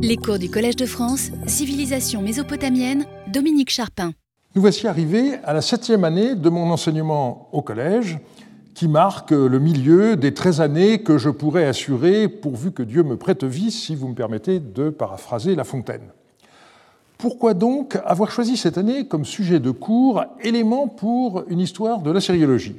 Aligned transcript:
Les 0.00 0.16
cours 0.16 0.38
du 0.38 0.48
Collège 0.48 0.76
de 0.76 0.86
France, 0.86 1.30
Civilisation 1.46 2.22
mésopotamienne, 2.22 3.04
Dominique 3.26 3.70
Charpin. 3.70 4.12
Nous 4.54 4.60
voici 4.60 4.86
arrivés 4.86 5.34
à 5.44 5.52
la 5.52 5.60
septième 5.60 6.04
année 6.04 6.34
de 6.34 6.48
mon 6.48 6.70
enseignement 6.70 7.48
au 7.52 7.62
collège, 7.62 8.18
qui 8.74 8.86
marque 8.86 9.32
le 9.32 9.58
milieu 9.58 10.16
des 10.16 10.32
13 10.32 10.60
années 10.60 11.02
que 11.02 11.18
je 11.18 11.30
pourrais 11.30 11.66
assurer 11.66 12.28
pourvu 12.28 12.70
que 12.70 12.82
Dieu 12.82 13.02
me 13.02 13.16
prête 13.16 13.42
vie, 13.42 13.70
si 13.70 13.96
vous 13.96 14.08
me 14.08 14.14
permettez 14.14 14.60
de 14.60 14.90
paraphraser 14.90 15.54
La 15.54 15.64
Fontaine. 15.64 16.12
Pourquoi 17.16 17.54
donc 17.54 17.98
avoir 18.04 18.30
choisi 18.30 18.56
cette 18.56 18.78
année 18.78 19.08
comme 19.08 19.24
sujet 19.24 19.58
de 19.58 19.72
cours 19.72 20.24
élément 20.42 20.86
pour 20.86 21.44
une 21.48 21.60
histoire 21.60 22.02
de 22.02 22.12
la 22.12 22.20
sériologie? 22.20 22.76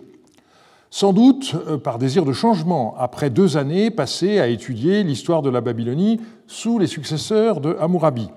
Sans 0.90 1.14
doute 1.14 1.56
euh, 1.68 1.78
par 1.78 2.00
désir 2.00 2.26
de 2.26 2.34
changement, 2.34 2.96
après 2.98 3.30
deux 3.30 3.58
années 3.58 3.92
passées 3.92 4.40
à 4.40 4.48
étudier 4.48 5.04
l'histoire 5.04 5.42
de 5.42 5.50
la 5.50 5.62
Babylonie 5.62 6.20
sous 6.48 6.80
les 6.80 6.88
successeurs 6.88 7.62
de 7.62 7.76
Hammurabi. 7.80 8.30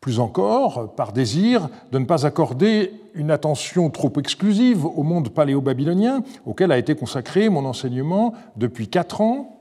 Plus 0.00 0.20
encore, 0.20 0.94
par 0.94 1.12
désir 1.12 1.68
de 1.92 1.98
ne 1.98 2.04
pas 2.04 2.26
accorder 2.26 2.92
une 3.14 3.30
attention 3.30 3.88
trop 3.90 4.12
exclusive 4.18 4.84
au 4.84 5.02
monde 5.02 5.30
paléo-babylonien, 5.30 6.22
auquel 6.44 6.72
a 6.72 6.78
été 6.78 6.94
consacré 6.94 7.48
mon 7.48 7.64
enseignement 7.64 8.34
depuis 8.56 8.88
quatre 8.88 9.20
ans. 9.20 9.60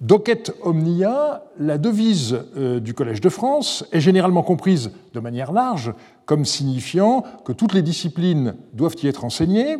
Docet 0.00 0.52
omnia, 0.62 1.44
la 1.58 1.76
devise 1.76 2.38
euh, 2.56 2.78
du 2.78 2.94
Collège 2.94 3.20
de 3.20 3.28
France, 3.28 3.84
est 3.92 4.00
généralement 4.00 4.42
comprise 4.42 4.92
de 5.12 5.20
manière 5.20 5.52
large 5.52 5.92
comme 6.24 6.44
signifiant 6.44 7.24
que 7.44 7.52
toutes 7.52 7.74
les 7.74 7.82
disciplines 7.82 8.54
doivent 8.74 8.96
y 9.02 9.08
être 9.08 9.24
enseignées, 9.24 9.78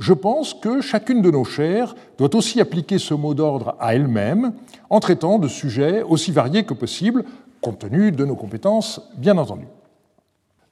je 0.00 0.14
pense 0.14 0.54
que 0.54 0.80
chacune 0.80 1.20
de 1.20 1.30
nos 1.30 1.44
chaires 1.44 1.94
doit 2.16 2.34
aussi 2.34 2.60
appliquer 2.60 2.98
ce 2.98 3.12
mot 3.12 3.34
d'ordre 3.34 3.76
à 3.78 3.94
elle-même 3.94 4.54
en 4.88 4.98
traitant 4.98 5.38
de 5.38 5.46
sujets 5.46 6.02
aussi 6.02 6.32
variés 6.32 6.64
que 6.64 6.72
possible, 6.72 7.24
compte 7.60 7.80
tenu 7.80 8.10
de 8.10 8.24
nos 8.24 8.34
compétences, 8.34 9.02
bien 9.18 9.36
entendu. 9.36 9.66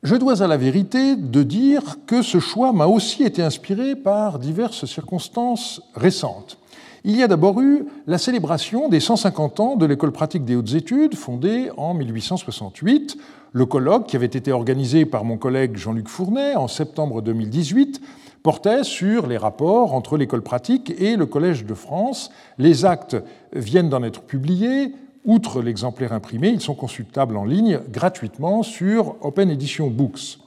Je 0.02 0.16
dois 0.16 0.42
à 0.42 0.46
la 0.46 0.56
vérité 0.56 1.14
de 1.14 1.42
dire 1.42 1.98
que 2.06 2.22
ce 2.22 2.38
choix 2.40 2.72
m'a 2.72 2.86
aussi 2.86 3.22
été 3.22 3.42
inspiré 3.42 3.96
par 3.96 4.38
diverses 4.38 4.86
circonstances 4.86 5.82
récentes. 5.94 6.58
Il 7.04 7.14
y 7.14 7.22
a 7.22 7.28
d'abord 7.28 7.60
eu 7.60 7.84
la 8.06 8.16
célébration 8.16 8.88
des 8.88 9.00
150 9.00 9.60
ans 9.60 9.76
de 9.76 9.84
l'École 9.84 10.12
pratique 10.12 10.44
des 10.44 10.56
hautes 10.56 10.74
études, 10.74 11.14
fondée 11.14 11.70
en 11.76 11.94
1868. 11.94 13.18
Le 13.52 13.66
colloque, 13.66 14.06
qui 14.06 14.16
avait 14.16 14.26
été 14.26 14.52
organisé 14.52 15.04
par 15.04 15.24
mon 15.24 15.36
collègue 15.36 15.76
Jean-Luc 15.76 16.08
Fournet 16.08 16.54
en 16.54 16.68
septembre 16.68 17.22
2018, 17.22 18.00
portait 18.42 18.84
sur 18.84 19.26
les 19.26 19.36
rapports 19.36 19.94
entre 19.94 20.16
l'école 20.16 20.42
pratique 20.42 20.92
et 20.98 21.16
le 21.16 21.26
Collège 21.26 21.64
de 21.64 21.74
France. 21.74 22.30
Les 22.58 22.84
actes 22.84 23.16
viennent 23.52 23.88
d'en 23.88 24.02
être 24.02 24.22
publiés. 24.22 24.92
Outre 25.24 25.60
l'exemplaire 25.60 26.12
imprimé, 26.12 26.48
ils 26.48 26.60
sont 26.60 26.74
consultables 26.74 27.36
en 27.36 27.44
ligne 27.44 27.80
gratuitement 27.90 28.62
sur 28.62 29.16
Open 29.20 29.50
Edition 29.50 29.88
Books. 29.88 30.38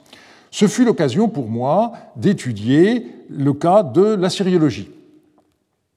Ce 0.50 0.68
fut 0.68 0.86
l'occasion 0.86 1.30
pour 1.30 1.48
moi 1.48 1.94
d'étudier 2.16 3.08
le 3.30 3.54
cas 3.54 3.84
de 3.84 4.16
la 4.16 4.30
sériologie. 4.30 4.90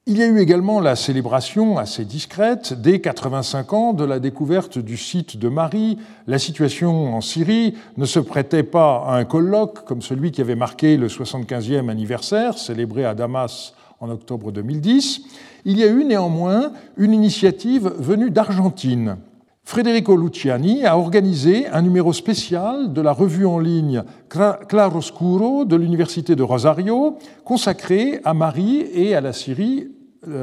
Il 0.07 0.19
y 0.19 0.21
a 0.21 0.27
eu 0.27 0.37
également 0.37 0.81
la 0.81 0.95
célébration 0.95 1.79
assez 1.79 2.05
discrète 2.05 2.79
des 2.79 3.01
85 3.01 3.73
ans 3.73 3.93
de 3.93 4.03
la 4.03 4.19
découverte 4.19 4.77
du 4.77 4.97
site 4.97 5.37
de 5.37 5.49
Marie. 5.49 5.97
La 6.27 6.37
situation 6.37 7.15
en 7.15 7.21
Syrie 7.21 7.73
ne 7.97 8.05
se 8.05 8.19
prêtait 8.19 8.61
pas 8.61 9.03
à 9.07 9.15
un 9.15 9.25
colloque 9.25 9.83
comme 9.83 10.03
celui 10.03 10.29
qui 10.29 10.41
avait 10.41 10.53
marqué 10.53 10.97
le 10.97 11.07
75e 11.07 11.89
anniversaire, 11.89 12.59
célébré 12.59 13.03
à 13.03 13.15
Damas 13.15 13.73
en 13.99 14.11
octobre 14.11 14.51
2010. 14.51 15.21
Il 15.65 15.79
y 15.79 15.83
a 15.83 15.87
eu 15.87 16.05
néanmoins 16.05 16.71
une 16.97 17.15
initiative 17.15 17.91
venue 17.97 18.29
d'Argentine. 18.29 19.17
Federico 19.63 20.15
Luciani 20.15 20.85
a 20.85 20.99
organisé 20.99 21.65
un 21.69 21.81
numéro 21.81 22.13
spécial 22.13 22.93
de 22.93 23.01
la 23.01 23.11
revue 23.11 23.47
en 23.47 23.57
ligne 23.57 24.03
Claroscuro 24.29 25.65
de 25.65 25.75
l'Université 25.75 26.35
de 26.35 26.43
Rosario, 26.43 27.17
consacré 27.43 28.21
à 28.23 28.35
Marie 28.35 28.85
et 28.93 29.15
à 29.15 29.21
la 29.21 29.33
Syrie 29.33 29.94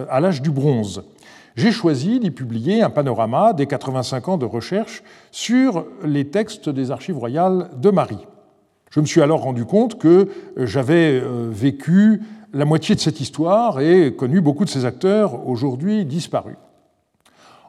à 0.08 0.20
l'âge 0.20 0.42
du 0.42 0.50
bronze. 0.50 1.04
J'ai 1.54 1.70
choisi 1.70 2.18
d'y 2.18 2.30
publier 2.30 2.82
un 2.82 2.90
panorama 2.90 3.52
des 3.52 3.66
85 3.66 4.28
ans 4.28 4.38
de 4.38 4.46
recherche 4.46 5.02
sur 5.30 5.84
les 6.02 6.28
textes 6.28 6.68
des 6.68 6.90
archives 6.90 7.18
royales 7.18 7.70
de 7.76 7.90
Marie. 7.90 8.26
Je 8.90 9.00
me 9.00 9.06
suis 9.06 9.22
alors 9.22 9.42
rendu 9.42 9.64
compte 9.64 9.98
que 9.98 10.28
j'avais 10.56 11.20
euh, 11.20 11.48
vécu 11.50 12.22
la 12.52 12.64
moitié 12.64 12.94
de 12.94 13.00
cette 13.00 13.20
histoire 13.20 13.80
et 13.80 14.14
connu 14.14 14.40
beaucoup 14.40 14.64
de 14.64 14.70
ses 14.70 14.84
acteurs 14.84 15.46
aujourd'hui 15.46 16.04
disparus. 16.04 16.56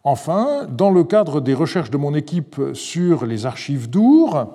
Enfin, 0.03 0.65
dans 0.69 0.91
le 0.91 1.05
cadre 1.05 1.39
des 1.39 1.53
recherches 1.53 1.89
de 1.89 1.97
mon 1.97 2.13
équipe 2.13 2.59
sur 2.73 3.25
les 3.25 3.45
archives 3.45 3.89
d'Our, 3.89 4.47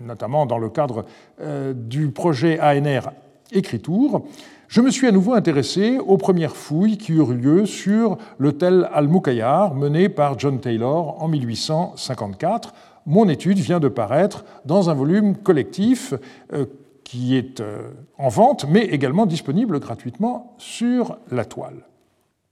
notamment 0.00 0.46
dans 0.46 0.58
le 0.58 0.68
cadre 0.68 1.04
euh, 1.40 1.72
du 1.72 2.10
projet 2.10 2.58
ANR 2.60 3.10
Écriture, 3.52 4.22
je 4.68 4.80
me 4.80 4.90
suis 4.90 5.06
à 5.06 5.12
nouveau 5.12 5.34
intéressé 5.34 5.98
aux 5.98 6.16
premières 6.16 6.56
fouilles 6.56 6.96
qui 6.96 7.12
eurent 7.12 7.32
lieu 7.32 7.66
sur 7.66 8.16
l'hôtel 8.38 8.88
Al-Mukayyar 8.92 9.74
mené 9.74 10.08
par 10.08 10.38
John 10.38 10.60
Taylor 10.60 11.22
en 11.22 11.28
1854. 11.28 12.72
Mon 13.06 13.28
étude 13.28 13.58
vient 13.58 13.80
de 13.80 13.88
paraître 13.88 14.44
dans 14.64 14.88
un 14.88 14.94
volume 14.94 15.36
collectif 15.36 16.14
euh, 16.52 16.66
qui 17.04 17.36
est 17.36 17.60
euh, 17.60 17.90
en 18.18 18.28
vente, 18.28 18.66
mais 18.68 18.84
également 18.84 19.26
disponible 19.26 19.78
gratuitement 19.78 20.54
sur 20.56 21.18
la 21.30 21.44
toile. 21.44 21.86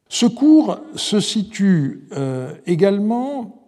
Ce 0.08 0.26
cours 0.26 0.78
se 0.94 1.20
situe 1.20 2.06
euh, 2.12 2.52
également 2.66 3.62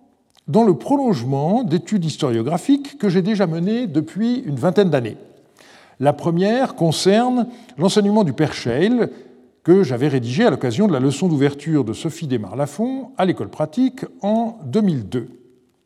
dans 0.46 0.64
le 0.64 0.74
prolongement 0.74 1.64
d'études 1.64 2.04
historiographiques 2.04 2.98
que 2.98 3.08
j'ai 3.08 3.22
déjà 3.22 3.46
menées 3.46 3.86
depuis 3.86 4.40
une 4.40 4.56
vingtaine 4.56 4.90
d'années. 4.90 5.16
La 6.00 6.12
première 6.12 6.74
concerne 6.74 7.46
l'enseignement 7.78 8.24
du 8.24 8.32
Père 8.32 8.52
Scheil, 8.52 9.08
que 9.62 9.82
j'avais 9.82 10.08
rédigé 10.08 10.44
à 10.44 10.50
l'occasion 10.50 10.86
de 10.86 10.92
la 10.92 11.00
leçon 11.00 11.28
d'ouverture 11.28 11.84
de 11.84 11.92
Sophie 11.92 12.26
Desmar-Lafont 12.26 13.12
à 13.16 13.24
l'école 13.24 13.48
pratique 13.48 14.04
en 14.20 14.58
2002. 14.66 15.28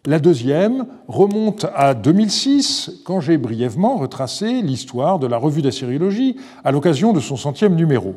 La 0.06 0.18
deuxième 0.18 0.86
remonte 1.06 1.66
à 1.74 1.94
2006, 1.94 3.02
quand 3.04 3.20
j'ai 3.20 3.36
brièvement 3.36 3.97
retracé 3.97 4.62
l'histoire 4.62 5.18
de 5.18 5.26
la 5.26 5.36
revue 5.36 5.62
d'assyriologie 5.62 6.36
à 6.64 6.72
l'occasion 6.72 7.12
de 7.12 7.20
son 7.20 7.36
centième 7.36 7.74
numéro. 7.74 8.14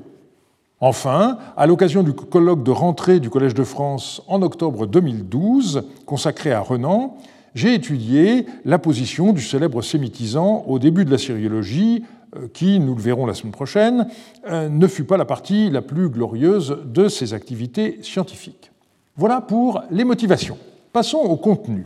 Enfin, 0.80 1.38
à 1.58 1.68
l'occasion 1.68 2.02
du 2.02 2.14
colloque 2.14 2.64
de 2.64 2.72
rentrée 2.72 3.20
du 3.20 3.30
Collège 3.30 3.54
de 3.54 3.64
France 3.64 4.24
en 4.28 4.42
octobre 4.42 4.88
2012, 4.88 5.84
consacré 6.08 6.52
à 6.52 6.62
Renan, 6.62 7.18
j'ai 7.54 7.74
étudié 7.74 8.46
la 8.66 8.80
position 8.80 9.34
du 9.34 9.42
célèbre 9.42 9.82
sémitisant 9.82 10.64
au 10.68 10.80
début 10.80 11.06
de 11.06 11.12
la 11.12 11.18
sériologie, 11.18 12.04
euh, 12.36 12.48
qui, 12.54 12.80
nous 12.80 12.96
le 12.96 13.02
verrons 13.02 13.26
la 13.26 13.34
semaine 13.34 13.52
prochaine, 13.52 14.08
euh, 14.50 14.70
ne 14.70 14.88
fut 14.88 15.04
pas 15.04 15.18
la 15.18 15.26
partie 15.26 15.70
la 15.70 15.82
plus 15.82 16.10
glorieuse 16.10 16.78
de 16.86 17.10
ses 17.10 17.34
activités 17.34 18.00
scientifiques. 18.02 18.72
Voilà 19.18 19.42
pour 19.42 19.84
les 19.92 20.06
motivations. 20.06 20.58
Passons 20.94 21.18
au 21.18 21.36
contenu. 21.36 21.86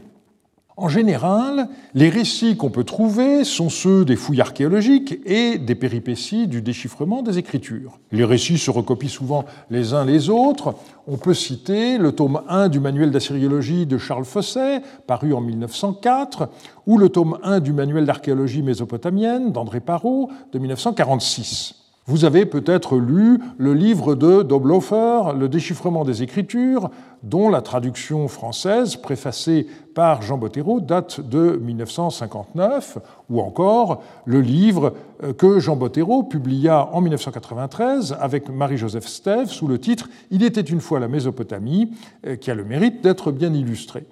En 0.77 0.89
général, 0.89 1.69
les 1.93 2.09
récits 2.09 2.57
qu'on 2.57 2.69
peut 2.69 2.83
trouver 2.83 3.45
sont 3.45 3.69
ceux 3.69 4.03
des 4.03 4.17
fouilles 4.17 4.41
archéologiques 4.41 5.19
et 5.25 5.57
des 5.57 5.75
péripéties 5.75 6.47
du 6.47 6.61
déchiffrement 6.61 7.21
des 7.21 7.37
Écritures. 7.37 7.97
Les 8.11 8.25
récits 8.25 8.57
se 8.57 8.71
recopient 8.71 9.07
souvent 9.07 9.45
les 9.69 9.93
uns 9.93 10.03
les 10.03 10.29
autres. 10.29 10.75
On 11.07 11.15
peut 11.15 11.33
citer 11.33 11.97
le 11.97 12.11
tome 12.11 12.41
1 12.49 12.67
du 12.67 12.81
manuel 12.81 13.11
d'assyriologie 13.11 13.85
de 13.85 13.97
Charles 13.97 14.25
Fosset, 14.25 14.81
paru 15.07 15.33
en 15.33 15.39
1904, 15.39 16.49
ou 16.87 16.97
le 16.97 17.07
tome 17.07 17.39
1 17.41 17.61
du 17.61 17.71
manuel 17.71 18.05
d'archéologie 18.05 18.61
mésopotamienne 18.61 19.53
d'André 19.53 19.79
Parot 19.79 20.29
de 20.51 20.59
1946. 20.59 21.84
Vous 22.07 22.23
avez 22.23 22.45
peut-être 22.45 22.97
lu 22.97 23.39
le 23.57 23.73
livre 23.73 24.13
de 24.13 24.43
Doblofer, 24.43 25.33
Le 25.35 25.49
déchiffrement 25.49 26.05
des 26.05 26.21
Écritures, 26.21 26.91
dont 27.23 27.49
la 27.49 27.63
traduction 27.63 28.27
française, 28.27 28.95
préfacée 28.95 29.65
par 29.95 30.21
Jean 30.21 30.37
Bottero, 30.37 30.79
date 30.81 31.19
de 31.19 31.59
1959, 31.59 32.99
ou 33.31 33.41
encore 33.41 34.03
le 34.25 34.41
livre 34.41 34.93
euh, 35.23 35.33
que 35.33 35.57
Jean 35.59 35.75
Bottero 35.75 36.21
publia 36.21 36.89
en 36.93 37.01
1993 37.01 38.15
avec 38.19 38.49
Marie-Joseph 38.49 39.07
Stève 39.07 39.47
sous 39.47 39.67
le 39.67 39.79
titre 39.79 40.07
Il 40.29 40.43
était 40.43 40.61
une 40.61 40.81
fois 40.81 40.99
la 40.99 41.07
Mésopotamie, 41.07 41.89
euh, 42.27 42.35
qui 42.35 42.51
a 42.51 42.55
le 42.55 42.65
mérite 42.65 43.01
d'être 43.01 43.31
bien 43.31 43.51
illustré. 43.51 44.05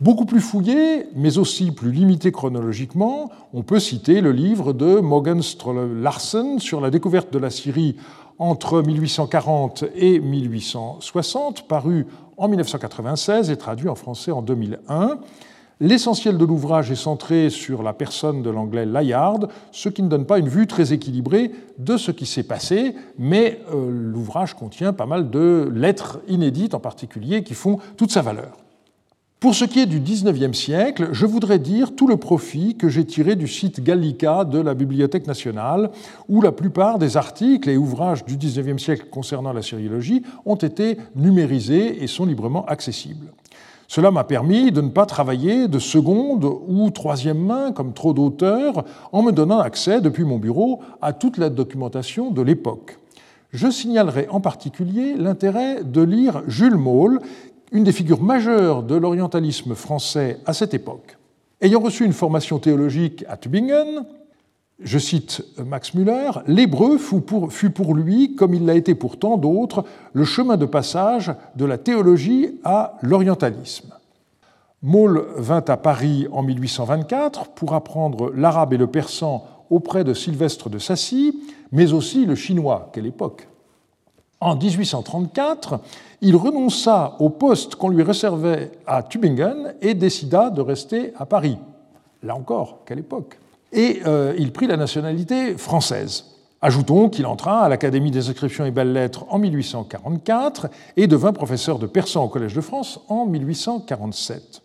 Beaucoup 0.00 0.26
plus 0.26 0.40
fouillé, 0.40 1.08
mais 1.16 1.38
aussi 1.38 1.72
plus 1.72 1.90
limité 1.90 2.30
chronologiquement, 2.30 3.30
on 3.52 3.64
peut 3.64 3.80
citer 3.80 4.20
le 4.20 4.30
livre 4.30 4.72
de 4.72 5.00
Mogen 5.00 5.40
Larsen 6.00 6.60
sur 6.60 6.80
la 6.80 6.90
découverte 6.90 7.32
de 7.32 7.38
la 7.40 7.50
Syrie 7.50 7.96
entre 8.38 8.80
1840 8.80 9.86
et 9.96 10.20
1860, 10.20 11.66
paru 11.66 12.06
en 12.36 12.46
1996 12.46 13.50
et 13.50 13.56
traduit 13.56 13.88
en 13.88 13.96
français 13.96 14.30
en 14.30 14.40
2001. 14.40 15.18
L'essentiel 15.80 16.38
de 16.38 16.44
l'ouvrage 16.44 16.92
est 16.92 16.96
centré 16.96 17.50
sur 17.50 17.82
la 17.82 17.92
personne 17.92 18.40
de 18.42 18.50
l'anglais 18.50 18.86
Layard, 18.86 19.48
ce 19.72 19.88
qui 19.88 20.04
ne 20.04 20.08
donne 20.08 20.26
pas 20.26 20.38
une 20.38 20.48
vue 20.48 20.68
très 20.68 20.92
équilibrée 20.92 21.50
de 21.78 21.96
ce 21.96 22.12
qui 22.12 22.26
s'est 22.26 22.44
passé, 22.44 22.94
mais 23.18 23.62
euh, 23.74 23.90
l'ouvrage 23.90 24.54
contient 24.54 24.92
pas 24.92 25.06
mal 25.06 25.28
de 25.28 25.68
lettres 25.74 26.20
inédites 26.28 26.74
en 26.74 26.80
particulier 26.80 27.42
qui 27.42 27.54
font 27.54 27.80
toute 27.96 28.12
sa 28.12 28.22
valeur. 28.22 28.67
Pour 29.40 29.54
ce 29.54 29.64
qui 29.64 29.78
est 29.78 29.86
du 29.86 30.00
XIXe 30.00 30.58
siècle, 30.58 31.10
je 31.12 31.24
voudrais 31.24 31.60
dire 31.60 31.94
tout 31.94 32.08
le 32.08 32.16
profit 32.16 32.74
que 32.74 32.88
j'ai 32.88 33.04
tiré 33.04 33.36
du 33.36 33.46
site 33.46 33.80
Gallica 33.80 34.44
de 34.44 34.58
la 34.58 34.74
Bibliothèque 34.74 35.28
nationale, 35.28 35.90
où 36.28 36.42
la 36.42 36.50
plupart 36.50 36.98
des 36.98 37.16
articles 37.16 37.70
et 37.70 37.76
ouvrages 37.76 38.24
du 38.24 38.36
XIXe 38.36 38.82
siècle 38.82 39.06
concernant 39.08 39.52
la 39.52 39.62
sériologie 39.62 40.24
ont 40.44 40.56
été 40.56 40.98
numérisés 41.14 42.02
et 42.02 42.08
sont 42.08 42.26
librement 42.26 42.66
accessibles. 42.66 43.28
Cela 43.86 44.10
m'a 44.10 44.24
permis 44.24 44.72
de 44.72 44.80
ne 44.80 44.88
pas 44.88 45.06
travailler 45.06 45.68
de 45.68 45.78
seconde 45.78 46.44
ou 46.66 46.90
troisième 46.90 47.38
main, 47.38 47.70
comme 47.70 47.92
trop 47.92 48.12
d'auteurs, 48.12 48.84
en 49.12 49.22
me 49.22 49.30
donnant 49.30 49.60
accès 49.60 50.00
depuis 50.00 50.24
mon 50.24 50.38
bureau 50.38 50.80
à 51.00 51.12
toute 51.12 51.38
la 51.38 51.48
documentation 51.48 52.32
de 52.32 52.42
l'époque. 52.42 52.98
Je 53.50 53.70
signalerai 53.70 54.26
en 54.30 54.40
particulier 54.40 55.14
l'intérêt 55.16 55.82
de 55.82 56.02
lire 56.02 56.42
Jules 56.48 56.76
Maule, 56.76 57.20
une 57.72 57.84
des 57.84 57.92
figures 57.92 58.22
majeures 58.22 58.82
de 58.82 58.94
l'orientalisme 58.94 59.74
français 59.74 60.40
à 60.46 60.52
cette 60.52 60.74
époque. 60.74 61.16
Ayant 61.60 61.80
reçu 61.80 62.04
une 62.04 62.12
formation 62.12 62.58
théologique 62.58 63.24
à 63.28 63.36
Tübingen, 63.36 64.04
je 64.80 64.98
cite 64.98 65.44
Max 65.58 65.94
Müller, 65.94 66.30
l'hébreu 66.46 66.98
fut 66.98 67.70
pour 67.70 67.94
lui, 67.94 68.36
comme 68.36 68.54
il 68.54 68.64
l'a 68.64 68.74
été 68.74 68.94
pour 68.94 69.18
tant 69.18 69.36
d'autres, 69.36 69.84
le 70.12 70.24
chemin 70.24 70.56
de 70.56 70.66
passage 70.66 71.34
de 71.56 71.64
la 71.64 71.78
théologie 71.78 72.60
à 72.62 72.96
l'orientalisme. 73.02 73.92
Maul 74.82 75.26
vint 75.36 75.64
à 75.66 75.76
Paris 75.76 76.28
en 76.30 76.44
1824 76.44 77.48
pour 77.48 77.74
apprendre 77.74 78.32
l'arabe 78.36 78.72
et 78.72 78.76
le 78.76 78.86
persan 78.86 79.44
auprès 79.68 80.04
de 80.04 80.14
Sylvestre 80.14 80.70
de 80.70 80.78
Sassy, 80.78 81.42
mais 81.72 81.92
aussi 81.92 82.24
le 82.24 82.36
chinois, 82.36 82.90
quelle 82.92 83.06
époque. 83.06 83.48
En 84.40 84.54
1834, 84.54 85.80
il 86.20 86.36
renonça 86.36 87.16
au 87.18 87.28
poste 87.28 87.74
qu'on 87.74 87.88
lui 87.88 88.04
réservait 88.04 88.70
à 88.86 89.02
Tübingen 89.02 89.74
et 89.80 89.94
décida 89.94 90.50
de 90.50 90.60
rester 90.60 91.12
à 91.16 91.26
Paris. 91.26 91.58
Là 92.22 92.36
encore, 92.36 92.80
quelle 92.86 93.00
époque 93.00 93.38
Et 93.72 94.00
euh, 94.06 94.34
il 94.38 94.52
prit 94.52 94.68
la 94.68 94.76
nationalité 94.76 95.56
française. 95.56 96.24
Ajoutons 96.60 97.08
qu'il 97.08 97.26
entra 97.26 97.60
à 97.60 97.68
l'Académie 97.68 98.12
des 98.12 98.28
inscriptions 98.28 98.64
et 98.64 98.70
belles-lettres 98.70 99.24
en 99.28 99.38
1844 99.38 100.68
et 100.96 101.06
devint 101.08 101.32
professeur 101.32 101.80
de 101.80 101.86
persan 101.86 102.24
au 102.24 102.28
Collège 102.28 102.54
de 102.54 102.60
France 102.60 103.00
en 103.08 103.26
1847. 103.26 104.62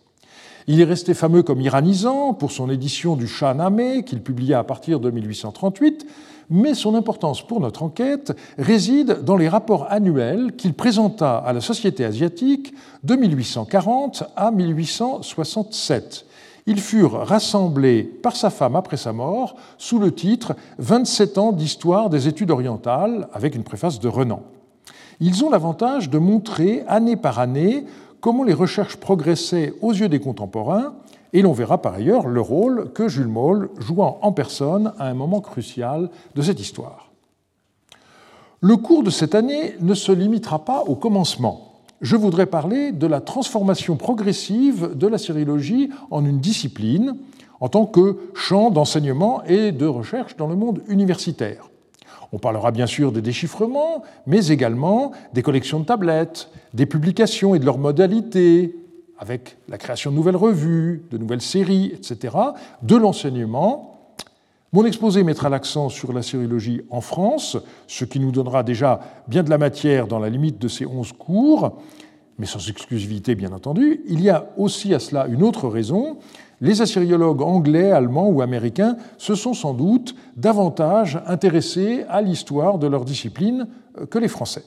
Il 0.66 0.80
est 0.80 0.84
resté 0.84 1.14
fameux 1.14 1.42
comme 1.42 1.60
iranisant 1.60 2.32
pour 2.32 2.50
son 2.50 2.70
édition 2.70 3.16
du 3.16 3.28
Shahnameh 3.28 4.02
qu'il 4.04 4.22
publia 4.22 4.60
à 4.60 4.64
partir 4.64 4.98
de 4.98 5.10
1838, 5.10 6.06
mais 6.50 6.74
son 6.74 6.94
importance 6.94 7.46
pour 7.46 7.60
notre 7.60 7.82
enquête 7.82 8.36
réside 8.58 9.24
dans 9.24 9.36
les 9.36 9.48
rapports 9.48 9.86
annuels 9.90 10.54
qu'il 10.56 10.74
présenta 10.74 11.38
à 11.38 11.52
la 11.52 11.60
Société 11.60 12.04
asiatique 12.04 12.74
de 13.02 13.14
1840 13.16 14.24
à 14.36 14.50
1867. 14.50 16.26
Ils 16.66 16.80
furent 16.80 17.26
rassemblés 17.26 18.02
par 18.02 18.36
sa 18.36 18.48
femme 18.50 18.76
après 18.76 18.96
sa 18.96 19.12
mort 19.12 19.56
sous 19.76 19.98
le 19.98 20.14
titre 20.14 20.54
27 20.78 21.38
ans 21.38 21.52
d'histoire 21.52 22.08
des 22.08 22.26
études 22.26 22.50
orientales, 22.50 23.28
avec 23.34 23.54
une 23.54 23.64
préface 23.64 24.00
de 24.00 24.08
Renan. 24.08 24.42
Ils 25.20 25.44
ont 25.44 25.50
l'avantage 25.50 26.08
de 26.08 26.18
montrer 26.18 26.82
année 26.88 27.16
par 27.16 27.38
année 27.38 27.84
comment 28.20 28.44
les 28.44 28.54
recherches 28.54 28.96
progressaient 28.96 29.74
aux 29.82 29.92
yeux 29.92 30.08
des 30.08 30.20
contemporains 30.20 30.94
et 31.34 31.42
l'on 31.42 31.52
verra 31.52 31.82
par 31.82 31.94
ailleurs 31.94 32.28
le 32.28 32.40
rôle 32.40 32.92
que 32.94 33.08
Jules 33.08 33.26
Moll 33.26 33.68
jouant 33.78 34.18
en 34.22 34.32
personne 34.32 34.92
à 34.98 35.08
un 35.08 35.14
moment 35.14 35.40
crucial 35.40 36.08
de 36.34 36.42
cette 36.42 36.60
histoire. 36.60 37.10
Le 38.60 38.76
cours 38.76 39.02
de 39.02 39.10
cette 39.10 39.34
année 39.34 39.74
ne 39.80 39.92
se 39.92 40.12
limitera 40.12 40.64
pas 40.64 40.84
au 40.84 40.94
commencement. 40.94 41.72
Je 42.00 42.16
voudrais 42.16 42.46
parler 42.46 42.92
de 42.92 43.06
la 43.06 43.20
transformation 43.20 43.96
progressive 43.96 44.92
de 44.94 45.06
la 45.06 45.18
sériologie 45.18 45.90
en 46.10 46.24
une 46.24 46.38
discipline 46.38 47.16
en 47.60 47.68
tant 47.68 47.84
que 47.84 48.18
champ 48.34 48.70
d'enseignement 48.70 49.42
et 49.44 49.72
de 49.72 49.86
recherche 49.86 50.36
dans 50.36 50.46
le 50.46 50.56
monde 50.56 50.82
universitaire. 50.88 51.68
On 52.32 52.38
parlera 52.38 52.70
bien 52.70 52.86
sûr 52.86 53.12
des 53.12 53.22
déchiffrements, 53.22 54.02
mais 54.26 54.48
également 54.48 55.12
des 55.34 55.42
collections 55.42 55.80
de 55.80 55.84
tablettes, 55.84 56.48
des 56.74 56.86
publications 56.86 57.54
et 57.54 57.58
de 57.58 57.64
leurs 57.64 57.78
modalités, 57.78 58.76
avec 59.24 59.56
la 59.70 59.78
création 59.78 60.10
de 60.10 60.16
nouvelles 60.16 60.36
revues, 60.36 61.02
de 61.10 61.16
nouvelles 61.16 61.40
séries, 61.40 61.92
etc., 61.94 62.36
de 62.82 62.94
l'enseignement. 62.94 64.12
Mon 64.74 64.84
exposé 64.84 65.22
mettra 65.22 65.48
l'accent 65.48 65.88
sur 65.88 66.12
la 66.12 66.20
sériologie 66.20 66.82
en 66.90 67.00
France, 67.00 67.56
ce 67.86 68.04
qui 68.04 68.20
nous 68.20 68.32
donnera 68.32 68.62
déjà 68.62 69.00
bien 69.26 69.42
de 69.42 69.48
la 69.48 69.56
matière 69.56 70.08
dans 70.08 70.18
la 70.18 70.28
limite 70.28 70.58
de 70.58 70.68
ces 70.68 70.84
onze 70.84 71.12
cours, 71.12 71.80
mais 72.38 72.44
sans 72.44 72.68
exclusivité 72.68 73.34
bien 73.34 73.52
entendu. 73.52 74.02
Il 74.08 74.20
y 74.20 74.28
a 74.28 74.50
aussi 74.58 74.92
à 74.92 74.98
cela 74.98 75.26
une 75.26 75.42
autre 75.42 75.68
raison. 75.68 76.18
Les 76.60 76.82
assyriologues 76.82 77.40
anglais, 77.40 77.92
allemands 77.92 78.28
ou 78.28 78.42
américains 78.42 78.98
se 79.16 79.34
sont 79.34 79.54
sans 79.54 79.72
doute 79.72 80.14
davantage 80.36 81.18
intéressés 81.26 82.04
à 82.10 82.20
l'histoire 82.20 82.78
de 82.78 82.88
leur 82.88 83.06
discipline 83.06 83.68
que 84.10 84.18
les 84.18 84.28
Français. 84.28 84.64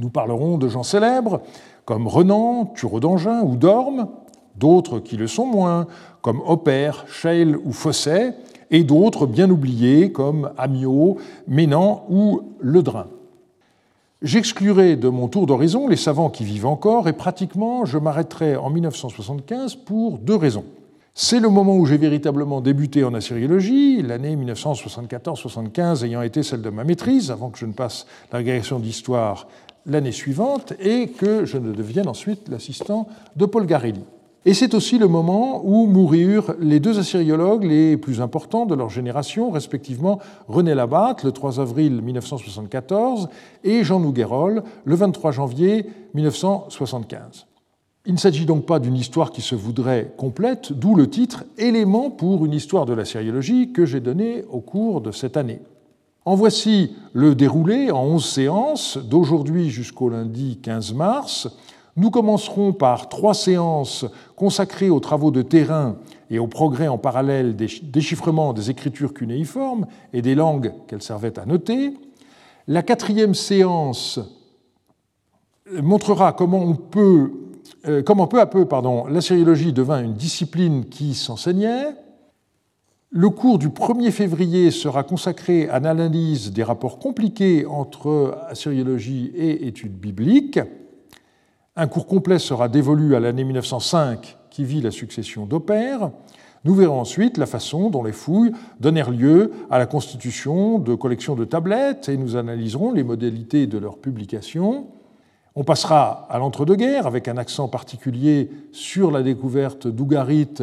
Nous 0.00 0.08
parlerons 0.08 0.56
de 0.56 0.66
gens 0.66 0.82
célèbres, 0.82 1.42
comme 1.84 2.06
Renan, 2.06 2.72
Thureau 2.74 3.00
d'Angin 3.00 3.42
ou 3.42 3.56
Dorme, 3.56 4.08
d'autres 4.56 4.98
qui 4.98 5.18
le 5.18 5.26
sont 5.26 5.44
moins, 5.44 5.86
comme 6.22 6.40
Opère, 6.46 7.04
Scheil 7.06 7.54
ou 7.64 7.72
Fosset, 7.72 8.34
et 8.70 8.82
d'autres 8.82 9.26
bien 9.26 9.50
oubliés 9.50 10.10
comme 10.10 10.52
Amiot, 10.56 11.18
Ménan 11.46 12.06
ou 12.08 12.40
Ledrin. 12.60 13.08
J'exclurai 14.22 14.96
de 14.96 15.10
mon 15.10 15.28
tour 15.28 15.46
d'horizon 15.46 15.86
les 15.86 15.96
savants 15.96 16.30
qui 16.30 16.44
vivent 16.44 16.66
encore 16.66 17.06
et 17.06 17.12
pratiquement 17.12 17.84
je 17.84 17.98
m'arrêterai 17.98 18.56
en 18.56 18.70
1975 18.70 19.76
pour 19.76 20.16
deux 20.18 20.36
raisons. 20.36 20.64
C'est 21.12 21.40
le 21.40 21.48
moment 21.50 21.76
où 21.76 21.84
j'ai 21.84 21.98
véritablement 21.98 22.62
débuté 22.62 23.04
en 23.04 23.12
assyriologie, 23.12 24.00
l'année 24.00 24.36
1974-75 24.36 26.04
ayant 26.06 26.22
été 26.22 26.42
celle 26.42 26.62
de 26.62 26.70
ma 26.70 26.84
maîtrise, 26.84 27.30
avant 27.30 27.50
que 27.50 27.58
je 27.58 27.66
ne 27.66 27.72
passe 27.72 28.06
l'agrégation 28.32 28.78
d'histoire 28.78 29.46
l'année 29.86 30.12
suivante 30.12 30.72
et 30.80 31.08
que 31.08 31.44
je 31.44 31.58
ne 31.58 31.72
devienne 31.72 32.08
ensuite 32.08 32.48
l'assistant 32.48 33.08
de 33.36 33.46
Paul 33.46 33.66
Garelli. 33.66 34.04
Et 34.46 34.54
c'est 34.54 34.72
aussi 34.72 34.96
le 34.98 35.06
moment 35.06 35.60
où 35.64 35.84
moururent 35.84 36.54
les 36.60 36.80
deux 36.80 36.98
assyriologues 36.98 37.64
les 37.64 37.98
plus 37.98 38.22
importants 38.22 38.64
de 38.64 38.74
leur 38.74 38.88
génération, 38.88 39.50
respectivement 39.50 40.18
René 40.48 40.74
Labatte 40.74 41.24
le 41.24 41.32
3 41.32 41.60
avril 41.60 42.00
1974 42.00 43.28
et 43.64 43.84
Jean 43.84 44.00
Nouguerol 44.00 44.62
le 44.86 44.94
23 44.94 45.32
janvier 45.32 45.84
1975. 46.14 47.46
Il 48.06 48.14
ne 48.14 48.18
s'agit 48.18 48.46
donc 48.46 48.64
pas 48.64 48.78
d'une 48.78 48.96
histoire 48.96 49.30
qui 49.30 49.42
se 49.42 49.54
voudrait 49.54 50.14
complète, 50.16 50.72
d'où 50.72 50.94
le 50.94 51.10
titre 51.10 51.44
Éléments 51.58 52.10
pour 52.10 52.46
une 52.46 52.54
histoire 52.54 52.86
de 52.86 52.94
la 52.94 53.04
sériologie 53.04 53.72
que 53.72 53.84
j'ai 53.84 54.00
donné 54.00 54.44
au 54.50 54.60
cours 54.60 55.02
de 55.02 55.12
cette 55.12 55.36
année. 55.36 55.60
En 56.30 56.36
voici 56.36 56.94
le 57.12 57.34
déroulé 57.34 57.90
en 57.90 58.04
11 58.04 58.24
séances, 58.24 58.98
d'aujourd'hui 58.98 59.68
jusqu'au 59.68 60.08
lundi 60.08 60.60
15 60.62 60.94
mars. 60.94 61.48
Nous 61.96 62.12
commencerons 62.12 62.72
par 62.72 63.08
trois 63.08 63.34
séances 63.34 64.06
consacrées 64.36 64.90
aux 64.90 65.00
travaux 65.00 65.32
de 65.32 65.42
terrain 65.42 65.96
et 66.30 66.38
au 66.38 66.46
progrès 66.46 66.86
en 66.86 66.98
parallèle 66.98 67.56
des 67.56 67.66
déchiffrements 67.82 68.52
des 68.52 68.70
écritures 68.70 69.12
cunéiformes 69.12 69.88
et 70.12 70.22
des 70.22 70.36
langues 70.36 70.72
qu'elles 70.86 71.02
servaient 71.02 71.36
à 71.36 71.46
noter. 71.46 71.94
La 72.68 72.84
quatrième 72.84 73.34
séance 73.34 74.20
montrera 75.82 76.32
comment 76.32 76.62
on 76.62 76.76
peut, 76.76 77.32
euh, 77.88 78.04
comment 78.04 78.28
peu 78.28 78.38
à 78.38 78.46
peu 78.46 78.66
pardon, 78.66 79.04
la 79.06 79.20
sériologie 79.20 79.72
devint 79.72 80.00
une 80.00 80.14
discipline 80.14 80.84
qui 80.84 81.14
s'enseignait. 81.14 81.88
Le 83.12 83.28
cours 83.28 83.58
du 83.58 83.70
1er 83.70 84.12
février 84.12 84.70
sera 84.70 85.02
consacré 85.02 85.68
à 85.68 85.80
l'analyse 85.80 86.52
des 86.52 86.62
rapports 86.62 87.00
compliqués 87.00 87.66
entre 87.66 88.38
assyriologie 88.48 89.32
et 89.34 89.66
études 89.66 89.98
bibliques. 89.98 90.60
Un 91.74 91.88
cours 91.88 92.06
complet 92.06 92.38
sera 92.38 92.68
dévolu 92.68 93.16
à 93.16 93.20
l'année 93.20 93.42
1905 93.42 94.36
qui 94.48 94.64
vit 94.64 94.80
la 94.80 94.92
succession 94.92 95.44
d'Opère. 95.44 96.12
Nous 96.64 96.72
verrons 96.72 97.00
ensuite 97.00 97.36
la 97.36 97.46
façon 97.46 97.90
dont 97.90 98.04
les 98.04 98.12
fouilles 98.12 98.52
donnèrent 98.78 99.10
lieu 99.10 99.50
à 99.72 99.80
la 99.80 99.86
constitution 99.86 100.78
de 100.78 100.94
collections 100.94 101.34
de 101.34 101.44
tablettes 101.44 102.08
et 102.08 102.16
nous 102.16 102.36
analyserons 102.36 102.92
les 102.92 103.02
modalités 103.02 103.66
de 103.66 103.78
leur 103.78 103.98
publication. 103.98 104.86
On 105.56 105.64
passera 105.64 106.28
à 106.30 106.38
l'entre-deux-guerres 106.38 107.08
avec 107.08 107.26
un 107.26 107.38
accent 107.38 107.66
particulier 107.66 108.50
sur 108.70 109.10
la 109.10 109.24
découverte 109.24 109.88
d'Ougarit 109.88 110.62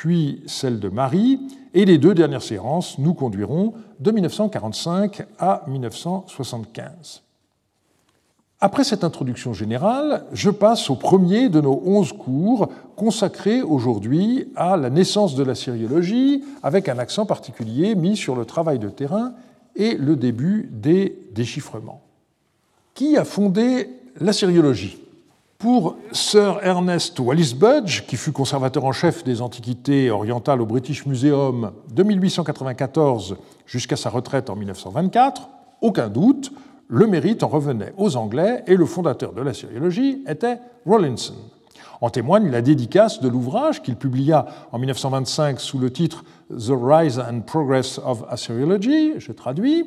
puis 0.00 0.42
celle 0.46 0.80
de 0.80 0.88
Marie, 0.88 1.38
et 1.74 1.84
les 1.84 1.98
deux 1.98 2.14
dernières 2.14 2.42
séances 2.42 2.98
nous 2.98 3.14
conduiront 3.14 3.74
de 3.98 4.10
1945 4.10 5.26
à 5.38 5.62
1975. 5.66 7.22
Après 8.62 8.84
cette 8.84 9.04
introduction 9.04 9.54
générale, 9.54 10.26
je 10.32 10.50
passe 10.50 10.90
au 10.90 10.94
premier 10.94 11.48
de 11.48 11.62
nos 11.62 11.82
onze 11.86 12.12
cours 12.12 12.68
consacrés 12.94 13.62
aujourd'hui 13.62 14.52
à 14.54 14.76
la 14.76 14.90
naissance 14.90 15.34
de 15.34 15.42
la 15.42 15.54
sériologie, 15.54 16.44
avec 16.62 16.90
un 16.90 16.98
accent 16.98 17.24
particulier 17.24 17.94
mis 17.94 18.18
sur 18.18 18.36
le 18.36 18.44
travail 18.44 18.78
de 18.78 18.90
terrain 18.90 19.32
et 19.76 19.94
le 19.94 20.14
début 20.14 20.68
des 20.70 21.16
déchiffrements. 21.32 22.02
Qui 22.92 23.16
a 23.16 23.24
fondé 23.24 23.88
la 24.20 24.34
sériologie? 24.34 24.98
Pour 25.60 25.96
Sir 26.12 26.58
Ernest 26.62 27.20
Wallis 27.20 27.54
Budge, 27.54 28.06
qui 28.06 28.16
fut 28.16 28.32
conservateur 28.32 28.86
en 28.86 28.92
chef 28.92 29.24
des 29.24 29.42
antiquités 29.42 30.10
orientales 30.10 30.62
au 30.62 30.64
British 30.64 31.04
Museum 31.04 31.72
de 31.92 32.02
1894 32.02 33.36
jusqu'à 33.66 33.96
sa 33.96 34.08
retraite 34.08 34.48
en 34.48 34.56
1924, 34.56 35.50
aucun 35.82 36.08
doute, 36.08 36.50
le 36.88 37.06
mérite 37.06 37.42
en 37.42 37.48
revenait 37.48 37.92
aux 37.98 38.16
Anglais 38.16 38.64
et 38.68 38.74
le 38.74 38.86
fondateur 38.86 39.34
de 39.34 39.42
la 39.42 39.52
sériologie 39.52 40.24
était 40.26 40.60
Rawlinson. 40.86 41.34
En 42.00 42.08
témoigne 42.08 42.50
la 42.50 42.62
dédicace 42.62 43.20
de 43.20 43.28
l'ouvrage 43.28 43.82
qu'il 43.82 43.96
publia 43.96 44.46
en 44.72 44.78
1925 44.78 45.60
sous 45.60 45.78
le 45.78 45.90
titre 45.90 46.24
The 46.48 46.72
Rise 46.72 47.18
and 47.18 47.42
Progress 47.42 48.00
of 48.02 48.24
Assyriology, 48.30 49.12
je 49.18 49.32
traduis, 49.32 49.84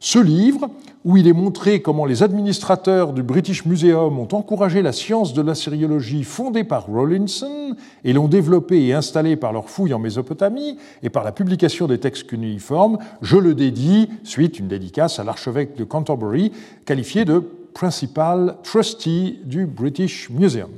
ce 0.00 0.18
livre, 0.18 0.70
où 1.04 1.16
il 1.16 1.26
est 1.26 1.32
montré 1.32 1.80
comment 1.80 2.04
les 2.04 2.22
administrateurs 2.22 3.12
du 3.12 3.22
British 3.22 3.64
Museum 3.64 4.18
ont 4.18 4.28
encouragé 4.32 4.82
la 4.82 4.92
science 4.92 5.32
de 5.32 5.42
l'assyriologie 5.42 6.24
fondée 6.24 6.64
par 6.64 6.86
Rawlinson 6.86 7.76
et 8.04 8.12
l'ont 8.12 8.28
développée 8.28 8.86
et 8.86 8.92
installée 8.92 9.36
par 9.36 9.52
leurs 9.52 9.70
fouilles 9.70 9.94
en 9.94 9.98
Mésopotamie 9.98 10.76
et 11.02 11.10
par 11.10 11.24
la 11.24 11.32
publication 11.32 11.86
des 11.86 11.98
textes 11.98 12.26
cunéiformes, 12.26 12.98
je 13.22 13.36
le 13.36 13.54
dédie, 13.54 14.08
suite 14.24 14.58
une 14.58 14.68
dédicace 14.68 15.18
à 15.18 15.24
l'archevêque 15.24 15.76
de 15.76 15.84
Canterbury, 15.84 16.52
qualifié 16.84 17.24
de 17.24 17.42
Principal 17.74 18.56
Trustee 18.62 19.38
du 19.44 19.66
British 19.66 20.30
Museum. 20.30 20.70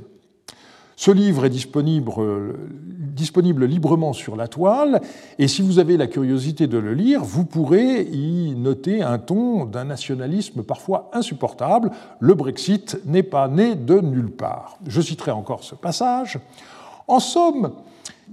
Ce 1.01 1.09
livre 1.09 1.45
est 1.45 1.49
disponible, 1.49 2.11
disponible, 3.15 3.65
librement 3.65 4.13
sur 4.13 4.35
la 4.35 4.47
toile, 4.47 5.01
et 5.39 5.47
si 5.47 5.63
vous 5.63 5.79
avez 5.79 5.97
la 5.97 6.05
curiosité 6.05 6.67
de 6.67 6.77
le 6.77 6.93
lire, 6.93 7.23
vous 7.23 7.43
pourrez 7.43 8.03
y 8.03 8.51
noter 8.51 9.01
un 9.01 9.17
ton 9.17 9.65
d'un 9.65 9.85
nationalisme 9.85 10.61
parfois 10.61 11.09
insupportable. 11.11 11.89
Le 12.19 12.35
Brexit 12.35 12.99
n'est 13.07 13.23
pas 13.23 13.47
né 13.47 13.73
de 13.73 13.99
nulle 13.99 14.29
part. 14.29 14.77
Je 14.85 15.01
citerai 15.01 15.31
encore 15.31 15.63
ce 15.63 15.73
passage. 15.73 16.37
En 17.07 17.19
somme, 17.19 17.71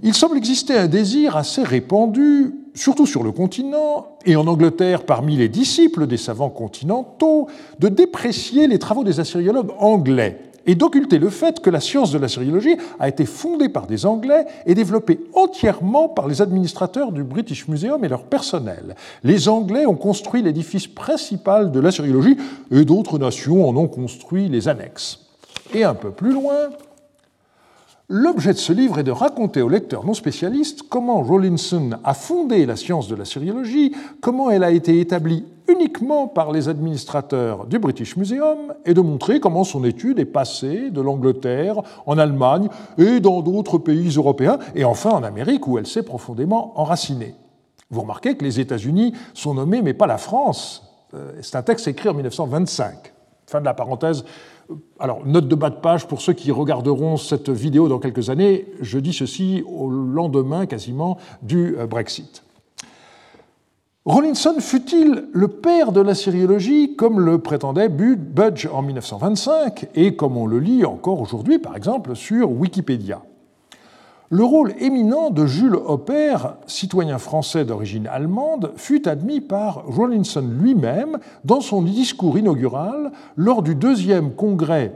il 0.03 0.13
semble 0.13 0.37
exister 0.37 0.77
un 0.77 0.87
désir 0.87 1.37
assez 1.37 1.63
répandu, 1.63 2.53
surtout 2.75 3.07
sur 3.07 3.23
le 3.23 3.31
continent, 3.31 4.09
et 4.27 4.35
en 4.35 4.45
Angleterre 4.45 5.07
parmi 5.07 5.37
les 5.37 5.49
disciples 5.49 6.05
des 6.05 6.17
savants 6.17 6.51
continentaux, 6.51 7.47
de 7.79 7.87
déprécier 7.87 8.67
les 8.67 8.77
travaux 8.77 9.03
des 9.03 9.19
assyriologues 9.19 9.71
anglais 9.79 10.48
et 10.69 10.75
d'occulter 10.75 11.17
le 11.17 11.31
fait 11.31 11.61
que 11.61 11.71
la 11.71 11.79
science 11.79 12.11
de 12.11 12.19
la 12.19 12.27
sériologie 12.27 12.77
a 12.99 13.09
été 13.09 13.25
fondée 13.25 13.69
par 13.69 13.87
des 13.87 14.05
Anglais 14.05 14.45
et 14.67 14.75
développée 14.75 15.19
entièrement 15.33 16.07
par 16.07 16.27
les 16.27 16.43
administrateurs 16.43 17.11
du 17.11 17.23
British 17.23 17.67
Museum 17.67 18.05
et 18.05 18.07
leur 18.07 18.21
personnel. 18.21 18.95
Les 19.23 19.49
Anglais 19.49 19.87
ont 19.87 19.95
construit 19.95 20.43
l'édifice 20.43 20.85
principal 20.85 21.71
de 21.71 21.79
la 21.79 21.89
sériologie 21.89 22.37
et 22.69 22.85
d'autres 22.85 23.17
nations 23.17 23.67
en 23.67 23.75
ont 23.77 23.87
construit 23.87 24.47
les 24.47 24.67
annexes. 24.67 25.25
Et 25.73 25.83
un 25.83 25.95
peu 25.95 26.11
plus 26.11 26.33
loin, 26.33 26.69
L'objet 28.11 28.53
de 28.53 28.57
ce 28.57 28.73
livre 28.73 28.97
est 28.97 29.03
de 29.03 29.11
raconter 29.11 29.61
aux 29.61 29.69
lecteurs 29.69 30.03
non 30.03 30.15
spécialistes 30.15 30.81
comment 30.89 31.21
Rawlinson 31.21 31.91
a 32.03 32.15
fondé 32.15 32.65
la 32.65 32.75
science 32.75 33.07
de 33.07 33.15
la 33.15 33.23
sériologie, 33.23 33.95
comment 34.19 34.49
elle 34.49 34.63
a 34.63 34.71
été 34.71 34.99
établie 34.99 35.45
uniquement 35.67 36.27
par 36.27 36.51
les 36.51 36.69
administrateurs 36.69 37.67
du 37.67 37.77
British 37.77 38.17
Museum 38.17 38.73
et 38.83 38.95
de 38.95 39.01
montrer 39.01 39.39
comment 39.39 39.63
son 39.63 39.83
étude 39.83 40.17
est 40.17 40.25
passée 40.25 40.89
de 40.89 41.01
l'Angleterre 41.01 41.83
en 42.07 42.17
Allemagne 42.17 42.69
et 42.97 43.19
dans 43.19 43.41
d'autres 43.41 43.77
pays 43.77 44.09
européens 44.15 44.57
et 44.73 44.85
enfin 44.85 45.11
en 45.11 45.21
Amérique 45.21 45.67
où 45.67 45.77
elle 45.77 45.85
s'est 45.85 46.01
profondément 46.01 46.73
enracinée. 46.79 47.35
Vous 47.91 48.01
remarquez 48.01 48.35
que 48.35 48.43
les 48.43 48.59
États-Unis 48.59 49.13
sont 49.35 49.53
nommés 49.53 49.83
mais 49.83 49.93
pas 49.93 50.07
la 50.07 50.17
France. 50.17 50.81
Euh, 51.13 51.33
c'est 51.43 51.57
un 51.57 51.61
texte 51.61 51.87
écrit 51.87 52.09
en 52.09 52.15
1925. 52.15 53.13
Fin 53.45 53.59
de 53.59 53.65
la 53.65 53.75
parenthèse 53.75 54.25
alors, 54.99 55.25
note 55.25 55.47
de 55.47 55.55
bas 55.55 55.69
de 55.69 55.77
page 55.77 56.07
pour 56.07 56.21
ceux 56.21 56.33
qui 56.33 56.51
regarderont 56.51 57.17
cette 57.17 57.49
vidéo 57.49 57.87
dans 57.87 57.99
quelques 57.99 58.29
années, 58.29 58.67
je 58.81 58.99
dis 58.99 59.13
ceci 59.13 59.63
au 59.65 59.89
lendemain 59.89 60.65
quasiment 60.65 61.17
du 61.41 61.75
euh, 61.77 61.87
Brexit. 61.87 62.43
Rawlinson 64.05 64.55
fut-il 64.59 65.25
le 65.33 65.47
père 65.47 65.91
de 65.91 66.01
la 66.01 66.15
sériologie 66.15 66.95
comme 66.95 67.19
le 67.19 67.39
prétendait 67.39 67.89
Budge 67.89 68.67
en 68.71 68.81
1925 68.81 69.87
et 69.93 70.15
comme 70.15 70.37
on 70.37 70.47
le 70.47 70.59
lit 70.59 70.85
encore 70.85 71.19
aujourd'hui 71.19 71.59
par 71.59 71.75
exemple 71.75 72.15
sur 72.15 72.49
Wikipédia? 72.49 73.21
Le 74.29 74.43
rôle 74.43 74.75
éminent 74.79 75.31
de 75.31 75.47
Jules 75.47 75.75
Hopper, 75.75 76.37
citoyen 76.67 77.17
français 77.17 77.65
d'origine 77.65 78.05
allemande, 78.07 78.73
fut 78.75 79.07
admis 79.07 79.41
par 79.41 79.85
Rawlinson 79.87 80.47
lui-même 80.47 81.17
dans 81.45 81.61
son 81.61 81.81
discours 81.81 82.37
inaugural 82.37 83.11
lors 83.35 83.63
du 83.63 83.73
deuxième 83.73 84.33
congrès 84.33 84.93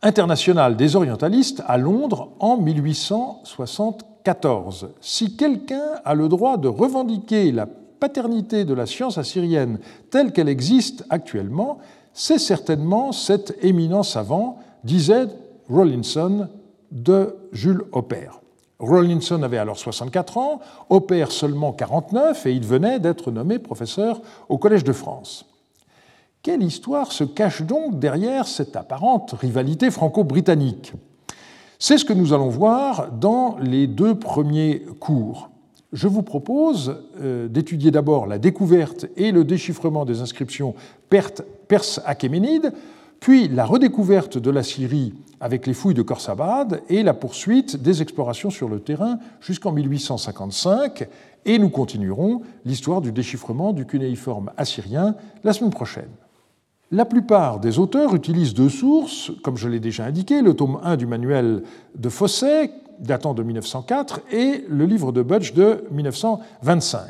international 0.00 0.76
des 0.76 0.96
orientalistes 0.96 1.62
à 1.66 1.76
Londres 1.78 2.30
en 2.38 2.56
1874. 2.58 4.90
Si 5.00 5.34
quelqu'un 5.36 5.96
a 6.04 6.14
le 6.14 6.28
droit 6.28 6.58
de 6.58 6.68
revendiquer 6.68 7.50
la 7.52 7.66
paternité 7.66 8.64
de 8.64 8.74
la 8.74 8.86
science 8.86 9.18
assyrienne 9.18 9.78
telle 10.10 10.32
qu'elle 10.32 10.48
existe 10.48 11.04
actuellement, 11.08 11.78
c'est 12.12 12.38
certainement 12.38 13.12
cet 13.12 13.56
éminent 13.62 14.02
savant, 14.02 14.58
disait 14.84 15.28
Rawlinson 15.70 16.48
de 16.94 17.36
Jules 17.52 17.82
Hopper. 17.92 18.30
Rawlinson 18.78 19.42
avait 19.42 19.58
alors 19.58 19.78
64 19.78 20.38
ans, 20.38 20.60
Hopper 20.88 21.26
seulement 21.28 21.72
49, 21.72 22.46
et 22.46 22.52
il 22.52 22.64
venait 22.64 22.98
d'être 22.98 23.30
nommé 23.30 23.58
professeur 23.58 24.20
au 24.48 24.56
Collège 24.56 24.84
de 24.84 24.92
France. 24.92 25.46
Quelle 26.42 26.62
histoire 26.62 27.12
se 27.12 27.24
cache 27.24 27.62
donc 27.62 27.98
derrière 27.98 28.46
cette 28.46 28.76
apparente 28.76 29.32
rivalité 29.32 29.90
franco-britannique? 29.90 30.92
C'est 31.78 31.98
ce 31.98 32.04
que 32.04 32.12
nous 32.12 32.32
allons 32.32 32.48
voir 32.48 33.10
dans 33.12 33.56
les 33.60 33.86
deux 33.86 34.14
premiers 34.14 34.84
cours. 35.00 35.50
Je 35.92 36.08
vous 36.08 36.22
propose 36.22 36.96
euh, 37.20 37.48
d'étudier 37.48 37.90
d'abord 37.90 38.26
la 38.26 38.38
découverte 38.38 39.06
et 39.16 39.32
le 39.32 39.44
déchiffrement 39.44 40.04
des 40.04 40.20
inscriptions 40.20 40.74
perses-achéménides, 41.08 42.72
puis 43.20 43.48
la 43.48 43.64
redécouverte 43.64 44.36
de 44.36 44.50
la 44.50 44.62
Syrie 44.62 45.14
avec 45.40 45.66
les 45.66 45.74
fouilles 45.74 45.94
de 45.94 46.02
Khorsabad 46.02 46.82
et 46.88 47.02
la 47.02 47.14
poursuite 47.14 47.76
des 47.76 48.02
explorations 48.02 48.50
sur 48.50 48.68
le 48.68 48.80
terrain 48.80 49.18
jusqu'en 49.40 49.72
1855, 49.72 51.08
et 51.46 51.58
nous 51.58 51.68
continuerons 51.68 52.42
l'histoire 52.64 53.00
du 53.00 53.12
déchiffrement 53.12 53.72
du 53.72 53.86
cunéiforme 53.86 54.50
assyrien 54.56 55.14
la 55.42 55.52
semaine 55.52 55.70
prochaine. 55.70 56.10
La 56.90 57.04
plupart 57.04 57.60
des 57.60 57.78
auteurs 57.78 58.14
utilisent 58.14 58.54
deux 58.54 58.68
sources, 58.68 59.32
comme 59.42 59.56
je 59.56 59.68
l'ai 59.68 59.80
déjà 59.80 60.04
indiqué, 60.04 60.42
le 60.42 60.54
tome 60.54 60.78
1 60.82 60.96
du 60.96 61.06
manuel 61.06 61.62
de 61.96 62.08
Fosset, 62.08 62.70
datant 63.00 63.34
de 63.34 63.42
1904, 63.42 64.20
et 64.32 64.64
le 64.68 64.86
livre 64.86 65.10
de 65.10 65.22
Budge 65.22 65.54
de 65.54 65.84
1925. 65.90 67.00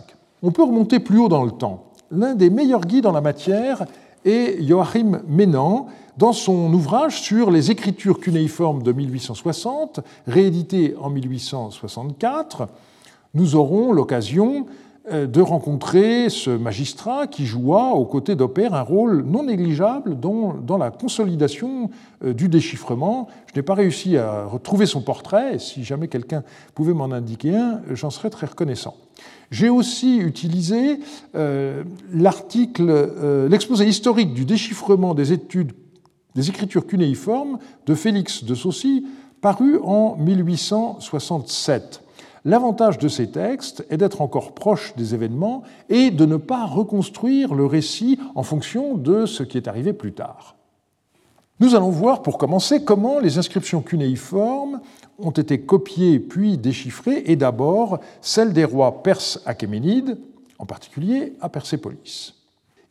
On 0.43 0.53
peut 0.53 0.63
remonter 0.63 1.01
plus 1.01 1.19
haut 1.19 1.29
dans 1.29 1.45
le 1.45 1.51
temps. 1.51 1.93
L'un 2.11 2.35
des 2.35 2.51
meilleurs 2.51 2.83
guides 2.83 3.07
en 3.07 3.13
la 3.13 3.21
matière 3.21 3.85
est 4.25 4.63
Joachim 4.63 5.21
Menand, 5.29 5.89
dans 6.17 6.33
son 6.33 6.73
ouvrage 6.73 7.21
sur 7.21 7.51
les 7.51 7.71
écritures 7.71 8.21
cunéiformes 8.21 8.83
de 8.83 8.93
1860, 8.93 10.01
réédité 10.27 10.95
en 11.01 11.11
1864, 11.11 12.69
nous 13.35 13.57
aurons 13.57 13.93
l'occasion 13.93 14.67
euh, 15.13 15.27
de 15.27 15.43
rencontrer 15.43 16.31
ce 16.31 16.49
magistrat 16.49 17.27
qui 17.27 17.45
joua 17.45 17.91
aux 17.91 18.07
côtés 18.07 18.37
d'Opère 18.37 18.73
un 18.73 18.81
rôle 18.81 19.23
non 19.23 19.43
négligeable 19.43 20.19
dans, 20.19 20.79
la 20.79 20.91
consolidation 20.91 21.91
euh, 22.25 22.33
du 22.33 22.49
déchiffrement. 22.49 23.29
Je 23.53 23.59
n'ai 23.59 23.63
pas 23.63 23.75
réussi 23.75 24.17
à 24.17 24.47
retrouver 24.47 24.87
son 24.87 25.03
portrait, 25.03 25.57
et 25.57 25.59
si 25.59 25.85
jamais 25.85 26.09
quelqu'un 26.09 26.43
pouvait 26.75 26.95
m'en 26.95 27.13
indiquer 27.13 27.55
un, 27.55 27.83
j'en 27.91 28.09
serais 28.09 28.31
très 28.31 28.47
reconnaissant. 28.47 28.95
J'ai 29.51 29.69
aussi 29.69 30.17
utilisé 30.17 31.01
euh, 31.35 31.85
l'article, 32.13 33.47
l'exposé 33.51 33.87
historique 33.87 34.33
du 34.33 34.47
déchiffrement 34.47 35.15
des 35.15 35.33
études 35.33 35.73
des 36.35 36.49
écritures 36.49 36.87
cunéiformes 36.87 37.59
de 37.87 37.95
Félix 37.95 38.45
de 38.45 38.55
Saucy, 38.55 39.07
paru 39.41 39.79
en 39.83 40.17
1867. 40.17 42.03
L'avantage 42.47 42.99
de 42.99 43.09
ces 43.09 43.31
textes 43.31 43.87
est 43.89 43.97
d'être 43.97 44.21
encore 44.21 44.53
proche 44.53 44.95
des 44.97 45.15
événements 45.15 45.63
et 45.89 46.11
de 46.11 46.27
ne 46.27 46.37
pas 46.37 46.67
reconstruire 46.67 47.55
le 47.55 47.65
récit 47.65 48.19
en 48.35 48.43
fonction 48.43 48.97
de 48.97 49.25
ce 49.25 49.43
qui 49.43 49.57
est 49.57 49.69
arrivé 49.69 49.93
plus 49.95 50.13
tard. 50.13 50.57
Nous 51.61 51.75
allons 51.75 51.91
voir 51.91 52.23
pour 52.23 52.37
commencer 52.37 52.85
comment 52.85 53.21
les 53.21 53.39
inscriptions 53.39 53.81
cunéiformes 53.81 54.81
ont 55.19 55.31
été 55.31 55.61
copiées 55.61 56.19
puis 56.19 56.59
déchiffrées, 56.59 57.23
et 57.27 57.37
d'abord 57.37 58.01
celles 58.21 58.53
des 58.53 58.65
rois 58.65 59.03
perses 59.03 59.41
achéménides, 59.47 60.19
en 60.59 60.67
particulier 60.67 61.35
à 61.41 61.49
Persépolis. 61.49 62.35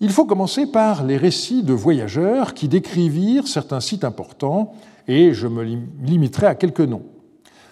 Il 0.03 0.09
faut 0.09 0.25
commencer 0.25 0.65
par 0.65 1.05
les 1.05 1.15
récits 1.15 1.63
de 1.63 1.71
voyageurs 1.71 2.53
qui 2.53 2.67
décrivirent 2.67 3.47
certains 3.47 3.79
sites 3.79 4.03
importants, 4.03 4.73
et 5.07 5.33
je 5.33 5.47
me 5.47 5.63
limiterai 5.63 6.45
à 6.45 6.55
quelques 6.55 6.81
noms. 6.81 7.03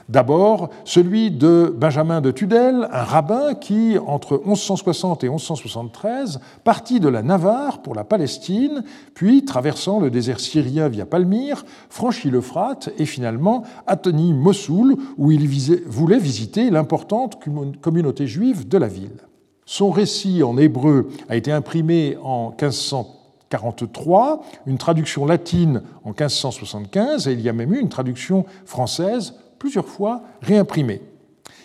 D'abord, 0.07 0.69
celui 0.85 1.29
de 1.29 1.75
Benjamin 1.77 2.21
de 2.21 2.31
Tudel, 2.31 2.87
un 2.89 3.03
rabbin 3.03 3.53
qui, 3.53 3.97
entre 4.07 4.41
1160 4.45 5.25
et 5.25 5.27
1173, 5.27 6.39
partit 6.63 7.01
de 7.01 7.09
la 7.09 7.21
Navarre 7.21 7.81
pour 7.81 7.95
la 7.95 8.05
Palestine, 8.05 8.85
puis, 9.13 9.43
traversant 9.43 9.99
le 9.99 10.09
désert 10.09 10.39
syrien 10.39 10.87
via 10.87 11.05
Palmyre, 11.05 11.65
franchit 11.89 12.29
l'Euphrate 12.29 12.93
et 12.97 13.05
finalement 13.05 13.63
atteignit 13.87 14.33
Mossoul, 14.33 14.95
où 15.17 15.31
il 15.31 15.49
voulait 15.85 16.17
visiter 16.17 16.69
l'importante 16.69 17.39
communauté 17.81 18.25
juive 18.25 18.69
de 18.69 18.77
la 18.77 18.87
ville. 18.87 19.19
Son 19.71 19.89
récit 19.89 20.43
en 20.43 20.57
hébreu 20.57 21.07
a 21.29 21.37
été 21.37 21.49
imprimé 21.49 22.17
en 22.21 22.49
1543, 22.49 24.43
une 24.65 24.77
traduction 24.77 25.25
latine 25.25 25.81
en 26.03 26.09
1575, 26.09 27.29
et 27.29 27.31
il 27.31 27.39
y 27.39 27.47
a 27.47 27.53
même 27.53 27.73
eu 27.73 27.79
une 27.79 27.87
traduction 27.87 28.43
française 28.65 29.33
plusieurs 29.59 29.87
fois 29.87 30.23
réimprimé. 30.41 31.01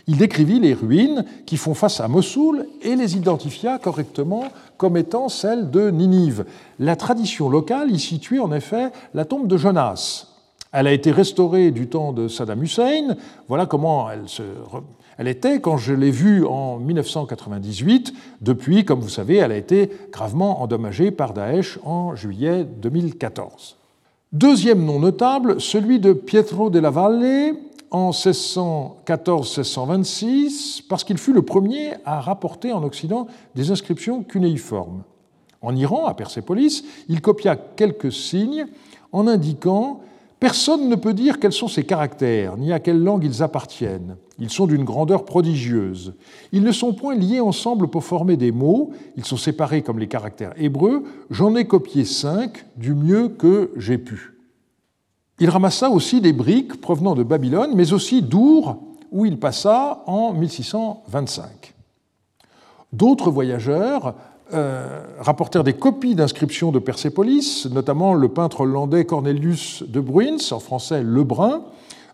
Il 0.06 0.18
décrivit 0.18 0.60
les 0.60 0.72
ruines 0.72 1.24
qui 1.46 1.56
font 1.56 1.74
face 1.74 1.98
à 1.98 2.06
Mossoul 2.06 2.68
et 2.80 2.94
les 2.94 3.16
identifia 3.16 3.78
correctement 3.78 4.44
comme 4.76 4.96
étant 4.96 5.28
celles 5.28 5.72
de 5.72 5.90
Ninive. 5.90 6.44
La 6.78 6.94
tradition 6.94 7.48
locale 7.48 7.90
y 7.90 7.98
situait 7.98 8.38
en 8.38 8.52
effet 8.52 8.92
la 9.14 9.24
tombe 9.24 9.48
de 9.48 9.56
Jonas. 9.56 10.28
Elle 10.70 10.86
a 10.86 10.92
été 10.92 11.10
restaurée 11.10 11.72
du 11.72 11.88
temps 11.88 12.12
de 12.12 12.28
Saddam 12.28 12.62
Hussein. 12.62 13.16
Voilà 13.48 13.66
comment 13.66 14.08
elle, 14.08 14.28
se... 14.28 14.44
elle 15.18 15.28
était 15.28 15.60
quand 15.60 15.78
je 15.78 15.94
l'ai 15.94 16.10
vue 16.10 16.44
en 16.44 16.78
1998. 16.78 18.12
Depuis, 18.40 18.84
comme 18.84 19.00
vous 19.00 19.08
savez, 19.08 19.36
elle 19.36 19.52
a 19.52 19.56
été 19.56 19.90
gravement 20.12 20.62
endommagée 20.62 21.10
par 21.10 21.32
Daesh 21.32 21.78
en 21.84 22.14
juillet 22.14 22.64
2014. 22.64 23.76
Deuxième 24.32 24.84
nom 24.84 25.00
notable, 25.00 25.60
celui 25.60 26.00
de 26.00 26.12
Pietro 26.12 26.68
della 26.68 26.90
Valle, 26.90 27.54
en 27.90 28.10
1614-1626 28.10 30.82
parce 30.88 31.04
qu'il 31.04 31.18
fut 31.18 31.32
le 31.32 31.42
premier 31.42 31.92
à 32.04 32.20
rapporter 32.20 32.72
en 32.72 32.82
Occident 32.82 33.28
des 33.54 33.70
inscriptions 33.70 34.24
cunéiformes. 34.24 35.04
En 35.62 35.74
Iran, 35.74 36.04
à 36.06 36.14
Persépolis, 36.14 36.84
il 37.08 37.20
copia 37.20 37.56
quelques 37.56 38.12
signes 38.12 38.66
en 39.12 39.26
indiquant 39.26 40.00
Personne 40.38 40.90
ne 40.90 40.96
peut 40.96 41.14
dire 41.14 41.40
quels 41.40 41.52
sont 41.52 41.68
ces 41.68 41.84
caractères, 41.84 42.58
ni 42.58 42.72
à 42.72 42.78
quelle 42.78 43.02
langue 43.02 43.24
ils 43.24 43.42
appartiennent. 43.42 44.16
Ils 44.38 44.50
sont 44.50 44.66
d'une 44.66 44.84
grandeur 44.84 45.24
prodigieuse. 45.24 46.14
Ils 46.52 46.62
ne 46.62 46.72
sont 46.72 46.92
point 46.92 47.14
liés 47.14 47.40
ensemble 47.40 47.88
pour 47.88 48.04
former 48.04 48.36
des 48.36 48.52
mots, 48.52 48.90
ils 49.16 49.24
sont 49.24 49.38
séparés 49.38 49.80
comme 49.80 49.98
les 49.98 50.08
caractères 50.08 50.52
hébreux. 50.58 51.04
J'en 51.30 51.56
ai 51.56 51.66
copié 51.66 52.04
cinq 52.04 52.66
du 52.76 52.94
mieux 52.94 53.28
que 53.28 53.72
j'ai 53.76 53.96
pu. 53.96 54.34
Il 55.40 55.48
ramassa 55.48 55.90
aussi 55.90 56.20
des 56.20 56.34
briques 56.34 56.80
provenant 56.80 57.14
de 57.14 57.22
Babylone, 57.22 57.72
mais 57.74 57.94
aussi 57.94 58.20
d'Our, 58.20 58.78
où 59.10 59.24
il 59.24 59.38
passa 59.38 60.02
en 60.06 60.34
1625. 60.34 61.74
D'autres 62.92 63.30
voyageurs 63.30 64.14
euh, 64.54 65.02
rapportèrent 65.18 65.64
des 65.64 65.72
copies 65.72 66.14
d'inscriptions 66.14 66.70
de 66.70 66.78
Persépolis, 66.78 67.66
notamment 67.72 68.14
le 68.14 68.28
peintre 68.28 68.60
hollandais 68.60 69.04
Cornelius 69.04 69.82
de 69.82 70.00
Bruins, 70.00 70.52
en 70.52 70.60
français 70.60 71.02
Lebrun, 71.02 71.62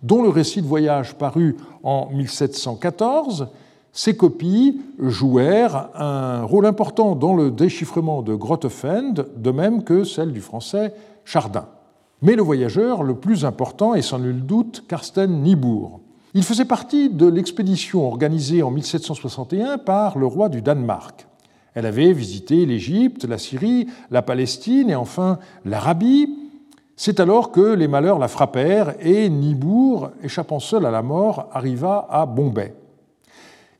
dont 0.02 0.22
le 0.22 0.30
récit 0.30 0.62
de 0.62 0.66
voyage 0.66 1.14
parut 1.14 1.56
en 1.82 2.08
1714. 2.10 3.48
Ces 3.92 4.16
copies 4.16 4.80
jouèrent 4.98 5.90
un 5.94 6.44
rôle 6.44 6.64
important 6.64 7.14
dans 7.14 7.34
le 7.34 7.50
déchiffrement 7.50 8.22
de 8.22 8.34
Grottefend, 8.34 9.14
de 9.36 9.50
même 9.50 9.84
que 9.84 10.04
celle 10.04 10.32
du 10.32 10.40
français 10.40 10.94
Chardin. 11.26 11.66
Mais 12.22 12.34
le 12.34 12.42
voyageur 12.42 13.02
le 13.02 13.14
plus 13.14 13.44
important 13.44 13.94
est 13.94 14.02
sans 14.02 14.18
nul 14.18 14.46
doute 14.46 14.84
Karsten 14.88 15.42
Niebuhr. 15.42 16.00
Il 16.34 16.44
faisait 16.44 16.64
partie 16.64 17.10
de 17.10 17.26
l'expédition 17.26 18.06
organisée 18.06 18.62
en 18.62 18.70
1761 18.70 19.76
par 19.76 20.16
le 20.16 20.24
roi 20.24 20.48
du 20.48 20.62
Danemark. 20.62 21.26
Elle 21.75 21.87
avait 21.87 22.12
visité 22.12 22.67
l'Égypte, 22.67 23.25
la 23.25 23.38
Syrie, 23.38 23.87
la 24.11 24.23
Palestine 24.23 24.91
et 24.91 24.95
enfin 24.95 25.38
l'Arabie. 25.64 26.29
C'est 26.97 27.21
alors 27.21 27.50
que 27.50 27.75
les 27.75 27.88
malheurs 27.88 28.19
la 28.19 28.29
frappèrent 28.29 28.95
et 29.00 29.29
Nibourg, 29.29 30.11
échappant 30.23 30.61
seul 30.61 30.85
à 30.85 30.91
la 30.91 31.02
mort, 31.02 31.49
arriva 31.52 32.07
à 32.11 32.26
Bombay. 32.26 32.75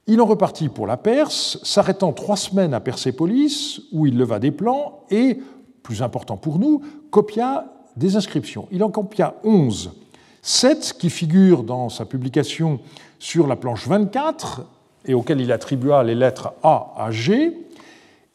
Il 0.07 0.21
en 0.21 0.27
repartit 0.27 0.69
pour 0.69 0.87
la 0.87 0.97
Perse, 0.97 1.59
s'arrêtant 1.63 2.13
trois 2.13 2.37
semaines 2.37 2.75
à 2.75 2.81
Persépolis, 2.81 3.83
où 3.93 4.07
il 4.07 4.19
leva 4.19 4.39
des 4.41 4.51
plans 4.51 5.05
et, 5.11 5.39
plus 5.83 6.03
important 6.03 6.37
pour 6.37 6.59
nous, 6.59 6.83
copia 7.11 7.73
des 7.97 8.17
inscriptions. 8.17 8.67
Il 8.73 8.83
en 8.83 8.91
copia 8.91 9.37
11, 9.45 9.93
7 10.41 10.97
qui 10.99 11.09
figurent 11.09 11.63
dans 11.63 11.89
sa 11.89 12.05
publication 12.05 12.81
sur 13.21 13.47
la 13.47 13.55
planche 13.55 13.87
24 13.87 14.63
et 15.07 15.15
auxquelles 15.15 15.41
il 15.41 15.53
attribua 15.53 16.03
les 16.03 16.17
lettres 16.17 16.53
A 16.65 16.95
à 16.97 17.11
G, 17.13 17.57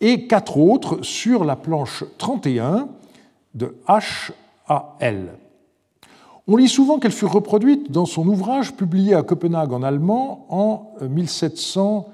et 0.02 0.28
quatre 0.28 0.58
autres 0.58 1.04
sur 1.04 1.44
la 1.44 1.56
planche 1.56 2.04
31 2.18 2.90
de 3.56 3.76
H 3.88 4.32
à 4.68 4.96
L. 5.00 5.30
On 6.48 6.56
lit 6.56 6.70
souvent 6.70 7.00
qu'elle 7.00 7.12
fut 7.12 7.26
reproduite 7.26 7.92
dans 7.92 8.06
son 8.06 8.28
ouvrage 8.28 8.74
publié 8.74 9.14
à 9.14 9.24
Copenhague 9.24 9.74
en 9.74 9.84
allemand 9.84 10.46
en 10.50 10.94
1700 11.02 12.08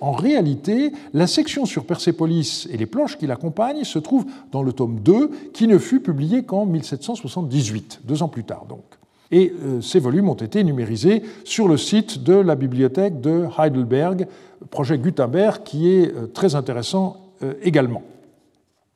en 0.00 0.12
réalité, 0.12 0.92
la 1.14 1.26
section 1.26 1.64
sur 1.64 1.84
Persépolis 1.84 2.68
et 2.70 2.76
les 2.76 2.86
planches 2.86 3.16
qui 3.16 3.26
l'accompagnent 3.26 3.84
se 3.84 3.98
trouvent 3.98 4.26
dans 4.52 4.62
le 4.62 4.72
tome 4.72 5.00
2, 5.00 5.30
qui 5.52 5.66
ne 5.66 5.78
fut 5.78 6.00
publié 6.00 6.42
qu'en 6.42 6.66
1778, 6.66 8.00
deux 8.04 8.22
ans 8.22 8.28
plus 8.28 8.44
tard 8.44 8.66
donc. 8.68 8.84
Et 9.32 9.52
euh, 9.64 9.80
ces 9.80 9.98
volumes 9.98 10.28
ont 10.28 10.34
été 10.34 10.62
numérisés 10.62 11.22
sur 11.44 11.66
le 11.66 11.76
site 11.76 12.22
de 12.22 12.34
la 12.34 12.54
bibliothèque 12.54 13.20
de 13.20 13.46
Heidelberg, 13.58 14.28
projet 14.70 14.98
Gutenberg, 14.98 15.62
qui 15.62 15.90
est 15.90 16.14
euh, 16.14 16.26
très 16.26 16.54
intéressant 16.54 17.16
euh, 17.42 17.54
également. 17.62 18.02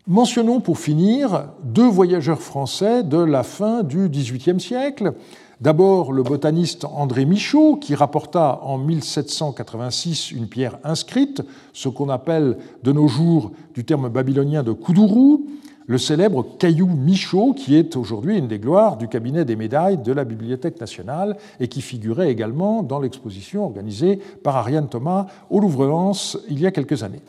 Mentionnons 0.07 0.61
pour 0.61 0.79
finir 0.79 1.49
deux 1.63 1.89
voyageurs 1.89 2.41
français 2.41 3.03
de 3.03 3.19
la 3.19 3.43
fin 3.43 3.83
du 3.83 4.09
XVIIIe 4.09 4.61
siècle, 4.61 5.13
D'abord, 5.61 6.15
le 6.15 6.23
botaniste 6.23 6.87
André 6.87 7.27
Michaud, 7.27 7.77
qui 7.77 7.95
rapporta 7.95 8.61
en 8.63 8.79
1786 8.79 10.31
une 10.31 10.49
pierre 10.49 10.79
inscrite, 10.85 11.43
ce 11.75 11.91
qu'on 11.91 12.09
appelle 12.09 12.57
de 12.83 12.93
nos 12.93 13.09
jours 13.09 13.53
du 13.75 13.85
terme 13.85 14.09
babylonien 14.09 14.63
de 14.63 14.73
Koudourou, 14.73 15.45
le 15.91 15.99
célèbre 15.99 16.47
caillou 16.57 16.87
Michaud, 16.87 17.53
qui 17.53 17.75
est 17.75 17.97
aujourd'hui 17.97 18.39
une 18.39 18.47
des 18.47 18.61
gloires 18.61 18.97
du 18.97 19.09
cabinet 19.09 19.45
des 19.45 19.57
médailles 19.57 19.99
de 19.99 20.13
la 20.13 20.23
Bibliothèque 20.23 20.81
nationale 20.81 21.37
et 21.59 21.67
qui 21.67 21.83
figurait 21.83 22.31
également 22.31 22.85
dans 22.85 23.01
l'exposition 23.01 23.65
organisée 23.65 24.21
par 24.45 24.55
Ariane 24.57 24.89
Thomas 24.89 25.27
au 25.51 25.59
Louvre-Lens 25.59 26.39
il 26.49 26.61
y 26.61 26.67
a 26.69 26.71
quelques 26.71 27.03
années. 27.03 27.23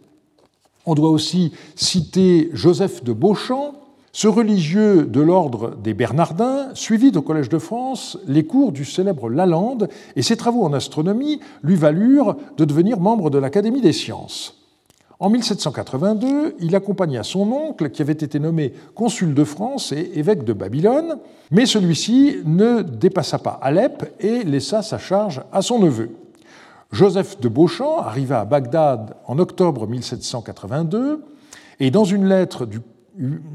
On 0.86 0.94
doit 0.94 1.10
aussi 1.10 1.54
citer 1.76 2.52
Joseph 2.54 3.04
de 3.04 3.14
Beauchamp, 3.14 3.74
ce 4.12 4.28
religieux 4.28 5.08
de 5.08 5.22
l'ordre 5.22 5.76
des 5.84 5.96
Bernardins 5.96 6.68
suivit 6.76 7.18
au 7.18 7.24
Collège 7.24 7.50
de 7.50 7.58
France 7.58 8.20
les 8.28 8.46
cours 8.46 8.72
du 8.72 8.86
célèbre 8.86 9.28
Lalande 9.28 9.90
et 10.16 10.22
ses 10.22 10.38
travaux 10.38 10.64
en 10.64 10.74
astronomie 10.74 11.40
lui 11.64 11.76
valurent 11.76 12.36
de 12.58 12.66
devenir 12.66 13.00
membre 13.00 13.32
de 13.32 13.40
l'Académie 13.40 13.82
des 13.82 13.92
sciences. 13.92 14.61
En 15.22 15.30
1782, 15.30 16.56
il 16.62 16.76
accompagna 16.76 17.22
son 17.22 17.52
oncle, 17.52 17.92
qui 17.92 18.02
avait 18.02 18.12
été 18.12 18.40
nommé 18.40 18.74
consul 18.96 19.36
de 19.36 19.44
France 19.44 19.92
et 19.92 20.14
évêque 20.16 20.44
de 20.44 20.54
Babylone, 20.54 21.20
mais 21.52 21.68
celui-ci 21.68 22.38
ne 22.44 22.82
dépassa 22.82 23.38
pas 23.38 23.60
Alep 23.62 24.16
et 24.20 24.42
laissa 24.44 24.82
sa 24.82 24.98
charge 24.98 25.44
à 25.52 25.62
son 25.62 25.78
neveu. 25.78 26.10
Joseph 26.92 27.40
de 27.40 27.50
Beauchamp 27.50 28.00
arriva 28.00 28.40
à 28.40 28.46
Bagdad 28.46 29.16
en 29.28 29.38
octobre 29.38 29.86
1782 29.86 31.24
et 31.80 31.92
dans 31.92 32.04
une 32.04 32.26
lettre 32.28 32.66
du 32.66 32.80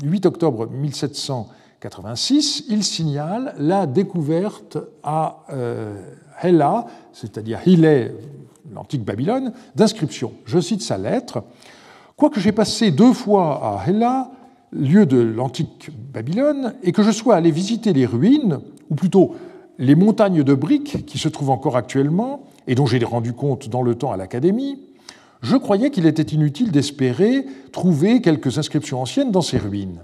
8 0.05 0.24
octobre 0.26 0.68
1786, 0.68 2.66
il 2.68 2.85
signale 2.85 3.57
la 3.59 3.87
découverte 3.87 4.79
à 5.02 5.42
euh, 5.50 5.96
Hela, 6.40 6.87
c'est-à-dire 7.12 7.59
Hillé, 7.66 8.12
l'antique 8.77 9.05
Babylone, 9.05 9.53
d'inscriptions. 9.75 10.33
Je 10.45 10.61
cite 10.61 10.83
sa 10.83 10.99
lettre. 10.99 11.43
Quoique 12.17 12.41
j'ai 12.41 12.53
passé 12.53 12.91
deux 12.93 13.12
fois 13.12 13.81
à 13.81 13.89
Hela, 13.89 14.31
lieu 14.73 15.07
de 15.07 15.19
l'antique 15.19 15.91
Babylone, 16.12 16.75
et 16.83 16.93
que 16.93 17.03
je 17.03 17.11
sois 17.11 17.35
allé 17.35 17.51
visiter 17.51 17.93
les 17.93 18.07
ruines, 18.07 18.61
ou 18.91 18.95
plutôt 18.95 19.35
les 19.79 19.95
montagnes 19.95 20.43
de 20.43 20.55
briques 20.55 21.05
qui 21.07 21.19
se 21.19 21.29
trouvent 21.29 21.51
encore 21.51 21.77
actuellement, 21.77 22.45
et 22.67 22.75
dont 22.75 22.87
j'ai 22.87 23.03
rendu 23.05 23.33
compte 23.33 23.69
dans 23.69 23.83
le 23.83 23.95
temps 23.95 24.12
à 24.12 24.17
l'Académie, 24.17 24.79
je 25.43 25.57
croyais 25.57 25.91
qu'il 25.91 26.07
était 26.07 26.35
inutile 26.35 26.73
d'espérer 26.73 27.47
trouver 27.73 28.21
quelques 28.21 28.59
inscriptions 28.59 29.03
anciennes 29.03 29.31
dans 29.31 29.43
ces 29.43 29.59
ruines. 29.59 30.01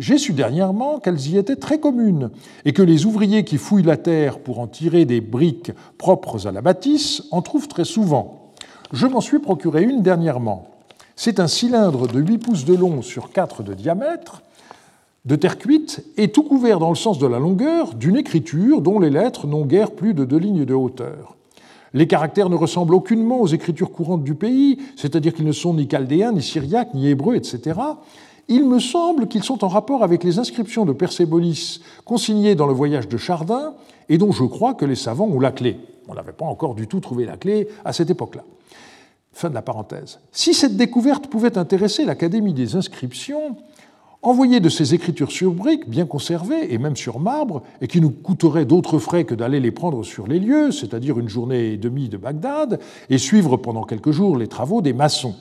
J'ai 0.00 0.16
su 0.16 0.32
dernièrement 0.32 0.98
qu'elles 0.98 1.28
y 1.28 1.36
étaient 1.36 1.56
très 1.56 1.78
communes 1.78 2.30
et 2.64 2.72
que 2.72 2.80
les 2.80 3.04
ouvriers 3.04 3.44
qui 3.44 3.58
fouillent 3.58 3.82
la 3.82 3.98
terre 3.98 4.38
pour 4.38 4.58
en 4.58 4.66
tirer 4.66 5.04
des 5.04 5.20
briques 5.20 5.72
propres 5.98 6.46
à 6.46 6.52
la 6.52 6.62
bâtisse 6.62 7.24
en 7.30 7.42
trouvent 7.42 7.68
très 7.68 7.84
souvent. 7.84 8.54
Je 8.94 9.06
m'en 9.06 9.20
suis 9.20 9.40
procuré 9.40 9.82
une 9.82 10.00
dernièrement. 10.00 10.70
C'est 11.16 11.38
un 11.38 11.48
cylindre 11.48 12.08
de 12.08 12.18
8 12.18 12.38
pouces 12.38 12.64
de 12.64 12.74
long 12.74 13.02
sur 13.02 13.30
4 13.30 13.62
de 13.62 13.74
diamètre, 13.74 14.40
de 15.26 15.36
terre 15.36 15.58
cuite 15.58 16.02
et 16.16 16.28
tout 16.28 16.44
couvert 16.44 16.78
dans 16.78 16.88
le 16.88 16.96
sens 16.96 17.18
de 17.18 17.26
la 17.26 17.38
longueur 17.38 17.92
d'une 17.92 18.16
écriture 18.16 18.80
dont 18.80 19.00
les 19.00 19.10
lettres 19.10 19.46
n'ont 19.46 19.66
guère 19.66 19.90
plus 19.90 20.14
de 20.14 20.24
deux 20.24 20.38
lignes 20.38 20.64
de 20.64 20.72
hauteur. 20.72 21.36
Les 21.92 22.06
caractères 22.06 22.48
ne 22.48 22.56
ressemblent 22.56 22.94
aucunement 22.94 23.40
aux 23.40 23.48
écritures 23.48 23.92
courantes 23.92 24.24
du 24.24 24.34
pays, 24.34 24.78
c'est-à-dire 24.96 25.34
qu'ils 25.34 25.44
ne 25.44 25.52
sont 25.52 25.74
ni 25.74 25.86
chaldéens, 25.86 26.32
ni 26.32 26.40
syriaques, 26.40 26.94
ni 26.94 27.08
hébreux, 27.08 27.34
etc. 27.34 27.78
Il 28.52 28.68
me 28.68 28.80
semble 28.80 29.28
qu'ils 29.28 29.44
sont 29.44 29.62
en 29.64 29.68
rapport 29.68 30.02
avec 30.02 30.24
les 30.24 30.40
inscriptions 30.40 30.84
de 30.84 30.92
Persépolis 30.92 31.80
consignées 32.04 32.56
dans 32.56 32.66
le 32.66 32.72
voyage 32.72 33.06
de 33.06 33.16
Chardin 33.16 33.74
et 34.08 34.18
dont 34.18 34.32
je 34.32 34.42
crois 34.42 34.74
que 34.74 34.84
les 34.84 34.96
savants 34.96 35.28
ont 35.28 35.38
la 35.38 35.52
clé. 35.52 35.78
On 36.08 36.14
n'avait 36.14 36.32
pas 36.32 36.46
encore 36.46 36.74
du 36.74 36.88
tout 36.88 36.98
trouvé 36.98 37.26
la 37.26 37.36
clé 37.36 37.68
à 37.84 37.92
cette 37.92 38.10
époque-là. 38.10 38.42
Fin 39.32 39.50
de 39.50 39.54
la 39.54 39.62
parenthèse. 39.62 40.18
Si 40.32 40.52
cette 40.52 40.76
découverte 40.76 41.28
pouvait 41.28 41.56
intéresser 41.56 42.04
l'Académie 42.04 42.52
des 42.52 42.74
inscriptions, 42.74 43.56
envoyer 44.20 44.58
de 44.58 44.68
ces 44.68 44.94
écritures 44.94 45.30
sur 45.30 45.52
briques, 45.52 45.88
bien 45.88 46.04
conservées, 46.04 46.74
et 46.74 46.78
même 46.78 46.96
sur 46.96 47.20
marbre, 47.20 47.62
et 47.80 47.86
qui 47.86 48.00
nous 48.00 48.10
coûteraient 48.10 48.64
d'autres 48.64 48.98
frais 48.98 49.22
que 49.22 49.36
d'aller 49.36 49.60
les 49.60 49.70
prendre 49.70 50.02
sur 50.02 50.26
les 50.26 50.40
lieux, 50.40 50.72
c'est-à-dire 50.72 51.20
une 51.20 51.28
journée 51.28 51.74
et 51.74 51.76
demie 51.76 52.08
de 52.08 52.16
Bagdad, 52.16 52.80
et 53.10 53.18
suivre 53.18 53.56
pendant 53.56 53.84
quelques 53.84 54.10
jours 54.10 54.36
les 54.36 54.48
travaux 54.48 54.82
des 54.82 54.92
maçons. 54.92 55.36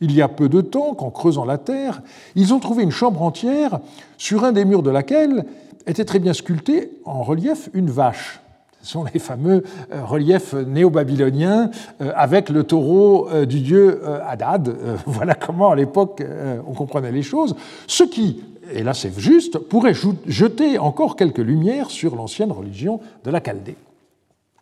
Il 0.00 0.12
y 0.12 0.22
a 0.22 0.28
peu 0.28 0.48
de 0.48 0.60
temps 0.60 0.94
qu'en 0.94 1.10
creusant 1.10 1.44
la 1.44 1.58
terre, 1.58 2.02
ils 2.36 2.54
ont 2.54 2.60
trouvé 2.60 2.82
une 2.84 2.90
chambre 2.90 3.22
entière 3.22 3.80
sur 4.16 4.44
un 4.44 4.52
des 4.52 4.64
murs 4.64 4.82
de 4.82 4.90
laquelle 4.90 5.44
était 5.86 6.04
très 6.04 6.18
bien 6.18 6.32
sculptée 6.32 6.90
en 7.04 7.22
relief 7.22 7.68
une 7.72 7.90
vache. 7.90 8.40
Ce 8.82 8.92
sont 8.92 9.04
les 9.12 9.18
fameux 9.18 9.64
euh, 9.92 10.04
reliefs 10.04 10.54
néo-babyloniens 10.54 11.70
euh, 12.00 12.12
avec 12.14 12.48
le 12.48 12.62
taureau 12.62 13.28
euh, 13.28 13.44
du 13.44 13.60
dieu 13.60 14.00
Hadad. 14.26 14.76
Voilà 15.06 15.34
comment 15.34 15.70
à 15.70 15.76
l'époque 15.76 16.22
on 16.66 16.72
comprenait 16.74 17.12
les 17.12 17.22
choses. 17.22 17.56
Ce 17.86 18.04
qui, 18.04 18.42
et 18.72 18.82
là 18.82 18.94
c'est 18.94 19.18
juste, 19.18 19.58
pourrait 19.58 19.94
jeter 20.26 20.78
encore 20.78 21.16
quelques 21.16 21.38
lumières 21.38 21.90
sur 21.90 22.14
l'ancienne 22.14 22.52
religion 22.52 23.00
de 23.24 23.30
la 23.30 23.40
Chaldée. 23.40 23.76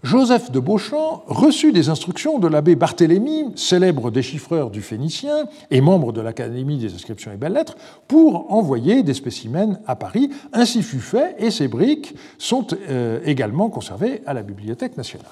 Joseph 0.06 0.52
de 0.52 0.60
Beauchamp 0.60 1.24
reçut 1.26 1.72
des 1.72 1.88
instructions 1.88 2.38
de 2.38 2.46
l'abbé 2.46 2.76
Barthélemy, 2.76 3.46
célèbre 3.56 4.12
déchiffreur 4.12 4.70
du 4.70 4.80
Phénicien 4.80 5.48
et 5.72 5.80
membre 5.80 6.12
de 6.12 6.20
l'Académie 6.20 6.78
des 6.78 6.94
inscriptions 6.94 7.32
et 7.32 7.36
belles-lettres, 7.36 7.76
pour 8.06 8.52
envoyer 8.52 9.02
des 9.02 9.14
spécimens 9.14 9.80
à 9.84 9.96
Paris. 9.96 10.30
Ainsi 10.52 10.84
fut 10.84 11.00
fait 11.00 11.34
et 11.40 11.50
ces 11.50 11.66
briques 11.66 12.14
sont 12.38 12.68
euh, 12.88 13.18
également 13.24 13.68
conservées 13.68 14.22
à 14.26 14.32
la 14.32 14.44
Bibliothèque 14.44 14.96
nationale. 14.96 15.26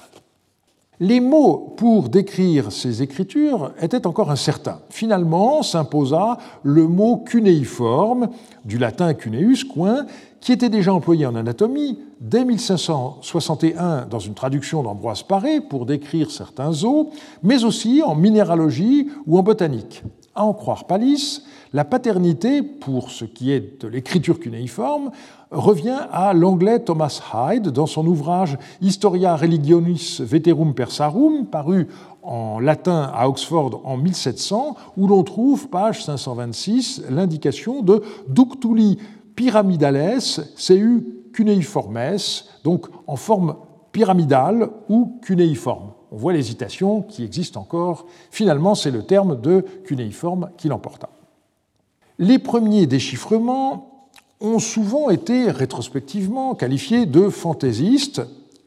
Les 0.99 1.21
mots 1.21 1.73
pour 1.77 2.09
décrire 2.09 2.71
ces 2.71 3.01
écritures 3.01 3.71
étaient 3.81 4.07
encore 4.07 4.31
incertains. 4.31 4.79
Finalement 4.89 5.61
s'imposa 5.61 6.37
le 6.63 6.87
mot 6.87 7.17
cunéiforme, 7.17 8.29
du 8.65 8.77
latin 8.77 9.13
cuneus, 9.13 9.63
coin, 9.73 10.05
qui 10.45 10.51
était 10.51 10.69
déjà 10.69 10.93
employé 10.93 11.25
en 11.25 11.33
anatomie 11.33 11.97
dès 12.21 12.45
1561 12.45 14.05
dans 14.05 14.19
une 14.19 14.35
traduction 14.35 14.83
d'Ambroise 14.83 15.23
Paré 15.23 15.59
pour 15.59 15.87
décrire 15.87 16.29
certains 16.29 16.83
os, 16.83 17.07
mais 17.41 17.63
aussi 17.63 18.03
en 18.03 18.13
minéralogie 18.13 19.09
ou 19.25 19.39
en 19.39 19.41
botanique. 19.41 20.03
À 20.35 20.45
en 20.45 20.53
croire 20.53 20.85
Palisse, 20.85 21.41
la 21.73 21.83
paternité, 21.83 22.61
pour 22.61 23.09
ce 23.09 23.25
qui 23.25 23.51
est 23.51 23.81
de 23.81 23.87
l'écriture 23.87 24.39
cunéiforme, 24.39 25.09
revient 25.49 25.97
à 26.11 26.33
l'anglais 26.35 26.77
Thomas 26.79 27.21
Hyde 27.33 27.69
dans 27.69 27.87
son 27.87 28.05
ouvrage 28.05 28.59
Historia 28.81 29.35
Religionis 29.35 30.17
Veterum 30.19 30.75
Persarum, 30.75 31.47
paru 31.47 31.87
en 32.21 32.59
latin 32.59 33.09
à 33.15 33.27
Oxford 33.27 33.81
en 33.83 33.97
1700, 33.97 34.75
où 34.95 35.07
l'on 35.07 35.23
trouve, 35.23 35.69
page 35.69 36.03
526, 36.03 37.05
l'indication 37.09 37.81
de 37.81 38.03
ductuli 38.29 38.99
pyramidales 39.35 40.21
CU 40.57 41.03
cunéiformes, 41.33 42.17
donc 42.63 42.87
en 43.07 43.15
forme 43.15 43.57
pyramidale 43.91 44.69
ou 44.89 45.19
cunéiforme. 45.21 45.91
On 46.11 46.17
voit 46.17 46.33
l'hésitation 46.33 47.01
qui 47.01 47.23
existe 47.23 47.57
encore. 47.57 48.05
Finalement, 48.31 48.75
c'est 48.75 48.91
le 48.91 49.03
terme 49.03 49.39
de 49.39 49.65
cunéiforme 49.85 50.49
qui 50.57 50.69
l'emporta. 50.69 51.09
Les 52.17 52.39
premiers 52.39 52.87
déchiffrements 52.87 54.09
ont 54.39 54.59
souvent 54.59 55.09
été 55.09 55.51
rétrospectivement 55.51 56.55
qualifiés 56.55 57.05
de 57.05 57.29
fantaisistes, 57.29 58.21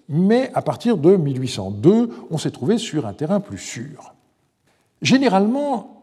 mais 0.08 0.50
à 0.54 0.62
partir 0.62 0.96
de 0.96 1.16
1802, 1.16 2.10
on 2.30 2.38
s'est 2.38 2.50
trouvé 2.50 2.78
sur 2.78 3.06
un 3.06 3.12
terrain 3.12 3.40
plus 3.40 3.58
sûr. 3.58 4.14
Généralement, 5.02 6.02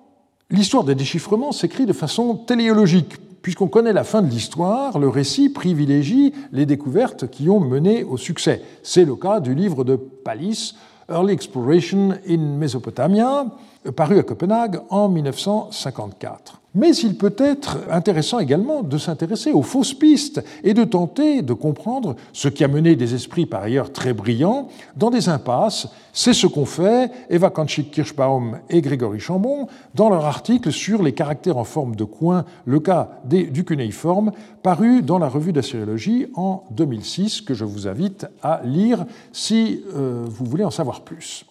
l'histoire 0.49 0.83
des 0.83 0.95
déchiffrements 0.95 1.51
s'écrit 1.51 1.85
de 1.85 1.93
façon 1.93 2.35
téléologique. 2.35 3.15
Puisqu'on 3.45 3.67
connaît 3.67 3.93
la 3.93 4.03
fin 4.03 4.23
de 4.23 4.27
l'histoire, 4.27 4.97
le 4.97 5.07
récit 5.07 5.49
privilégie 5.49 6.33
les 6.51 6.65
découvertes 6.65 7.29
qui 7.29 7.47
ont 7.47 7.59
mené 7.59 8.03
au 8.03 8.17
succès. 8.17 8.63
C'est 8.81 9.05
le 9.05 9.15
cas 9.15 9.39
du 9.39 9.53
livre 9.53 9.83
de 9.83 9.97
Pallis, 9.97 10.73
Early 11.07 11.31
Exploration 11.31 12.15
in 12.27 12.39
Mesopotamia, 12.39 13.45
paru 13.91 14.19
à 14.19 14.23
Copenhague 14.23 14.81
en 14.89 15.09
1954. 15.09 16.61
Mais 16.75 16.93
il 16.97 17.15
peut 17.15 17.35
être 17.37 17.79
intéressant 17.89 18.39
également 18.39 18.83
de 18.83 18.97
s'intéresser 18.97 19.53
aux 19.53 19.61
fausses 19.61 19.93
pistes 19.93 20.43
et 20.61 20.73
de 20.73 20.83
tenter 20.83 21.41
de 21.41 21.53
comprendre 21.53 22.17
ce 22.33 22.49
qui 22.49 22.65
a 22.65 22.67
mené 22.67 22.97
des 22.97 23.15
esprits 23.15 23.45
par 23.45 23.63
ailleurs 23.63 23.93
très 23.93 24.13
brillants 24.13 24.67
dans 24.97 25.09
des 25.09 25.29
impasses. 25.29 25.87
C'est 26.11 26.33
ce 26.33 26.47
qu'ont 26.47 26.65
fait 26.65 27.11
Eva 27.29 27.49
Kanchik-Kirschbaum 27.49 28.59
et 28.69 28.81
Grégory 28.81 29.21
Chambon 29.21 29.67
dans 29.95 30.09
leur 30.09 30.25
article 30.25 30.73
sur 30.73 31.01
les 31.01 31.13
caractères 31.13 31.57
en 31.57 31.63
forme 31.63 31.95
de 31.95 32.03
coin, 32.03 32.43
le 32.65 32.81
cas 32.81 33.21
du 33.23 33.63
cunéiforme, 33.63 34.33
paru 34.61 35.01
dans 35.01 35.17
la 35.17 35.29
revue 35.29 35.53
d'assyriologie 35.53 36.27
en 36.35 36.65
2006, 36.71 37.39
que 37.39 37.53
je 37.53 37.63
vous 37.63 37.87
invite 37.87 38.27
à 38.43 38.59
lire 38.65 39.05
si 39.31 39.81
euh, 39.95 40.25
vous 40.27 40.43
voulez 40.43 40.65
en 40.65 40.71
savoir 40.71 41.01
plus. 41.01 41.45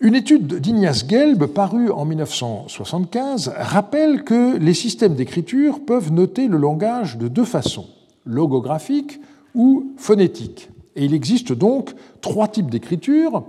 Une 0.00 0.14
étude 0.14 0.60
d'Ignace 0.60 1.08
Gelb, 1.08 1.46
parue 1.46 1.90
en 1.90 2.04
1975, 2.04 3.52
rappelle 3.56 4.22
que 4.22 4.56
les 4.56 4.72
systèmes 4.72 5.16
d'écriture 5.16 5.80
peuvent 5.84 6.12
noter 6.12 6.46
le 6.46 6.56
langage 6.56 7.18
de 7.18 7.26
deux 7.26 7.44
façons, 7.44 7.88
logographique 8.24 9.20
ou 9.56 9.94
phonétique. 9.96 10.68
Et 10.94 11.04
il 11.04 11.14
existe 11.14 11.52
donc 11.52 11.90
trois 12.20 12.46
types 12.46 12.70
d'écriture, 12.70 13.42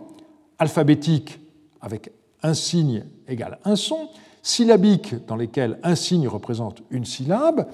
alphabétique 0.58 1.40
avec 1.82 2.12
un 2.42 2.56
signe 2.56 3.04
égale 3.28 3.60
un 3.64 3.76
son, 3.76 4.10
syllabique 4.42 5.14
dans 5.28 5.36
lesquels 5.36 5.78
un 5.84 5.94
signe 5.94 6.28
représente 6.28 6.82
une 6.90 7.06
syllabe, 7.06 7.68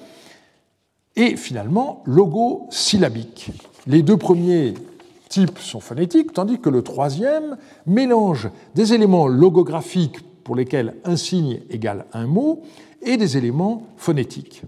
et 1.16 1.36
finalement 1.36 2.02
logosyllabique. 2.04 3.52
Les 3.86 4.02
deux 4.02 4.18
premiers 4.18 4.74
types 5.28 5.58
sont 5.58 5.80
phonétiques, 5.80 6.32
tandis 6.32 6.58
que 6.58 6.70
le 6.70 6.82
troisième 6.82 7.56
mélange 7.86 8.48
des 8.74 8.94
éléments 8.94 9.26
logographiques 9.26 10.20
pour 10.44 10.56
lesquels 10.56 10.94
un 11.04 11.16
signe 11.16 11.60
égale 11.70 12.06
un 12.12 12.26
mot 12.26 12.62
et 13.02 13.16
des 13.16 13.36
éléments 13.36 13.86
phonétiques. 13.96 14.62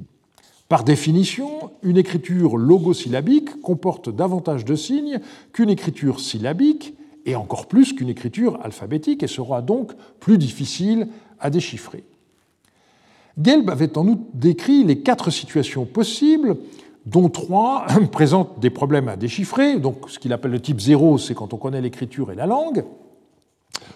Par 0.68 0.84
définition, 0.84 1.70
une 1.82 1.96
écriture 1.96 2.56
logosyllabique 2.56 3.62
comporte 3.62 4.14
davantage 4.14 4.64
de 4.64 4.74
signes 4.74 5.20
qu'une 5.52 5.70
écriture 5.70 6.20
syllabique 6.20 6.94
et 7.24 7.36
encore 7.36 7.66
plus 7.66 7.94
qu'une 7.94 8.10
écriture 8.10 8.58
alphabétique 8.62 9.22
et 9.22 9.28
sera 9.28 9.62
donc 9.62 9.92
plus 10.20 10.36
difficile 10.36 11.08
à 11.40 11.50
déchiffrer. 11.50 12.04
Gelb 13.40 13.70
avait 13.70 13.96
en 13.96 14.06
outre 14.08 14.22
décrit 14.34 14.84
les 14.84 15.00
quatre 15.00 15.30
situations 15.30 15.84
possibles 15.84 16.56
dont 17.08 17.28
trois 17.28 17.86
présentent 18.12 18.60
des 18.60 18.70
problèmes 18.70 19.08
à 19.08 19.16
déchiffrer. 19.16 19.78
Donc, 19.78 20.08
ce 20.08 20.18
qu'il 20.18 20.32
appelle 20.32 20.50
le 20.50 20.60
type 20.60 20.80
0, 20.80 21.18
c'est 21.18 21.34
quand 21.34 21.52
on 21.54 21.56
connaît 21.56 21.80
l'écriture 21.80 22.30
et 22.30 22.34
la 22.34 22.46
langue. 22.46 22.84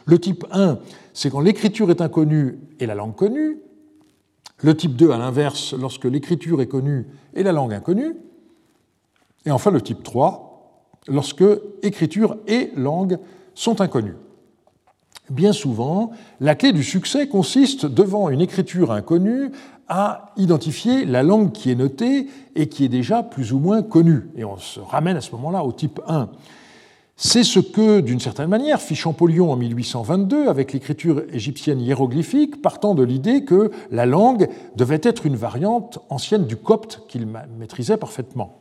Le 0.07 0.19
type 0.19 0.45
1, 0.51 0.79
c'est 1.13 1.31
quand 1.31 1.41
l'écriture 1.41 1.91
est 1.91 2.01
inconnue 2.01 2.59
et 2.81 2.87
la 2.87 2.95
langue 2.95 3.15
connue. 3.15 3.59
Le 4.63 4.77
type 4.77 4.97
2, 4.97 5.11
à 5.11 5.19
l'inverse, 5.19 5.75
lorsque 5.75 6.05
l'écriture 6.05 6.61
est 6.63 6.69
connue 6.69 7.07
et 7.35 7.43
la 7.43 7.53
langue 7.53 7.75
inconnue. 7.75 8.15
Et 9.45 9.51
enfin, 9.51 9.71
le 9.71 9.81
type 9.81 10.03
3, 10.03 10.89
lorsque 11.09 11.45
écriture 11.83 12.37
et 12.47 12.71
langue 12.77 13.19
sont 13.55 13.81
inconnues. 13.81 14.17
Bien 15.31 15.53
souvent, 15.53 16.13
la 16.41 16.55
clé 16.55 16.73
du 16.73 16.83
succès 16.83 17.29
consiste, 17.29 17.87
devant 17.87 18.29
une 18.29 18.41
écriture 18.41 18.93
inconnue, 18.93 19.51
à 19.95 20.33
identifier 20.39 21.05
la 21.05 21.23
langue 21.23 21.53
qui 21.53 21.71
est 21.71 21.75
notée 21.75 22.27
et 22.57 22.67
qui 22.71 22.87
est 22.87 22.89
déjà 22.89 23.23
plus 23.23 23.53
ou 23.53 23.59
moins 23.59 23.83
connue. 23.83 24.31
Et 24.37 24.43
on 24.43 24.57
se 24.57 24.81
ramène 24.81 25.19
à 25.19 25.21
ce 25.21 25.33
moment-là 25.33 25.65
au 25.65 25.73
type 25.73 26.01
1. 26.09 26.31
C'est 27.17 27.45
ce 27.45 27.61
que, 27.61 28.01
d'une 28.01 28.19
certaine 28.19 28.49
manière, 28.49 28.81
fit 28.81 28.95
Champollion 28.95 29.53
en 29.53 29.57
1822 29.57 30.49
avec 30.49 30.73
l'écriture 30.73 31.23
égyptienne 31.31 31.79
hiéroglyphique, 31.79 32.63
partant 32.63 32.95
de 32.95 33.03
l'idée 33.03 33.45
que 33.45 33.71
la 33.91 34.07
langue 34.07 34.49
devait 34.77 35.01
être 35.03 35.27
une 35.27 35.37
variante 35.37 35.99
ancienne 36.09 36.47
du 36.47 36.57
copte 36.57 37.03
qu'il 37.07 37.29
maîtrisait 37.59 37.99
parfaitement. 37.99 38.57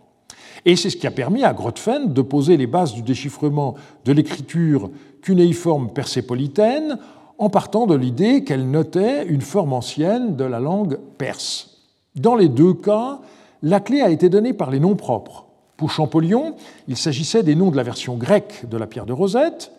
Et 0.66 0.76
c'est 0.76 0.90
ce 0.90 0.98
qui 0.98 1.08
a 1.08 1.12
permis 1.12 1.46
à 1.46 1.54
Grotfen 1.54 2.12
de 2.12 2.22
poser 2.22 2.58
les 2.58 2.68
bases 2.68 2.94
du 2.94 3.04
déchiffrement 3.04 3.76
de 4.04 4.12
l'écriture 4.12 4.92
cunéiforme 5.22 5.94
persépolitaine 5.94 7.00
en 7.42 7.50
partant 7.50 7.88
de 7.88 7.96
l'idée 7.96 8.44
qu'elle 8.44 8.70
notait 8.70 9.26
une 9.26 9.42
forme 9.42 9.74
ancienne 9.74 10.36
de 10.36 10.44
la 10.44 10.60
langue 10.60 11.00
perse. 11.18 11.72
Dans 12.16 12.36
les 12.36 12.48
deux 12.48 12.76
cas, 12.76 13.20
la 13.64 13.80
clé 13.80 14.02
a 14.02 14.12
été 14.12 14.30
donnée 14.30 14.54
par 14.54 14.70
les 14.70 14.80
noms 14.80 14.96
propres. 14.96 15.48
Pour 15.76 15.90
Champollion, 15.90 16.54
il 16.88 16.96
s'agissait 16.96 17.42
des 17.42 17.56
noms 17.56 17.72
de 17.72 17.78
la 17.78 17.82
version 17.82 18.16
grecque 18.16 18.70
de 18.70 18.78
la 18.78 18.86
pierre 18.86 19.08
de 19.08 19.14
Rosette. 19.14 19.72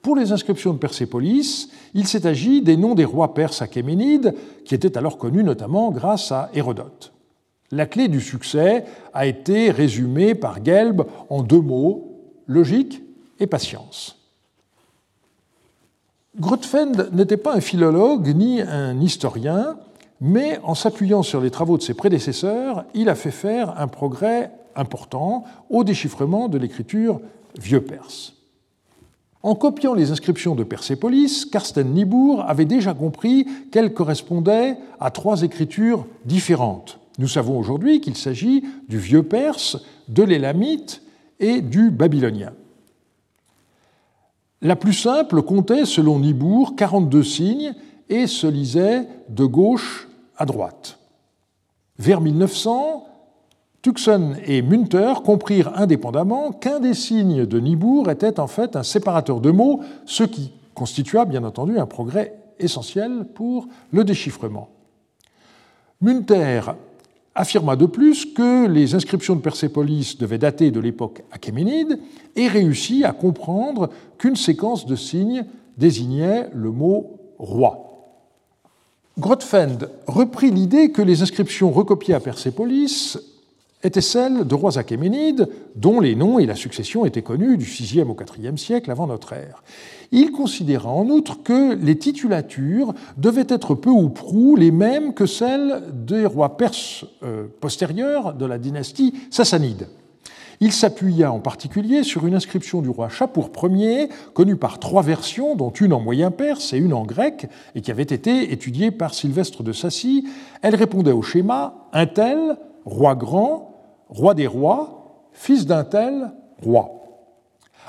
Pour 0.00 0.14
les 0.14 0.30
inscriptions 0.30 0.72
de 0.72 0.78
Persépolis, 0.78 1.70
il 1.92 2.06
s'est 2.06 2.24
agi 2.24 2.62
des 2.62 2.76
noms 2.76 2.94
des 2.94 3.04
rois 3.04 3.34
perses 3.34 3.62
achéménides, 3.62 4.36
qui 4.64 4.76
étaient 4.76 4.96
alors 4.96 5.18
connus 5.18 5.42
notamment 5.42 5.90
grâce 5.90 6.30
à 6.30 6.50
Hérodote. 6.54 7.12
La 7.72 7.86
clé 7.86 8.06
du 8.06 8.20
succès 8.20 8.84
a 9.12 9.26
été 9.26 9.72
résumée 9.72 10.36
par 10.36 10.64
Gelb 10.64 11.02
en 11.30 11.42
deux 11.42 11.60
mots, 11.60 12.12
logique 12.46 13.02
et 13.40 13.48
patience. 13.48 14.17
Grotefend 16.40 16.92
n'était 17.12 17.36
pas 17.36 17.56
un 17.56 17.60
philologue 17.60 18.32
ni 18.34 18.60
un 18.60 19.00
historien, 19.00 19.76
mais 20.20 20.60
en 20.62 20.76
s'appuyant 20.76 21.24
sur 21.24 21.40
les 21.40 21.50
travaux 21.50 21.76
de 21.76 21.82
ses 21.82 21.94
prédécesseurs, 21.94 22.84
il 22.94 23.08
a 23.08 23.16
fait 23.16 23.32
faire 23.32 23.78
un 23.80 23.88
progrès 23.88 24.52
important 24.76 25.44
au 25.68 25.82
déchiffrement 25.82 26.48
de 26.48 26.58
l'écriture 26.58 27.20
vieux 27.60 27.80
perse. 27.80 28.34
En 29.42 29.56
copiant 29.56 29.94
les 29.94 30.12
inscriptions 30.12 30.54
de 30.54 30.62
Persépolis, 30.62 31.46
Karsten 31.50 31.92
Niebuhr 31.92 32.44
avait 32.48 32.64
déjà 32.64 32.94
compris 32.94 33.46
qu'elles 33.72 33.94
correspondaient 33.94 34.76
à 35.00 35.10
trois 35.10 35.42
écritures 35.42 36.06
différentes. 36.24 37.00
Nous 37.18 37.28
savons 37.28 37.58
aujourd'hui 37.58 38.00
qu'il 38.00 38.16
s'agit 38.16 38.64
du 38.88 38.98
vieux 38.98 39.24
perse, 39.24 39.76
de 40.08 40.22
l'élamite 40.22 41.02
et 41.40 41.60
du 41.60 41.90
babylonien. 41.90 42.52
La 44.60 44.76
plus 44.76 44.92
simple 44.92 45.42
comptait, 45.42 45.84
selon 45.84 46.18
Nibourg, 46.18 46.74
42 46.76 47.22
signes 47.22 47.74
et 48.08 48.26
se 48.26 48.46
lisait 48.46 49.06
de 49.28 49.44
gauche 49.44 50.08
à 50.36 50.46
droite. 50.46 50.98
Vers 51.98 52.20
1900, 52.20 53.06
Tuxen 53.82 54.36
et 54.44 54.62
Münter 54.62 55.14
comprirent 55.24 55.78
indépendamment 55.78 56.52
qu'un 56.52 56.80
des 56.80 56.94
signes 56.94 57.46
de 57.46 57.60
Nibourg 57.60 58.10
était 58.10 58.40
en 58.40 58.48
fait 58.48 58.74
un 58.74 58.82
séparateur 58.82 59.40
de 59.40 59.50
mots, 59.50 59.80
ce 60.04 60.24
qui 60.24 60.52
constitua 60.74 61.24
bien 61.24 61.44
entendu 61.44 61.78
un 61.78 61.86
progrès 61.86 62.34
essentiel 62.58 63.26
pour 63.34 63.68
le 63.92 64.02
déchiffrement. 64.02 64.68
Münter 66.00 66.60
affirma 67.38 67.76
de 67.76 67.86
plus 67.86 68.26
que 68.26 68.66
les 68.66 68.96
inscriptions 68.96 69.36
de 69.36 69.40
Persépolis 69.40 70.18
devaient 70.18 70.38
dater 70.38 70.72
de 70.72 70.80
l'époque 70.80 71.22
achéménide 71.30 72.00
et 72.34 72.48
réussit 72.48 73.04
à 73.04 73.12
comprendre 73.12 73.90
qu'une 74.18 74.34
séquence 74.34 74.86
de 74.86 74.96
signes 74.96 75.46
désignait 75.76 76.48
le 76.52 76.72
mot 76.72 77.20
roi. 77.38 77.84
Grotfend 79.18 79.78
reprit 80.08 80.50
l'idée 80.50 80.90
que 80.90 81.00
les 81.00 81.22
inscriptions 81.22 81.70
recopiées 81.70 82.14
à 82.14 82.20
Persépolis 82.20 83.18
étaient 83.84 84.00
celles 84.00 84.44
de 84.44 84.54
rois 84.56 84.76
achéménides 84.76 85.48
dont 85.76 86.00
les 86.00 86.16
noms 86.16 86.40
et 86.40 86.46
la 86.46 86.56
succession 86.56 87.04
étaient 87.04 87.22
connus 87.22 87.56
du 87.56 87.64
VIe 87.64 88.02
au 88.02 88.16
IVe 88.36 88.56
siècle 88.56 88.90
avant 88.90 89.06
notre 89.06 89.32
ère. 89.32 89.62
Il 90.10 90.32
considéra 90.32 90.90
en 90.90 91.08
outre 91.08 91.42
que 91.42 91.74
les 91.74 91.98
titulatures 91.98 92.94
devaient 93.16 93.46
être 93.48 93.74
peu 93.74 93.90
ou 93.90 94.08
prou 94.08 94.56
les 94.56 94.70
mêmes 94.70 95.12
que 95.12 95.26
celles 95.26 95.82
des 95.92 96.24
rois 96.24 96.56
perses 96.56 97.04
euh, 97.22 97.46
postérieurs 97.60 98.34
de 98.34 98.46
la 98.46 98.58
dynastie 98.58 99.14
sassanide. 99.30 99.88
Il 100.60 100.72
s'appuya 100.72 101.30
en 101.30 101.38
particulier 101.38 102.02
sur 102.02 102.26
une 102.26 102.34
inscription 102.34 102.82
du 102.82 102.88
roi 102.88 103.08
Chapour 103.08 103.50
Ier, 103.62 104.08
connue 104.34 104.56
par 104.56 104.80
trois 104.80 105.02
versions, 105.02 105.54
dont 105.54 105.70
une 105.70 105.92
en 105.92 106.00
moyen 106.00 106.32
perse 106.32 106.72
et 106.72 106.78
une 106.78 106.94
en 106.94 107.04
grec, 107.04 107.48
et 107.76 107.80
qui 107.80 107.92
avait 107.92 108.02
été 108.02 108.52
étudiée 108.52 108.90
par 108.90 109.14
Sylvestre 109.14 109.62
de 109.62 109.72
Sassy. 109.72 110.26
Elle 110.62 110.74
répondait 110.74 111.12
au 111.12 111.22
schéma 111.22 111.88
un 111.92 112.06
tel, 112.06 112.56
roi 112.84 113.14
grand, 113.14 114.04
roi 114.08 114.34
des 114.34 114.48
rois, 114.48 115.28
fils 115.32 115.64
d'un 115.64 115.84
tel, 115.84 116.32
roi. 116.60 116.97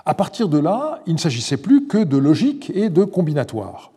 À 0.06 0.14
partir 0.14 0.50
de 0.50 0.58
là, 0.58 1.02
il 1.08 1.14
ne 1.14 1.20
s'agissait 1.20 1.58
plus 1.58 1.88
que 1.88 1.98
de 1.98 2.18
logique 2.18 2.72
et 2.74 2.90
de 2.90 3.04
combinatoire. 3.04 3.92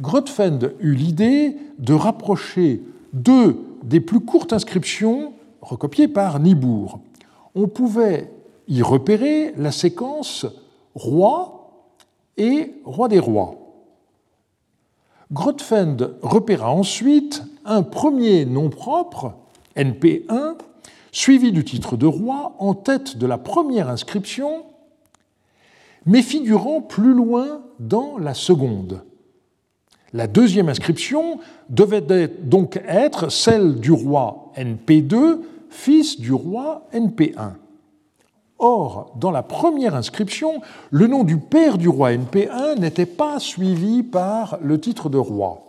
Grotfend 0.00 0.58
eut 0.80 0.94
l'idée 0.94 1.56
de 1.78 1.94
rapprocher 1.94 2.82
deux 3.12 3.64
des 3.82 4.00
plus 4.00 4.20
courtes 4.20 4.52
inscriptions 4.52 5.32
recopiées 5.60 6.08
par 6.08 6.40
Nibourg. 6.40 7.00
On 7.54 7.68
pouvait 7.68 8.32
y 8.66 8.82
repérer 8.82 9.54
la 9.56 9.70
séquence 9.70 10.46
roi 10.94 11.70
et 12.36 12.74
roi 12.84 13.08
des 13.08 13.18
rois. 13.18 13.56
Grotfend 15.32 15.96
repéra 16.22 16.70
ensuite 16.70 17.42
un 17.64 17.82
premier 17.82 18.44
nom 18.44 18.68
propre, 18.70 19.34
NP1, 19.76 20.56
suivi 21.12 21.52
du 21.52 21.64
titre 21.64 21.96
de 21.96 22.06
roi 22.06 22.54
en 22.58 22.74
tête 22.74 23.16
de 23.16 23.26
la 23.26 23.38
première 23.38 23.88
inscription 23.88 24.64
mais 26.06 26.22
figurant 26.22 26.80
plus 26.80 27.14
loin 27.14 27.62
dans 27.80 28.18
la 28.18 28.34
seconde. 28.34 29.02
La 30.12 30.26
deuxième 30.26 30.68
inscription 30.68 31.40
devait 31.70 32.28
donc 32.28 32.80
être 32.86 33.30
celle 33.30 33.80
du 33.80 33.90
roi 33.90 34.52
NP2, 34.56 35.40
fils 35.70 36.20
du 36.20 36.32
roi 36.32 36.86
NP1. 36.94 37.54
Or, 38.60 39.12
dans 39.16 39.32
la 39.32 39.42
première 39.42 39.96
inscription, 39.96 40.60
le 40.90 41.08
nom 41.08 41.24
du 41.24 41.38
père 41.38 41.78
du 41.78 41.88
roi 41.88 42.12
NP1 42.12 42.78
n'était 42.78 43.06
pas 43.06 43.40
suivi 43.40 44.04
par 44.04 44.58
le 44.62 44.78
titre 44.78 45.08
de 45.08 45.18
roi. 45.18 45.64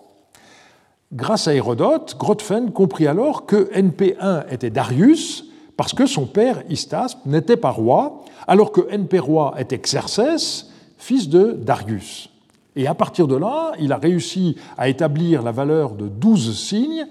Grâce 1.12 1.48
à 1.48 1.56
Hérodote, 1.56 2.16
Grotfen 2.20 2.72
comprit 2.72 3.08
alors 3.08 3.46
que 3.48 3.72
NP1 3.74 4.46
était 4.52 4.70
Darius, 4.70 5.46
parce 5.78 5.94
que 5.94 6.06
son 6.06 6.26
père 6.26 6.64
Istaspe 6.70 7.26
n'était 7.26 7.58
pas 7.58 7.72
roi, 7.72 8.24
alors 8.48 8.72
que 8.72 8.82
NP 8.90 9.20
roi 9.20 9.56
était 9.58 9.78
Xerxès, 9.78 10.70
fils 10.98 11.30
de 11.30 11.52
Darius. 11.52 12.30
Et 12.76 12.88
à 12.88 12.94
partir 12.94 13.28
de 13.28 13.36
là, 13.36 13.72
il 13.80 13.92
a 13.92 13.98
réussi 13.98 14.58
à 14.78 14.90
établir 14.90 15.44
la 15.44 15.52
valeur 15.52 15.94
de 15.94 16.08
douze 16.08 16.58
signes 16.58 17.08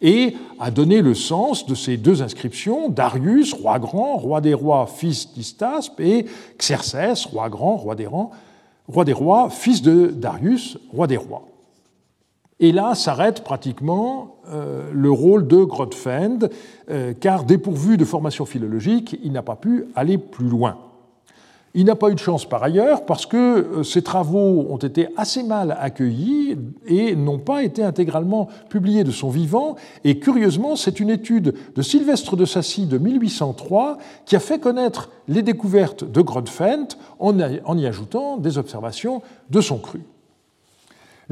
et 0.00 0.34
à 0.58 0.70
donner 0.70 1.00
le 1.00 1.14
sens 1.14 1.66
de 1.66 1.74
ces 1.74 1.96
deux 1.96 2.22
inscriptions, 2.22 2.88
Darius, 2.88 3.52
roi 3.52 3.78
grand, 3.78 4.16
roi 4.16 4.40
des 4.40 4.54
rois, 4.54 4.86
fils 4.86 5.32
d'Istaspe, 5.32 6.00
et 6.00 6.26
Xerxès, 6.58 7.24
roi 7.26 7.48
grand, 7.48 7.76
roi 7.76 7.94
des, 7.94 8.06
roi 8.06 9.04
des 9.04 9.12
rois, 9.12 9.48
fils 9.48 9.80
de 9.80 10.06
Darius, 10.06 10.76
roi 10.92 11.06
des 11.06 11.16
rois. 11.16 11.51
Et 12.62 12.70
là 12.70 12.94
s'arrête 12.94 13.42
pratiquement 13.42 14.36
euh, 14.48 14.88
le 14.92 15.10
rôle 15.10 15.48
de 15.48 15.64
Grotfend, 15.64 16.38
euh, 16.90 17.12
car 17.12 17.42
dépourvu 17.42 17.96
de 17.96 18.04
formation 18.04 18.44
philologique, 18.44 19.18
il 19.24 19.32
n'a 19.32 19.42
pas 19.42 19.56
pu 19.56 19.86
aller 19.96 20.16
plus 20.16 20.48
loin. 20.48 20.78
Il 21.74 21.86
n'a 21.86 21.96
pas 21.96 22.10
eu 22.10 22.14
de 22.14 22.20
chance 22.20 22.44
par 22.44 22.62
ailleurs 22.62 23.04
parce 23.04 23.26
que 23.26 23.36
euh, 23.36 23.82
ses 23.82 24.02
travaux 24.02 24.64
ont 24.70 24.76
été 24.76 25.08
assez 25.16 25.42
mal 25.42 25.76
accueillis 25.80 26.56
et 26.86 27.16
n'ont 27.16 27.40
pas 27.40 27.64
été 27.64 27.82
intégralement 27.82 28.46
publiés 28.68 29.02
de 29.02 29.10
son 29.10 29.28
vivant. 29.28 29.74
Et 30.04 30.20
curieusement, 30.20 30.76
c'est 30.76 31.00
une 31.00 31.10
étude 31.10 31.54
de 31.74 31.82
Sylvestre 31.82 32.36
de 32.36 32.44
Sassy 32.44 32.86
de 32.86 32.96
1803 32.96 33.98
qui 34.24 34.36
a 34.36 34.40
fait 34.40 34.60
connaître 34.60 35.10
les 35.26 35.42
découvertes 35.42 36.04
de 36.04 36.20
Grotfend 36.20 36.86
en 37.18 37.76
y 37.76 37.86
ajoutant 37.86 38.36
des 38.36 38.56
observations 38.56 39.20
de 39.50 39.60
son 39.60 39.78
cru. 39.78 40.02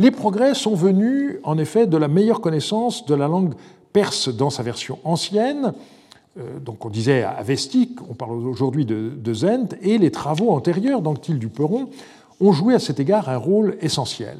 Les 0.00 0.10
progrès 0.10 0.54
sont 0.54 0.74
venus 0.74 1.40
en 1.44 1.58
effet 1.58 1.86
de 1.86 1.98
la 1.98 2.08
meilleure 2.08 2.40
connaissance 2.40 3.04
de 3.04 3.14
la 3.14 3.28
langue 3.28 3.52
perse 3.92 4.34
dans 4.34 4.48
sa 4.48 4.62
version 4.62 4.98
ancienne, 5.04 5.74
euh, 6.38 6.58
donc 6.58 6.86
on 6.86 6.88
disait 6.88 7.22
avestique, 7.22 7.98
on 8.08 8.14
parle 8.14 8.48
aujourd'hui 8.48 8.86
de, 8.86 9.34
Zend, 9.34 9.76
et 9.82 9.98
les 9.98 10.10
travaux 10.10 10.52
antérieurs 10.52 11.02
d'Anctil 11.02 11.38
du 11.38 11.48
Peron 11.48 11.90
ont 12.40 12.52
joué 12.52 12.72
à 12.72 12.78
cet 12.78 12.98
égard 12.98 13.28
un 13.28 13.36
rôle 13.36 13.76
essentiel. 13.82 14.38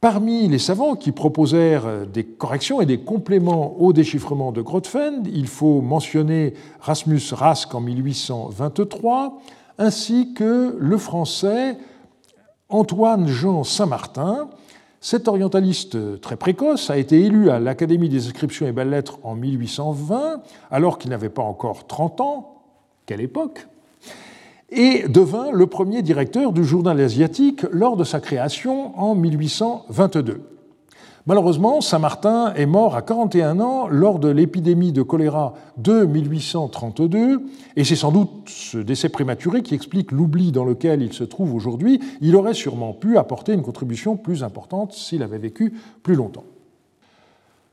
Parmi 0.00 0.48
les 0.48 0.60
savants 0.60 0.96
qui 0.96 1.12
proposèrent 1.12 2.06
des 2.06 2.24
corrections 2.24 2.80
et 2.80 2.86
des 2.86 3.00
compléments 3.00 3.76
au 3.78 3.92
déchiffrement 3.92 4.50
de 4.50 4.62
Grotfend, 4.62 5.24
il 5.30 5.46
faut 5.46 5.82
mentionner 5.82 6.54
Rasmus 6.80 7.20
Rask 7.32 7.74
en 7.74 7.82
1823, 7.82 9.42
ainsi 9.76 10.32
que 10.32 10.74
le 10.80 10.96
français 10.96 11.76
Antoine-Jean 12.68 13.62
Saint-Martin, 13.62 14.48
cet 15.00 15.28
orientaliste 15.28 16.20
très 16.20 16.36
précoce 16.36 16.90
a 16.90 16.98
été 16.98 17.20
élu 17.20 17.48
à 17.48 17.60
l'Académie 17.60 18.08
des 18.08 18.26
inscriptions 18.26 18.66
et 18.66 18.72
belles-lettres 18.72 19.20
en 19.22 19.36
1820, 19.36 20.42
alors 20.72 20.98
qu'il 20.98 21.10
n'avait 21.10 21.28
pas 21.28 21.42
encore 21.42 21.86
30 21.86 22.20
ans, 22.20 22.62
quelle 23.06 23.20
époque, 23.20 23.68
et 24.70 25.06
devint 25.08 25.52
le 25.52 25.68
premier 25.68 26.02
directeur 26.02 26.52
du 26.52 26.64
journal 26.64 27.00
asiatique 27.00 27.62
lors 27.70 27.96
de 27.96 28.02
sa 28.02 28.18
création 28.18 28.98
en 28.98 29.14
1822. 29.14 30.55
Malheureusement, 31.28 31.80
Saint-Martin 31.80 32.54
est 32.54 32.66
mort 32.66 32.94
à 32.94 33.02
41 33.02 33.58
ans 33.58 33.88
lors 33.88 34.20
de 34.20 34.28
l'épidémie 34.28 34.92
de 34.92 35.02
choléra 35.02 35.54
de 35.76 36.04
1832, 36.04 37.40
et 37.74 37.82
c'est 37.82 37.96
sans 37.96 38.12
doute 38.12 38.30
ce 38.46 38.78
décès 38.78 39.08
prématuré 39.08 39.62
qui 39.62 39.74
explique 39.74 40.12
l'oubli 40.12 40.52
dans 40.52 40.64
lequel 40.64 41.02
il 41.02 41.12
se 41.12 41.24
trouve 41.24 41.52
aujourd'hui. 41.52 41.98
Il 42.20 42.36
aurait 42.36 42.54
sûrement 42.54 42.92
pu 42.92 43.18
apporter 43.18 43.54
une 43.54 43.62
contribution 43.62 44.16
plus 44.16 44.44
importante 44.44 44.92
s'il 44.92 45.24
avait 45.24 45.38
vécu 45.38 45.74
plus 46.04 46.14
longtemps. 46.14 46.44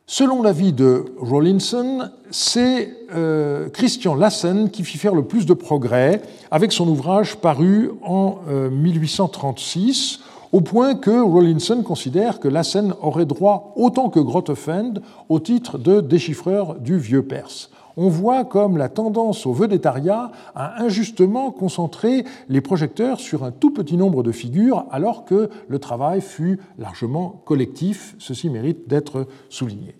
Selon 0.07 0.41
l'avis 0.41 0.73
de 0.73 1.05
Rawlinson, 1.19 2.09
c'est 2.31 2.97
euh, 3.13 3.69
Christian 3.69 4.15
Lassen 4.15 4.71
qui 4.71 4.83
fit 4.83 4.97
faire 4.97 5.13
le 5.13 5.25
plus 5.25 5.45
de 5.45 5.53
progrès 5.53 6.23
avec 6.49 6.71
son 6.71 6.87
ouvrage 6.87 7.37
paru 7.37 7.91
en 8.01 8.39
1836, 8.71 10.19
euh, 10.19 10.32
au 10.53 10.61
point 10.61 10.95
que 10.95 11.11
Rawlinson 11.11 11.83
considère 11.83 12.39
que 12.39 12.47
Lassen 12.47 12.93
aurait 13.01 13.25
droit 13.25 13.73
autant 13.75 14.09
que 14.09 14.21
Grotefend 14.21 14.93
au 15.27 15.39
titre 15.39 15.77
de 15.77 15.99
déchiffreur 15.99 16.75
du 16.79 16.97
vieux 16.97 17.23
perse 17.23 17.69
on 17.97 18.09
voit 18.09 18.45
comme 18.45 18.77
la 18.77 18.89
tendance 18.89 19.45
au 19.45 19.53
vedettariat 19.53 20.31
a 20.55 20.81
injustement 20.81 21.51
concentré 21.51 22.25
les 22.49 22.61
projecteurs 22.61 23.19
sur 23.19 23.43
un 23.43 23.51
tout 23.51 23.71
petit 23.71 23.97
nombre 23.97 24.23
de 24.23 24.31
figures, 24.31 24.85
alors 24.91 25.25
que 25.25 25.49
le 25.67 25.79
travail 25.79 26.21
fut 26.21 26.59
largement 26.77 27.41
collectif. 27.45 28.15
Ceci 28.19 28.49
mérite 28.49 28.87
d'être 28.87 29.27
souligné. 29.49 29.95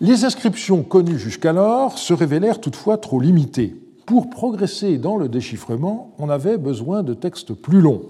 Les 0.00 0.24
inscriptions 0.24 0.82
connues 0.82 1.18
jusqu'alors 1.18 1.98
se 1.98 2.12
révélèrent 2.12 2.60
toutefois 2.60 2.98
trop 2.98 3.20
limitées. 3.20 3.76
Pour 4.06 4.30
progresser 4.30 4.98
dans 4.98 5.16
le 5.16 5.28
déchiffrement, 5.28 6.12
on 6.18 6.28
avait 6.28 6.58
besoin 6.58 7.02
de 7.02 7.14
textes 7.14 7.54
plus 7.54 7.80
longs. 7.80 8.02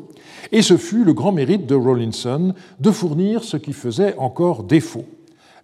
Et 0.50 0.62
ce 0.62 0.76
fut 0.76 1.04
le 1.04 1.12
grand 1.12 1.32
mérite 1.32 1.66
de 1.66 1.74
Rawlinson 1.74 2.54
de 2.80 2.90
fournir 2.90 3.44
ce 3.44 3.56
qui 3.56 3.72
faisait 3.72 4.16
encore 4.16 4.62
défaut. 4.62 5.04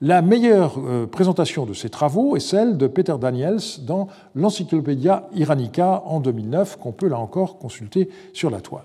La 0.01 0.23
meilleure 0.23 0.77
euh, 0.79 1.07
présentation 1.07 1.67
de 1.67 1.73
ces 1.73 1.89
travaux 1.89 2.37
est 2.37 2.41
celle 2.41 2.77
de 2.77 2.87
Peter 2.87 3.17
Daniels 3.21 3.59
dans 3.85 4.07
l'Encyclopédia 4.37 5.29
Iranica 5.35 6.05
en 6.07 6.21
2009, 6.21 6.79
qu'on 6.79 6.93
peut 6.93 7.09
là 7.09 7.19
encore 7.19 7.59
consulter 7.59 8.09
sur 8.33 8.51
la 8.51 8.61
toile. 8.61 8.85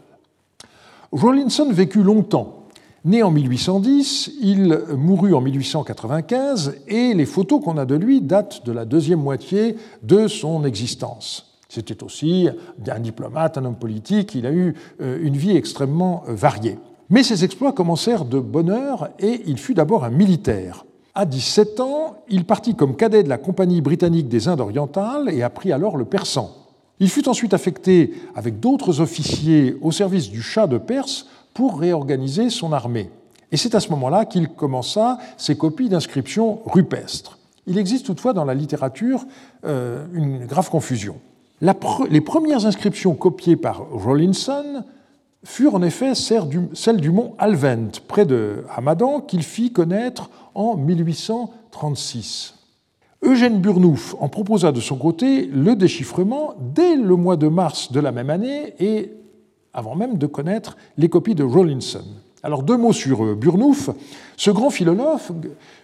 Rawlinson 1.11 1.71
vécut 1.71 2.01
longtemps. 2.01 2.62
Né 3.05 3.21
en 3.21 3.31
1810, 3.31 4.31
il 4.41 4.79
mourut 4.95 5.33
en 5.33 5.41
1895 5.41 6.75
et 6.87 7.13
les 7.13 7.25
photos 7.25 7.61
qu'on 7.61 7.77
a 7.77 7.83
de 7.83 7.95
lui 7.95 8.21
datent 8.21 8.65
de 8.65 8.71
la 8.71 8.85
deuxième 8.85 9.19
moitié 9.19 9.75
de 10.03 10.29
son 10.29 10.63
existence. 10.63 11.59
C'était 11.67 12.01
aussi 12.01 12.47
un 12.87 12.99
diplomate, 13.01 13.57
un 13.57 13.65
homme 13.65 13.75
politique, 13.75 14.35
il 14.35 14.45
a 14.45 14.53
eu 14.53 14.75
euh, 15.01 15.19
une 15.21 15.35
vie 15.35 15.57
extrêmement 15.57 16.23
euh, 16.29 16.33
variée. 16.33 16.79
Mais 17.09 17.23
ses 17.23 17.43
exploits 17.43 17.73
commencèrent 17.73 18.23
de 18.23 18.39
bonne 18.39 18.69
heure 18.69 19.09
et 19.19 19.41
il 19.47 19.57
fut 19.57 19.73
d'abord 19.73 20.05
un 20.05 20.09
militaire. 20.09 20.85
À 21.13 21.25
17 21.25 21.81
ans, 21.81 22.23
il 22.29 22.45
partit 22.45 22.75
comme 22.75 22.95
cadet 22.95 23.23
de 23.23 23.29
la 23.29 23.37
Compagnie 23.37 23.81
britannique 23.81 24.29
des 24.29 24.47
Indes 24.47 24.61
orientales 24.61 25.29
et 25.29 25.43
apprit 25.43 25.73
alors 25.73 25.97
le 25.97 26.05
persan. 26.05 26.51
Il 27.01 27.09
fut 27.09 27.27
ensuite 27.27 27.53
affecté 27.53 28.13
avec 28.33 28.61
d'autres 28.61 29.01
officiers 29.01 29.75
au 29.81 29.91
service 29.91 30.29
du 30.29 30.41
Shah 30.41 30.67
de 30.67 30.77
Perse 30.77 31.27
pour 31.53 31.79
réorganiser 31.79 32.49
son 32.49 32.73
armée. 32.73 33.09
Et 33.51 33.57
c'est 33.57 33.75
à 33.75 33.79
ce 33.79 33.89
moment-là 33.89 34.25
qu'il 34.25 34.49
commença 34.49 35.19
ses 35.37 35.55
copies 35.55 35.89
d'inscriptions 35.89 36.61
rupestres. 36.65 37.37
Il 37.67 37.77
existe 37.77 38.07
toutefois 38.07 38.33
dans 38.33 38.45
la 38.45 38.55
littérature 38.55 39.25
euh, 39.63 40.05
une 40.13 40.45
grave 40.45 40.69
confusion. 40.69 41.17
les 41.61 42.21
premières 42.21 42.65
inscriptions 42.65 43.13
copiées 43.13 43.55
par 43.55 43.85
Rawlinson 43.91 44.83
furent 45.43 45.75
en 45.75 45.83
effet 45.83 46.15
celles 46.15 46.99
du 46.99 47.11
mont 47.11 47.35
Alvent, 47.37 47.99
près 48.07 48.25
de 48.25 48.63
Hamadan, 48.75 49.21
qu'il 49.21 49.43
fit 49.43 49.71
connaître 49.71 50.29
en 50.55 50.75
1836. 50.75 52.55
Eugène 53.23 53.61
Burnouf 53.61 54.15
en 54.19 54.27
proposa 54.27 54.71
de 54.71 54.81
son 54.81 54.97
côté 54.97 55.45
le 55.45 55.75
déchiffrement 55.75 56.55
dès 56.59 56.95
le 56.95 57.15
mois 57.15 57.37
de 57.37 57.47
mars 57.47 57.91
de 57.91 57.99
la 57.99 58.11
même 58.11 58.29
année 58.29 58.73
et 58.79 59.13
avant 59.73 59.95
même 59.95 60.17
de 60.17 60.27
connaître 60.27 60.77
les 60.97 61.09
copies 61.09 61.35
de 61.35 61.43
Rawlinson. 61.43 62.03
Alors 62.43 62.63
deux 62.63 62.75
mots 62.75 62.93
sur 62.93 63.23
euh, 63.23 63.35
Burnouf. 63.35 63.89
Ce 64.35 64.51
grand 64.51 64.69
philosophe 64.69 65.31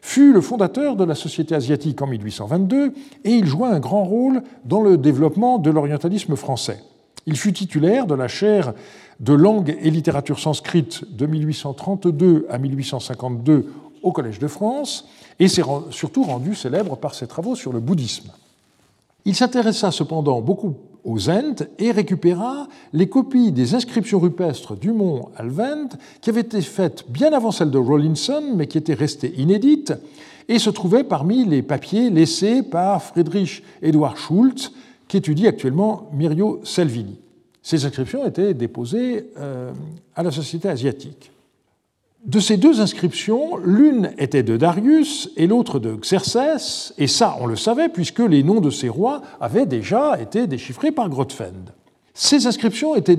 fut 0.01 0.33
le 0.33 0.41
fondateur 0.41 0.97
de 0.97 1.05
la 1.05 1.15
Société 1.15 1.55
asiatique 1.55 2.01
en 2.01 2.07
1822 2.07 2.93
et 3.23 3.31
il 3.31 3.45
joua 3.45 3.69
un 3.69 3.79
grand 3.79 4.03
rôle 4.03 4.43
dans 4.65 4.81
le 4.81 4.97
développement 4.97 5.57
de 5.57 5.69
l'orientalisme 5.69 6.35
français. 6.35 6.83
Il 7.25 7.37
fut 7.37 7.53
titulaire 7.53 8.07
de 8.07 8.15
la 8.15 8.27
chaire 8.27 8.73
de 9.21 9.33
langue 9.33 9.77
et 9.81 9.89
littérature 9.89 10.39
sanscrite 10.39 11.15
de 11.15 11.25
1832 11.25 12.47
à 12.49 12.57
1852 12.57 13.65
au 14.01 14.11
Collège 14.11 14.39
de 14.39 14.47
France 14.47 15.07
et 15.39 15.47
s'est 15.47 15.63
surtout 15.91 16.23
rendu 16.23 16.55
célèbre 16.55 16.97
par 16.97 17.13
ses 17.13 17.27
travaux 17.27 17.55
sur 17.55 17.71
le 17.71 17.79
bouddhisme. 17.79 18.31
Il 19.25 19.35
s'intéressa 19.35 19.91
cependant 19.91 20.41
beaucoup 20.41 20.75
aux 21.09 21.29
et 21.79 21.91
récupéra 21.91 22.67
les 22.93 23.09
copies 23.09 23.51
des 23.51 23.73
inscriptions 23.73 24.19
rupestres 24.19 24.75
du 24.75 24.91
mont 24.91 25.29
Alvent 25.35 25.89
qui 26.21 26.29
avaient 26.29 26.41
été 26.41 26.61
faites 26.61 27.05
bien 27.09 27.33
avant 27.33 27.51
celles 27.51 27.71
de 27.71 27.79
Rawlinson 27.79 28.53
mais 28.55 28.67
qui 28.67 28.77
étaient 28.77 28.93
restées 28.93 29.33
inédites 29.37 29.93
et 30.47 30.59
se 30.59 30.69
trouvaient 30.69 31.03
parmi 31.03 31.45
les 31.45 31.63
papiers 31.63 32.11
laissés 32.11 32.61
par 32.61 33.01
Friedrich 33.01 33.63
Eduard 33.81 34.17
Schultz 34.17 34.71
qui 35.07 35.17
étudie 35.17 35.47
actuellement 35.47 36.09
Mirio 36.13 36.61
Salvini. 36.63 37.17
Ces 37.63 37.85
inscriptions 37.85 38.25
étaient 38.25 38.53
déposées 38.53 39.31
euh, 39.37 39.71
à 40.15 40.21
la 40.21 40.31
Société 40.31 40.69
asiatique. 40.69 41.31
De 42.25 42.41
ces 42.41 42.57
deux 42.57 42.81
inscriptions, 42.81 43.55
l'une 43.57 44.11
était 44.17 44.43
de 44.43 44.57
Darius 44.57 45.31
et 45.37 45.47
l'autre 45.47 45.79
de 45.79 45.95
Xerxès, 45.95 46.93
et 46.97 47.07
ça 47.07 47.37
on 47.39 47.47
le 47.47 47.55
savait 47.55 47.87
puisque 47.87 48.19
les 48.19 48.43
noms 48.43 48.59
de 48.59 48.69
ces 48.69 48.89
rois 48.89 49.21
avaient 49.39 49.65
déjà 49.65 50.19
été 50.19 50.45
déchiffrés 50.45 50.91
par 50.91 51.07
Grotefend. 51.07 51.71
Ces 52.13 52.45
inscriptions 52.45 52.95
étaient 52.95 53.17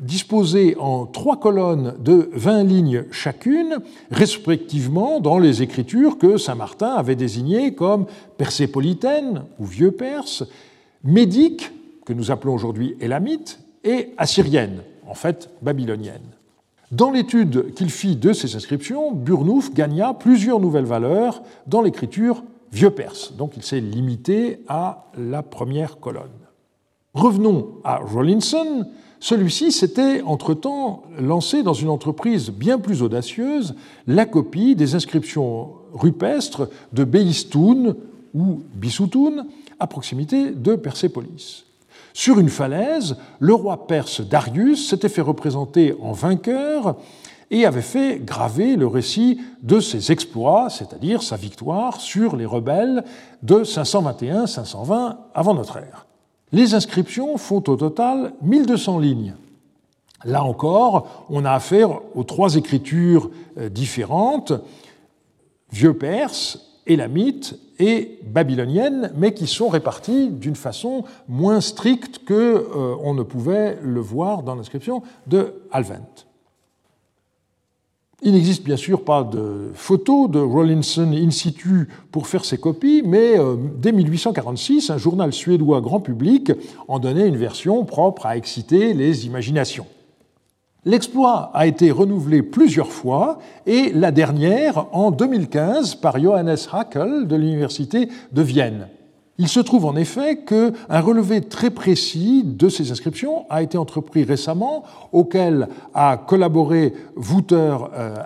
disposées 0.00 0.74
en 0.78 1.04
trois 1.04 1.38
colonnes 1.38 1.96
de 1.98 2.30
20 2.32 2.64
lignes 2.64 3.04
chacune, 3.10 3.78
respectivement 4.10 5.20
dans 5.20 5.38
les 5.38 5.62
écritures 5.62 6.16
que 6.16 6.38
Saint 6.38 6.54
Martin 6.54 6.94
avait 6.94 7.16
désignées 7.16 7.74
comme 7.74 8.06
persépolitaine 8.38 9.42
ou 9.58 9.66
vieux 9.66 9.92
perse, 9.92 10.44
médique, 11.02 11.70
que 12.06 12.14
nous 12.14 12.30
appelons 12.30 12.54
aujourd'hui 12.54 12.96
élamite, 13.00 13.60
et 13.84 14.14
assyrienne, 14.16 14.82
en 15.06 15.14
fait 15.14 15.50
babylonienne. 15.60 16.22
Dans 16.94 17.10
l'étude 17.10 17.74
qu'il 17.74 17.90
fit 17.90 18.14
de 18.14 18.32
ces 18.32 18.54
inscriptions, 18.54 19.10
Burnouf 19.10 19.74
gagna 19.74 20.14
plusieurs 20.14 20.60
nouvelles 20.60 20.84
valeurs 20.84 21.42
dans 21.66 21.82
l'écriture 21.82 22.44
vieux 22.70 22.90
perse. 22.90 23.32
Donc 23.36 23.56
il 23.56 23.64
s'est 23.64 23.80
limité 23.80 24.60
à 24.68 25.06
la 25.18 25.42
première 25.42 25.98
colonne. 25.98 26.30
Revenons 27.12 27.80
à 27.82 27.96
Rawlinson. 27.96 28.86
Celui-ci 29.18 29.72
s'était 29.72 30.22
entre-temps 30.22 31.02
lancé 31.18 31.64
dans 31.64 31.72
une 31.72 31.88
entreprise 31.88 32.50
bien 32.50 32.78
plus 32.78 33.02
audacieuse, 33.02 33.74
la 34.06 34.24
copie 34.24 34.76
des 34.76 34.94
inscriptions 34.94 35.70
rupestres 35.94 36.68
de 36.92 37.02
Beistoun 37.02 37.96
ou 38.34 38.60
Bisoutoun, 38.74 39.46
à 39.80 39.88
proximité 39.88 40.52
de 40.52 40.76
Persépolis. 40.76 41.63
Sur 42.16 42.38
une 42.38 42.48
falaise, 42.48 43.16
le 43.40 43.54
roi 43.54 43.88
perse 43.88 44.20
Darius 44.20 44.88
s'était 44.88 45.08
fait 45.08 45.20
représenter 45.20 45.96
en 46.00 46.12
vainqueur 46.12 46.96
et 47.50 47.66
avait 47.66 47.82
fait 47.82 48.20
graver 48.24 48.76
le 48.76 48.86
récit 48.86 49.40
de 49.62 49.80
ses 49.80 50.12
exploits, 50.12 50.70
c'est-à-dire 50.70 51.24
sa 51.24 51.34
victoire 51.34 52.00
sur 52.00 52.36
les 52.36 52.46
rebelles 52.46 53.02
de 53.42 53.64
521-520 53.64 55.16
avant 55.34 55.54
notre 55.54 55.78
ère. 55.78 56.06
Les 56.52 56.74
inscriptions 56.74 57.36
font 57.36 57.64
au 57.66 57.76
total 57.76 58.32
1200 58.42 59.00
lignes. 59.00 59.34
Là 60.24 60.44
encore, 60.44 61.26
on 61.30 61.44
a 61.44 61.50
affaire 61.50 61.98
aux 62.14 62.22
trois 62.22 62.54
écritures 62.54 63.28
euh, 63.58 63.68
différentes, 63.68 64.52
vieux 65.72 65.94
perse, 65.94 66.73
élamite 66.86 67.58
et 67.78 68.18
babylonienne, 68.24 69.12
mais 69.16 69.34
qui 69.34 69.46
sont 69.46 69.68
réparties 69.68 70.28
d'une 70.30 70.56
façon 70.56 71.04
moins 71.28 71.60
stricte 71.60 72.24
que 72.24 72.34
euh, 72.34 72.94
on 73.02 73.14
ne 73.14 73.22
pouvait 73.22 73.78
le 73.82 74.00
voir 74.00 74.42
dans 74.42 74.54
l'inscription 74.54 75.02
de 75.26 75.54
Alvent. 75.72 76.26
Il 78.22 78.32
n'existe 78.32 78.64
bien 78.64 78.76
sûr 78.76 79.04
pas 79.04 79.22
de 79.22 79.70
photos 79.74 80.30
de 80.30 80.38
Rawlinson 80.38 81.12
in 81.12 81.28
pour 82.10 82.26
faire 82.26 82.44
ces 82.44 82.56
copies, 82.56 83.02
mais 83.04 83.38
euh, 83.38 83.56
dès 83.76 83.92
1846, 83.92 84.88
un 84.88 84.96
journal 84.96 85.32
suédois 85.32 85.82
grand 85.82 86.00
public 86.00 86.52
en 86.88 86.98
donnait 86.98 87.28
une 87.28 87.36
version 87.36 87.84
propre 87.84 88.24
à 88.24 88.36
exciter 88.36 88.94
les 88.94 89.26
imaginations. 89.26 89.86
L'exploit 90.86 91.50
a 91.54 91.66
été 91.66 91.90
renouvelé 91.90 92.42
plusieurs 92.42 92.92
fois 92.92 93.38
et 93.64 93.90
la 93.94 94.10
dernière 94.10 94.86
en 94.92 95.10
2015 95.10 95.94
par 95.94 96.18
Johannes 96.20 96.56
Haeckel 96.72 97.26
de 97.26 97.36
l'Université 97.36 98.08
de 98.32 98.42
Vienne. 98.42 98.88
Il 99.38 99.48
se 99.48 99.60
trouve 99.60 99.86
en 99.86 99.96
effet 99.96 100.44
qu'un 100.44 101.00
relevé 101.00 101.40
très 101.40 101.70
précis 101.70 102.42
de 102.44 102.68
ces 102.68 102.92
inscriptions 102.92 103.46
a 103.48 103.62
été 103.62 103.78
entrepris 103.78 104.24
récemment, 104.24 104.84
auquel 105.10 105.68
a 105.94 106.18
collaboré 106.18 106.92
Wouter 107.16 107.76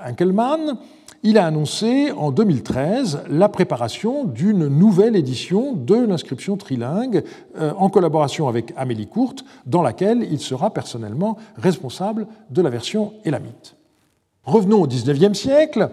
Enkelmann, 0.07 0.79
il 1.23 1.39
a 1.39 1.47
annoncé 1.47 2.13
en 2.13 2.31
2013 2.31 3.25
la 3.29 3.49
préparation 3.49 4.25
d'une 4.25 4.69
nouvelle 4.69 5.17
édition 5.17 5.73
de 5.73 5.97
l'inscription 5.97 6.57
trilingue 6.57 7.25
euh, 7.59 7.73
en 7.77 7.91
collaboration 7.91 8.49
avec 8.49 8.73
Amélie 8.77 9.09
Courte, 9.09 9.45
dans 9.67 9.83
laquelle 9.83 10.27
il 10.31 10.41
sera 10.41 10.73
personnellement 10.73 11.37
responsable 11.57 12.27
de 12.51 12.63
la 12.63 12.71
version 12.71 13.15
élamite. 13.25 13.77
Revenons 14.45 14.83
au 14.83 14.87
XIXe 14.87 15.39
siècle. 15.39 15.91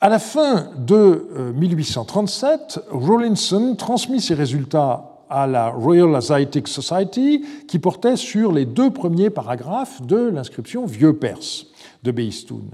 À 0.00 0.08
la 0.08 0.18
fin 0.18 0.70
de 0.78 1.52
1837, 1.54 2.80
Rawlinson 2.90 3.76
transmit 3.76 4.20
ses 4.20 4.34
résultats 4.34 5.12
à 5.28 5.46
la 5.46 5.70
Royal 5.70 6.14
Asiatic 6.14 6.68
Society 6.68 7.44
qui 7.66 7.78
portait 7.78 8.16
sur 8.16 8.52
les 8.52 8.66
deux 8.66 8.90
premiers 8.90 9.30
paragraphes 9.30 10.02
de 10.02 10.16
l'inscription 10.16 10.86
Vieux 10.86 11.16
Perse 11.16 11.66
de 12.02 12.10
Beistoun. 12.10 12.70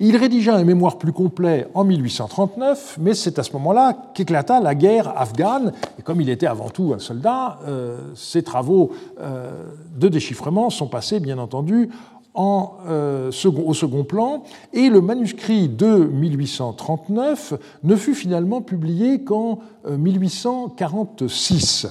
Il 0.00 0.16
rédigea 0.16 0.54
un 0.54 0.64
mémoire 0.64 0.98
plus 0.98 1.12
complet 1.12 1.66
en 1.74 1.84
1839, 1.84 2.98
mais 3.00 3.14
c'est 3.14 3.38
à 3.38 3.42
ce 3.42 3.52
moment-là 3.54 3.96
qu'éclata 4.14 4.60
la 4.60 4.74
guerre 4.74 5.12
afghane. 5.16 5.72
Et 5.98 6.02
comme 6.02 6.20
il 6.20 6.28
était 6.28 6.46
avant 6.46 6.70
tout 6.70 6.92
un 6.94 6.98
soldat, 6.98 7.58
euh, 7.66 7.98
ses 8.14 8.42
travaux 8.42 8.92
euh, 9.20 9.50
de 9.96 10.08
déchiffrement 10.08 10.70
sont 10.70 10.86
passés, 10.86 11.18
bien 11.18 11.38
entendu, 11.38 11.90
en, 12.38 12.74
euh, 12.88 13.32
au 13.66 13.74
second 13.74 14.04
plan, 14.04 14.44
et 14.72 14.88
le 14.88 15.00
manuscrit 15.00 15.68
de 15.68 15.96
1839 15.96 17.54
ne 17.82 17.96
fut 17.96 18.14
finalement 18.14 18.62
publié 18.62 19.24
qu'en 19.24 19.58
1846. 19.88 21.86
Euh, 21.86 21.88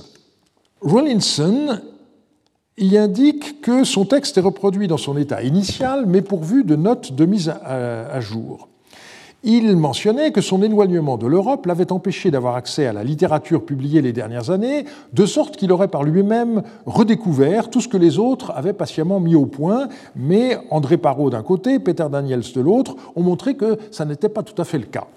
Rawlinson 0.82 1.82
y 2.78 2.98
indique 2.98 3.62
que 3.62 3.84
son 3.84 4.06
texte 4.06 4.38
est 4.38 4.42
reproduit 4.42 4.88
dans 4.88 4.98
son 4.98 5.18
état 5.18 5.42
initial, 5.42 6.06
mais 6.06 6.22
pourvu 6.22 6.64
de 6.64 6.76
notes 6.76 7.14
de 7.14 7.26
mise 7.26 7.50
à 7.50 8.20
jour. 8.20 8.70
Il 9.44 9.78
mentionnait 9.78 10.32
que 10.32 10.42
son 10.42 10.64
éloignement 10.64 11.18
de 11.18 11.28
l'Europe 11.28 11.68
l'avait 11.68 11.92
empêché 11.92 12.32
d'avoir 12.32 12.56
accès 12.56 12.88
à 12.88 12.94
la 12.94 13.04
littérature 13.04 13.64
publiée 13.64 14.02
les 14.02 14.12
dernières 14.12 14.50
années, 14.50 14.86
de 15.14 15.26
sorte 15.26 15.58
qu'il 15.58 15.72
aurait 15.72 15.88
par 15.88 16.04
lui-même 16.04 16.64
redécouvert 16.86 17.70
tout 17.70 17.80
ce 17.80 17.88
que 17.88 17.98
les 17.98 18.20
autres 18.20 18.52
avaient 18.56 18.74
patiemment 18.74 19.20
mis 19.20 19.36
au 19.36 19.46
point, 19.46 19.90
mais 20.16 20.58
André 20.72 20.98
Parot 20.98 21.30
d'un 21.30 21.44
côté, 21.44 21.80
Peter 21.80 22.08
Daniels 22.12 22.44
de 22.54 22.62
l'autre, 22.62 22.96
ont 23.16 23.22
montré 23.24 23.56
que 23.56 23.78
ça 23.92 24.06
n'était 24.06 24.30
pas 24.30 24.44
tout 24.44 24.60
à 24.60 24.66
fait 24.66 24.80
le 24.80 24.86
cas. 24.86 25.08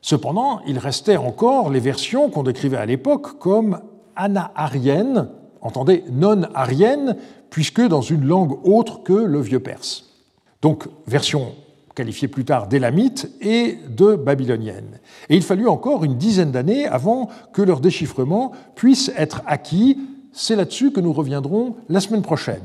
Cependant, 0.00 0.60
il 0.66 0.78
restait 0.78 1.16
encore 1.16 1.70
les 1.70 1.80
versions 1.80 2.28
qu'on 2.28 2.42
décrivait 2.42 2.76
à 2.76 2.86
l'époque 2.86 3.38
comme 3.38 3.78
ana-ariennes, 4.16 5.28
entendez 5.62 6.04
non-ariennes, 6.10 7.16
puisque 7.50 7.80
dans 7.80 8.00
une 8.00 8.24
langue 8.24 8.58
autre 8.64 9.02
que 9.02 9.12
le 9.12 9.40
vieux 9.40 9.60
perse. 9.60 10.10
Donc, 10.60 10.88
version 11.06 11.52
qualifiée 11.94 12.28
plus 12.28 12.44
tard 12.44 12.68
d'élamite 12.68 13.30
et 13.40 13.78
de 13.88 14.14
babylonienne. 14.14 14.98
Et 15.28 15.36
il 15.36 15.42
fallut 15.42 15.68
encore 15.68 16.04
une 16.04 16.16
dizaine 16.16 16.50
d'années 16.50 16.86
avant 16.86 17.28
que 17.52 17.62
leur 17.62 17.80
déchiffrement 17.80 18.52
puisse 18.74 19.10
être 19.16 19.42
acquis. 19.46 19.98
C'est 20.32 20.56
là-dessus 20.56 20.92
que 20.92 21.00
nous 21.00 21.12
reviendrons 21.12 21.76
la 21.88 22.00
semaine 22.00 22.22
prochaine. 22.22 22.62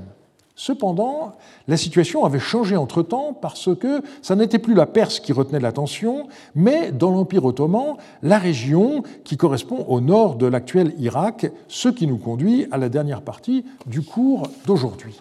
Cependant, 0.60 1.34
la 1.68 1.78
situation 1.78 2.26
avait 2.26 2.40
changé 2.40 2.76
entre-temps 2.76 3.32
parce 3.32 3.70
que 3.76 4.02
ça 4.24 4.36
n'était 4.36 4.58
plus 4.58 4.74
la 4.74 4.88
Perse 4.88 5.20
qui 5.20 5.32
retenait 5.32 5.60
l'attention, 5.60 6.28
mais 6.56 6.92
dans 6.92 7.12
l'Empire 7.12 7.46
ottoman, 7.46 7.96
la 8.24 8.40
région 8.40 9.04
qui 9.24 9.38
correspond 9.38 9.86
au 9.88 10.02
nord 10.02 10.36
de 10.36 10.48
l'actuel 10.48 10.96
Irak, 10.98 11.46
ce 11.68 11.90
qui 11.90 12.08
nous 12.08 12.18
conduit 12.18 12.66
à 12.72 12.78
la 12.78 12.90
dernière 12.90 13.22
partie 13.22 13.66
du 13.86 14.02
cours 14.02 14.48
d'aujourd'hui. 14.66 15.20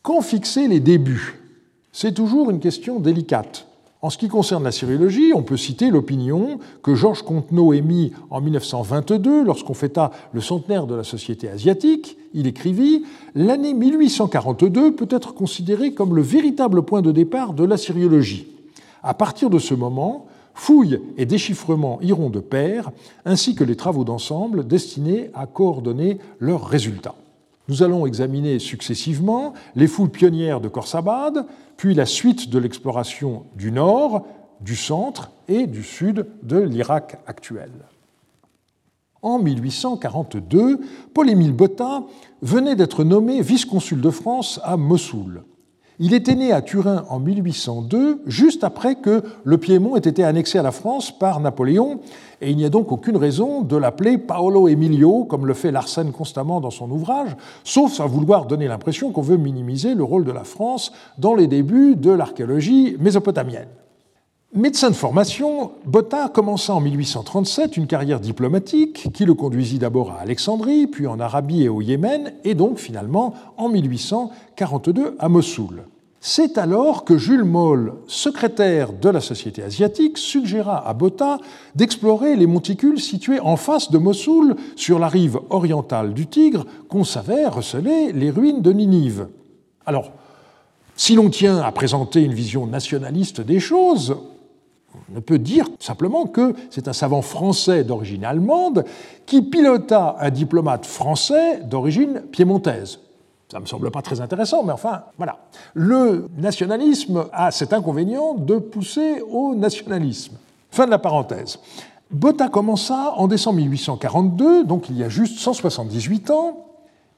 Quand 0.00 0.22
fixer 0.22 0.68
les 0.68 0.80
débuts? 0.80 1.38
C'est 1.92 2.14
toujours 2.14 2.50
une 2.50 2.60
question 2.60 2.98
délicate. 2.98 3.66
En 4.02 4.08
ce 4.08 4.16
qui 4.16 4.28
concerne 4.28 4.64
la 4.64 4.72
sériologie, 4.72 5.32
on 5.34 5.42
peut 5.42 5.58
citer 5.58 5.90
l'opinion 5.90 6.58
que 6.82 6.94
Georges 6.94 7.20
Contenot 7.22 7.74
émit 7.74 8.12
en 8.30 8.40
1922 8.40 9.44
lorsqu'on 9.44 9.74
fêta 9.74 10.10
le 10.32 10.40
centenaire 10.40 10.86
de 10.86 10.94
la 10.94 11.04
Société 11.04 11.50
asiatique. 11.50 12.16
Il 12.32 12.46
écrivit 12.46 13.04
L'année 13.34 13.74
1842 13.74 14.94
peut 14.94 15.08
être 15.10 15.34
considérée 15.34 15.92
comme 15.92 16.16
le 16.16 16.22
véritable 16.22 16.82
point 16.82 17.02
de 17.02 17.12
départ 17.12 17.52
de 17.52 17.64
la 17.64 17.76
sériologie. 17.76 18.46
À 19.02 19.12
partir 19.12 19.50
de 19.50 19.58
ce 19.58 19.74
moment, 19.74 20.26
fouilles 20.54 21.00
et 21.18 21.26
déchiffrements 21.26 21.98
iront 22.00 22.30
de 22.30 22.40
pair, 22.40 22.92
ainsi 23.26 23.54
que 23.54 23.64
les 23.64 23.76
travaux 23.76 24.04
d'ensemble 24.04 24.66
destinés 24.66 25.30
à 25.34 25.44
coordonner 25.44 26.16
leurs 26.38 26.64
résultats. 26.64 27.16
Nous 27.70 27.84
allons 27.84 28.04
examiner 28.04 28.58
successivement 28.58 29.54
les 29.76 29.86
fouilles 29.86 30.08
pionnières 30.08 30.60
de 30.60 30.66
Khorsabad, 30.66 31.46
puis 31.76 31.94
la 31.94 32.04
suite 32.04 32.50
de 32.50 32.58
l'exploration 32.58 33.46
du 33.54 33.70
nord, 33.70 34.26
du 34.60 34.74
centre 34.74 35.30
et 35.46 35.68
du 35.68 35.84
sud 35.84 36.26
de 36.42 36.58
l'Irak 36.58 37.18
actuel. 37.28 37.70
En 39.22 39.38
1842, 39.38 40.80
Paul-Émile 41.14 41.52
Botta 41.52 42.02
venait 42.42 42.74
d'être 42.74 43.04
nommé 43.04 43.40
vice-consul 43.40 44.00
de 44.00 44.10
France 44.10 44.58
à 44.64 44.76
Mossoul. 44.76 45.44
Il 46.02 46.14
était 46.14 46.34
né 46.34 46.50
à 46.50 46.62
Turin 46.62 47.04
en 47.10 47.20
1802, 47.20 48.22
juste 48.24 48.64
après 48.64 48.94
que 48.94 49.22
le 49.44 49.58
Piémont 49.58 49.96
ait 49.96 50.08
été 50.08 50.24
annexé 50.24 50.58
à 50.58 50.62
la 50.62 50.72
France 50.72 51.10
par 51.10 51.40
Napoléon, 51.40 52.00
et 52.40 52.50
il 52.50 52.56
n'y 52.56 52.64
a 52.64 52.70
donc 52.70 52.90
aucune 52.90 53.18
raison 53.18 53.60
de 53.60 53.76
l'appeler 53.76 54.16
Paolo 54.16 54.66
Emilio, 54.66 55.24
comme 55.24 55.44
le 55.44 55.52
fait 55.52 55.70
Larsen 55.70 56.10
constamment 56.10 56.62
dans 56.62 56.70
son 56.70 56.90
ouvrage, 56.90 57.36
sauf 57.64 58.00
à 58.00 58.06
vouloir 58.06 58.46
donner 58.46 58.66
l'impression 58.66 59.12
qu'on 59.12 59.20
veut 59.20 59.36
minimiser 59.36 59.94
le 59.94 60.02
rôle 60.02 60.24
de 60.24 60.32
la 60.32 60.44
France 60.44 60.90
dans 61.18 61.34
les 61.34 61.48
débuts 61.48 61.96
de 61.96 62.10
l'archéologie 62.10 62.96
mésopotamienne. 62.98 63.68
Médecin 64.52 64.90
de 64.90 64.96
formation, 64.96 65.70
Botta 65.86 66.28
commença 66.28 66.74
en 66.74 66.80
1837 66.80 67.76
une 67.76 67.86
carrière 67.86 68.18
diplomatique 68.18 69.12
qui 69.12 69.24
le 69.24 69.34
conduisit 69.34 69.78
d'abord 69.78 70.10
à 70.10 70.22
Alexandrie, 70.22 70.88
puis 70.88 71.06
en 71.06 71.20
Arabie 71.20 71.62
et 71.62 71.68
au 71.68 71.80
Yémen, 71.80 72.32
et 72.42 72.56
donc 72.56 72.78
finalement 72.78 73.32
en 73.56 73.68
1842 73.68 75.14
à 75.20 75.28
Mossoul. 75.28 75.84
C'est 76.18 76.58
alors 76.58 77.04
que 77.04 77.16
Jules 77.16 77.44
Moll, 77.44 77.94
secrétaire 78.08 78.92
de 78.92 79.08
la 79.08 79.20
Société 79.20 79.62
asiatique, 79.62 80.18
suggéra 80.18 80.84
à 80.84 80.94
Botta 80.94 81.38
d'explorer 81.76 82.34
les 82.34 82.48
monticules 82.48 82.98
situés 82.98 83.38
en 83.38 83.54
face 83.54 83.92
de 83.92 83.98
Mossoul, 83.98 84.56
sur 84.74 84.98
la 84.98 85.06
rive 85.06 85.38
orientale 85.50 86.12
du 86.12 86.26
Tigre, 86.26 86.66
qu'on 86.88 87.04
savait 87.04 87.46
receler 87.46 88.10
les 88.12 88.30
ruines 88.30 88.62
de 88.62 88.72
Ninive. 88.72 89.28
Alors, 89.86 90.10
si 90.96 91.14
l'on 91.14 91.30
tient 91.30 91.58
à 91.58 91.70
présenter 91.70 92.22
une 92.22 92.34
vision 92.34 92.66
nationaliste 92.66 93.40
des 93.40 93.60
choses, 93.60 94.16
ne 95.10 95.20
peut 95.20 95.38
dire 95.38 95.66
simplement 95.78 96.26
que 96.26 96.54
c'est 96.70 96.88
un 96.88 96.92
savant 96.92 97.22
français 97.22 97.84
d'origine 97.84 98.24
allemande 98.24 98.84
qui 99.26 99.42
pilota 99.42 100.16
un 100.18 100.30
diplomate 100.30 100.86
français 100.86 101.60
d'origine 101.64 102.22
piémontaise. 102.30 103.00
Ça 103.50 103.58
ne 103.58 103.62
me 103.62 103.66
semble 103.66 103.90
pas 103.90 104.02
très 104.02 104.20
intéressant, 104.20 104.62
mais 104.62 104.72
enfin, 104.72 105.02
voilà. 105.16 105.38
Le 105.74 106.28
nationalisme 106.38 107.26
a 107.32 107.50
cet 107.50 107.72
inconvénient 107.72 108.34
de 108.34 108.58
pousser 108.58 109.22
au 109.28 109.56
nationalisme. 109.56 110.36
Fin 110.70 110.86
de 110.86 110.90
la 110.90 110.98
parenthèse. 110.98 111.58
Botta 112.12 112.48
commença 112.48 113.14
en 113.16 113.26
décembre 113.26 113.58
1842, 113.58 114.64
donc 114.64 114.88
il 114.88 114.96
y 114.96 115.02
a 115.02 115.08
juste 115.08 115.38
178 115.38 116.30
ans, 116.30 116.66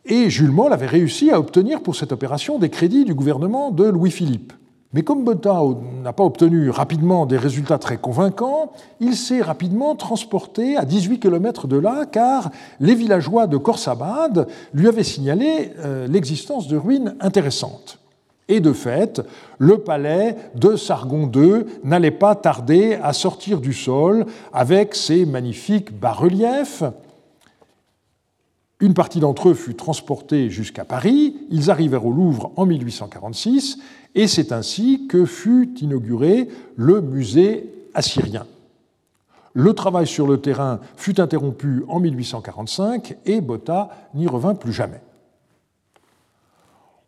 et 0.05 0.31
Jules 0.31 0.51
Moll 0.51 0.73
avait 0.73 0.87
réussi 0.87 1.31
à 1.31 1.39
obtenir 1.39 1.83
pour 1.83 1.97
cette 1.97 2.13
opération 2.13 2.59
des 2.59 2.71
crédits 2.71 3.05
du 3.05 3.15
gouvernement 3.15 3.71
de 3.71 3.85
Louis-Philippe. 3.85 4.53
Mais 4.95 5.03
comme 5.03 5.25
Botta 5.25 5.63
n'a 6.03 6.13
pas 6.13 6.25
obtenu 6.25 6.69
rapidement 6.69 7.25
des 7.25 7.39
résultats 7.39 7.79
très 7.79 7.97
convaincants, 7.97 8.73
il 9.01 9.17
s'est 9.17 9.41
rapidement 9.41 9.95
transporté 9.97 10.77
à 10.77 10.85
18 10.85 11.19
km 11.19 11.67
de 11.67 11.79
là, 11.79 12.05
car 12.05 12.51
les 12.79 12.95
villageois 12.95 13.47
de 13.47 13.57
Khorsabad 13.57 14.47
lui 14.75 14.89
avaient 14.89 15.03
signalé 15.03 15.73
euh, 15.79 16.07
l'existence 16.07 16.69
de 16.69 16.77
ruines 16.77 17.17
intéressantes. 17.21 17.99
Et 18.49 18.61
de 18.61 18.75
fait, 18.75 19.23
le 19.57 19.79
palais 19.79 20.37
de 20.57 20.77
Sargon 20.77 21.31
II 21.35 21.65
n'allait 21.85 22.11
pas 22.11 22.35
tarder 22.35 22.99
à 23.03 23.15
sortir 23.15 23.61
du 23.61 23.73
sol 23.73 24.27
avec 24.53 24.95
ses 24.95 25.25
magnifiques 25.25 25.99
bas-reliefs. 25.99 26.83
Une 28.83 28.95
partie 28.95 29.21
d'entre 29.21 29.51
eux 29.51 29.55
fut 29.55 29.77
transportée 29.77 30.51
jusqu'à 30.51 30.85
Paris, 30.85 31.37
ils 31.51 31.71
arrivèrent 31.71 32.05
au 32.05 32.11
Louvre 32.11 32.51
en 32.57 32.67
1846 32.67 33.79
et 34.17 34.27
c'est 34.27 34.51
ainsi 34.51 35.07
que 35.07 35.25
fut 35.25 35.73
inauguré 35.81 36.49
le 36.75 37.01
musée 37.01 37.73
assyrien. 37.95 38.45
Le 39.55 39.73
travail 39.73 40.09
sur 40.09 40.27
le 40.27 40.41
terrain 40.41 40.81
fut 40.97 41.21
interrompu 41.21 41.85
en 41.87 42.01
1845 42.01 43.19
et 43.25 43.41
Botta 43.41 43.91
n'y 44.15 44.27
revint 44.27 44.57
plus 44.57 44.73
jamais. 44.73 45.01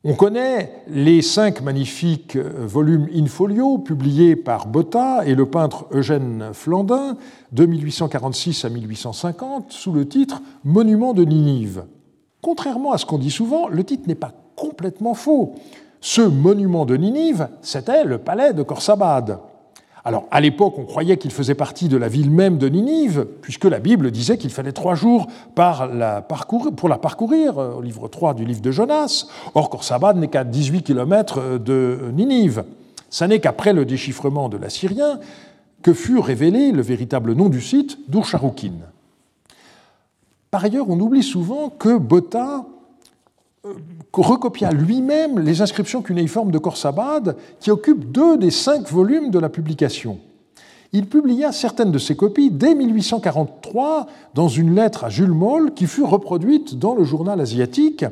On 0.06 0.12
connaît 0.12 0.82
les 0.86 1.22
cinq 1.22 1.62
magnifiques 1.62 2.36
volumes 2.36 3.08
in 3.14 3.24
folio 3.24 3.78
publiés 3.78 4.36
par 4.36 4.66
Botta 4.66 5.24
et 5.24 5.34
le 5.34 5.46
peintre 5.46 5.86
Eugène 5.92 6.50
Flandin 6.52 7.16
de 7.52 7.64
1846 7.64 8.66
à 8.66 8.68
1850 8.68 9.72
sous 9.72 9.92
le 9.92 10.06
titre 10.06 10.42
Monument 10.62 11.14
de 11.14 11.24
Ninive. 11.24 11.84
Contrairement 12.42 12.92
à 12.92 12.98
ce 12.98 13.06
qu'on 13.06 13.16
dit 13.16 13.30
souvent, 13.30 13.66
le 13.68 13.82
titre 13.82 14.06
n'est 14.06 14.14
pas 14.14 14.34
complètement 14.56 15.14
faux. 15.14 15.54
Ce 16.02 16.20
monument 16.20 16.84
de 16.84 16.98
Ninive, 16.98 17.48
c'était 17.62 18.04
le 18.04 18.18
palais 18.18 18.52
de 18.52 18.62
Khorsabad. 18.62 19.38
Alors, 20.06 20.26
à 20.30 20.40
l'époque, 20.42 20.74
on 20.78 20.84
croyait 20.84 21.16
qu'il 21.16 21.30
faisait 21.30 21.54
partie 21.54 21.88
de 21.88 21.96
la 21.96 22.08
ville 22.08 22.30
même 22.30 22.58
de 22.58 22.68
Ninive, 22.68 23.26
puisque 23.40 23.64
la 23.64 23.78
Bible 23.78 24.10
disait 24.10 24.36
qu'il 24.36 24.50
fallait 24.50 24.72
trois 24.72 24.94
jours 24.94 25.28
pour 25.54 26.88
la 26.88 26.98
parcourir, 26.98 27.58
euh, 27.58 27.74
au 27.74 27.80
livre 27.80 28.08
3 28.08 28.34
du 28.34 28.44
livre 28.44 28.60
de 28.60 28.70
Jonas. 28.70 29.26
Or, 29.54 29.70
Khorsabad 29.70 30.18
n'est 30.18 30.28
qu'à 30.28 30.44
18 30.44 30.82
km 30.82 31.58
de 31.58 31.98
Ninive. 32.12 32.64
Ce 33.08 33.24
n'est 33.24 33.40
qu'après 33.40 33.72
le 33.72 33.86
déchiffrement 33.86 34.50
de 34.50 34.58
l'assyrien 34.58 35.20
que 35.82 35.94
fut 35.94 36.18
révélé 36.18 36.72
le 36.72 36.82
véritable 36.82 37.32
nom 37.32 37.48
du 37.48 37.62
site 37.62 37.98
d'Ursharukin. 38.10 38.72
Par 40.50 40.64
ailleurs, 40.64 40.90
on 40.90 41.00
oublie 41.00 41.22
souvent 41.22 41.70
que 41.70 41.96
Botta 41.96 42.58
euh, 42.58 42.73
recopia 44.12 44.70
lui-même 44.70 45.38
les 45.38 45.62
inscriptions 45.62 46.02
cunéiformes 46.02 46.50
de 46.50 46.58
Khorsabad, 46.58 47.36
qui 47.60 47.70
occupent 47.70 48.10
deux 48.10 48.36
des 48.36 48.50
cinq 48.50 48.88
volumes 48.88 49.30
de 49.30 49.38
la 49.38 49.48
publication. 49.48 50.18
Il 50.92 51.06
publia 51.06 51.50
certaines 51.50 51.90
de 51.90 51.98
ces 51.98 52.14
copies 52.14 52.52
dès 52.52 52.74
1843 52.74 54.06
dans 54.34 54.46
une 54.46 54.76
lettre 54.76 55.04
à 55.04 55.08
Jules 55.08 55.32
Moll 55.32 55.74
qui 55.74 55.86
fut 55.86 56.04
reproduite 56.04 56.78
dans 56.78 56.94
le 56.94 57.02
journal 57.02 57.40
asiatique. 57.40 58.04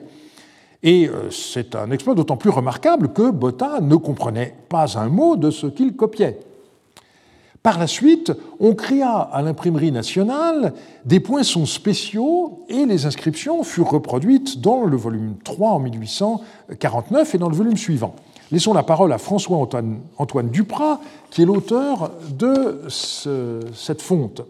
Et 0.82 1.09
euh, 1.09 1.30
c'est 1.30 1.76
un 1.76 1.92
exploit 1.92 2.16
d'autant 2.16 2.36
plus 2.36 2.50
remarquable 2.50 3.12
que 3.12 3.30
Botta 3.30 3.80
ne 3.80 3.94
comprenait 3.94 4.57
pas 4.68 4.98
un 4.98 5.09
mot 5.09 5.36
de 5.36 5.53
ce 5.53 5.68
qu'il 5.68 5.94
copiait. 5.94 6.40
Par 7.62 7.78
la 7.78 7.86
suite, 7.86 8.32
on 8.58 8.74
créa 8.74 9.10
à 9.10 9.40
l'imprimerie 9.40 9.92
nationale 9.92 10.74
des 11.04 11.20
poinçons 11.20 11.64
spéciaux 11.64 12.64
et 12.68 12.86
les 12.86 13.06
inscriptions 13.06 13.62
furent 13.62 13.90
reproduites 13.90 14.60
dans 14.60 14.84
le 14.84 14.96
volume 14.96 15.36
3 15.44 15.70
en 15.70 15.78
1849 15.78 17.34
et 17.34 17.38
dans 17.38 17.48
le 17.48 17.54
volume 17.54 17.76
suivant. 17.76 18.16
Laissons 18.50 18.74
la 18.74 18.82
parole 18.82 19.12
à 19.12 19.18
François-Antoine 19.18 20.00
Antoine 20.18 20.50
Duprat, 20.50 21.00
qui 21.30 21.42
est 21.42 21.44
l'auteur 21.46 22.10
de 22.36 22.82
cette 22.88 24.02
fonte. 24.02 24.42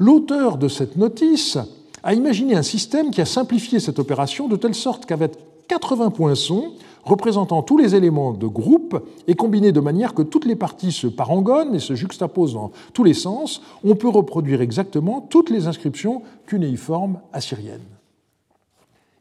L'auteur 0.00 0.58
de 0.58 0.66
cette 0.66 0.96
notice 0.96 1.58
a 2.02 2.14
imaginé 2.14 2.56
un 2.56 2.62
système 2.62 3.10
qui 3.10 3.20
a 3.20 3.26
simplifié 3.26 3.78
cette 3.78 4.00
opération 4.00 4.48
de 4.48 4.56
telle 4.56 4.74
sorte 4.74 5.06
qu'avec 5.06 5.32
80 5.68 6.10
poinçons, 6.10 6.72
représentant 7.04 7.62
tous 7.62 7.78
les 7.78 7.94
éléments 7.94 8.32
de 8.32 8.46
groupe 8.46 9.02
et 9.26 9.34
combinés 9.34 9.72
de 9.72 9.80
manière 9.80 10.14
que 10.14 10.22
toutes 10.22 10.44
les 10.44 10.56
parties 10.56 10.92
se 10.92 11.06
parangonnent 11.06 11.74
et 11.74 11.80
se 11.80 11.94
juxtaposent 11.94 12.54
dans 12.54 12.70
tous 12.92 13.04
les 13.04 13.14
sens, 13.14 13.62
on 13.84 13.94
peut 13.94 14.08
reproduire 14.08 14.60
exactement 14.60 15.20
toutes 15.20 15.50
les 15.50 15.66
inscriptions 15.66 16.22
cunéiformes 16.46 17.20
assyriennes. 17.32 17.80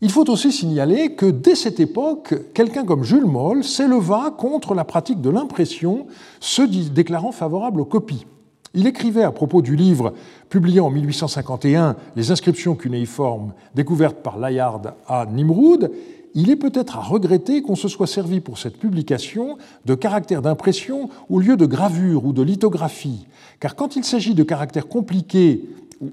Il 0.02 0.12
faut 0.12 0.30
aussi 0.30 0.54
signaler 0.54 1.16
que 1.16 1.26
dès 1.26 1.56
cette 1.56 1.82
époque, 1.82 2.34
quelqu'un 2.54 2.86
comme 2.86 3.04
Jules 3.04 3.26
Moll 3.26 3.66
s'éleva 3.66 4.34
contre 4.38 4.74
la 4.74 4.86
pratique 4.86 5.20
de 5.20 5.30
l'impression, 5.30 6.08
se 6.40 6.62
déclarant 6.62 7.34
favorable 7.34 7.82
aux 7.82 7.86
copies. 7.86 8.26
Il 8.74 8.88
écrivait 8.88 9.24
à 9.24 9.32
propos 9.32 9.62
du 9.62 9.76
livre 9.76 10.14
publié 10.48 10.80
en 10.80 10.90
1851, 10.90 11.96
Les 12.16 12.32
inscriptions 12.32 12.76
cunéiformes 12.76 13.54
découvertes 13.76 14.22
par 14.24 14.38
Layard 14.38 14.94
à 15.08 15.26
Nimroud, 15.26 15.92
il 16.34 16.50
est 16.50 16.56
peut-être 16.56 16.98
à 16.98 17.02
regretter 17.02 17.62
qu'on 17.62 17.76
se 17.76 17.88
soit 17.88 18.08
servi 18.08 18.40
pour 18.40 18.58
cette 18.58 18.78
publication 18.78 19.58
de 19.86 19.96
caractères 19.96 20.42
d'impression 20.42 21.10
au 21.30 21.40
lieu 21.40 21.58
de 21.58 21.66
gravure 21.66 22.26
ou 22.26 22.34
de 22.34 22.42
lithographie, 22.42 23.26
car 23.60 23.76
quand 23.76 23.96
il 23.96 24.04
s'agit 24.04 24.36
de 24.36 24.44
caractères 24.44 24.88
compliqués 24.88 25.64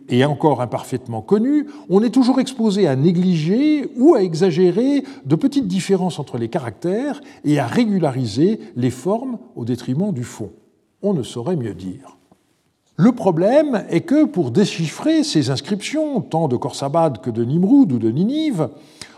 et 0.08 0.24
encore 0.24 0.60
imparfaitement 0.60 1.22
connus, 1.22 1.66
on 1.88 2.02
est 2.02 2.10
toujours 2.10 2.40
exposé 2.40 2.88
à 2.88 2.96
négliger 2.96 3.88
ou 3.96 4.14
à 4.14 4.22
exagérer 4.22 5.04
de 5.24 5.36
petites 5.36 5.68
différences 5.68 6.18
entre 6.18 6.38
les 6.38 6.48
caractères 6.48 7.20
et 7.44 7.58
à 7.58 7.66
régulariser 7.66 8.60
les 8.74 8.90
formes 8.90 9.38
au 9.54 9.64
détriment 9.64 10.12
du 10.12 10.24
fond. 10.24 10.50
On 11.02 11.14
ne 11.14 11.22
saurait 11.22 11.56
mieux 11.56 11.74
dire. 11.74 12.16
Le 12.96 13.12
problème 13.12 13.84
est 13.90 14.00
que 14.00 14.24
pour 14.24 14.50
déchiffrer 14.50 15.22
ces 15.22 15.50
inscriptions, 15.50 16.22
tant 16.22 16.48
de 16.48 16.56
Khorsabad 16.56 17.20
que 17.20 17.30
de 17.30 17.44
Nimroud 17.44 17.92
ou 17.92 17.98
de 17.98 18.10
Ninive, 18.10 18.70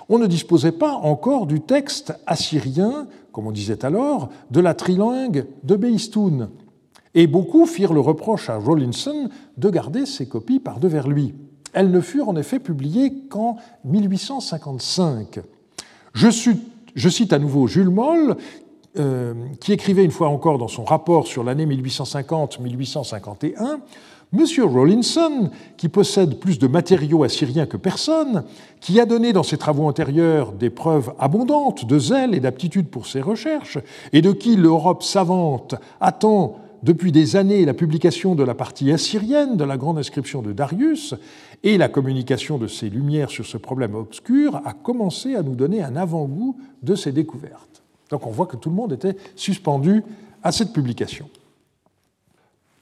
on 0.08 0.18
ne 0.18 0.26
disposait 0.26 0.72
pas 0.72 0.92
encore 0.92 1.46
du 1.46 1.60
texte 1.60 2.14
assyrien, 2.26 3.06
comme 3.32 3.46
on 3.46 3.52
disait 3.52 3.84
alors, 3.84 4.30
de 4.50 4.60
la 4.60 4.74
trilingue 4.74 5.46
de 5.64 5.76
Beistoun. 5.76 6.48
Et 7.14 7.26
beaucoup 7.26 7.66
firent 7.66 7.92
le 7.92 8.00
reproche 8.00 8.48
à 8.48 8.58
Rawlinson 8.58 9.28
de 9.56 9.70
garder 9.70 10.06
ces 10.06 10.28
copies 10.28 10.60
par 10.60 10.80
devers 10.80 11.08
lui. 11.08 11.34
Elles 11.72 11.90
ne 11.90 12.00
furent 12.00 12.28
en 12.28 12.36
effet 12.36 12.58
publiées 12.58 13.12
qu'en 13.28 13.56
1855. 13.84 15.40
Je, 16.14 17.08
cite 17.08 17.32
à 17.32 17.38
nouveau 17.38 17.66
Jules 17.66 17.90
Moll, 17.90 18.36
euh, 18.98 19.34
qui 19.60 19.72
écrivait 19.72 20.04
une 20.04 20.10
fois 20.10 20.28
encore 20.28 20.58
dans 20.58 20.68
son 20.68 20.84
rapport 20.84 21.26
sur 21.26 21.44
l'année 21.44 21.66
1850-1851 21.66 23.80
Monsieur 24.30 24.64
Rawlinson, 24.64 25.50
qui 25.78 25.88
possède 25.88 26.38
plus 26.38 26.58
de 26.58 26.66
matériaux 26.66 27.24
assyriens 27.24 27.64
que 27.64 27.78
personne, 27.78 28.44
qui 28.80 29.00
a 29.00 29.06
donné 29.06 29.32
dans 29.32 29.42
ses 29.42 29.56
travaux 29.56 29.86
antérieurs 29.86 30.52
des 30.52 30.68
preuves 30.68 31.14
abondantes 31.18 31.86
de 31.86 31.98
zèle 31.98 32.34
et 32.34 32.40
d'aptitude 32.40 32.88
pour 32.88 33.06
ses 33.06 33.22
recherches, 33.22 33.78
et 34.12 34.20
de 34.20 34.32
qui 34.32 34.56
l'Europe 34.56 35.02
savante 35.02 35.76
attend 36.00 36.58
depuis 36.82 37.10
des 37.10 37.36
années 37.36 37.64
la 37.64 37.72
publication 37.72 38.34
de 38.34 38.42
la 38.42 38.54
partie 38.54 38.92
assyrienne 38.92 39.56
de 39.56 39.64
la 39.64 39.78
grande 39.78 39.98
inscription 39.98 40.42
de 40.42 40.52
Darius 40.52 41.14
et 41.62 41.78
la 41.78 41.88
communication 41.88 42.58
de 42.58 42.66
ses 42.66 42.90
lumières 42.90 43.30
sur 43.30 43.46
ce 43.46 43.56
problème 43.56 43.94
obscur, 43.94 44.60
a 44.64 44.74
commencé 44.74 45.34
à 45.36 45.42
nous 45.42 45.56
donner 45.56 45.82
un 45.82 45.96
avant-goût 45.96 46.56
de 46.82 46.94
ses 46.94 47.12
découvertes. 47.12 47.82
Donc 48.10 48.26
on 48.26 48.30
voit 48.30 48.46
que 48.46 48.56
tout 48.56 48.68
le 48.68 48.76
monde 48.76 48.92
était 48.92 49.16
suspendu 49.34 50.04
à 50.42 50.52
cette 50.52 50.72
publication. 50.72 51.28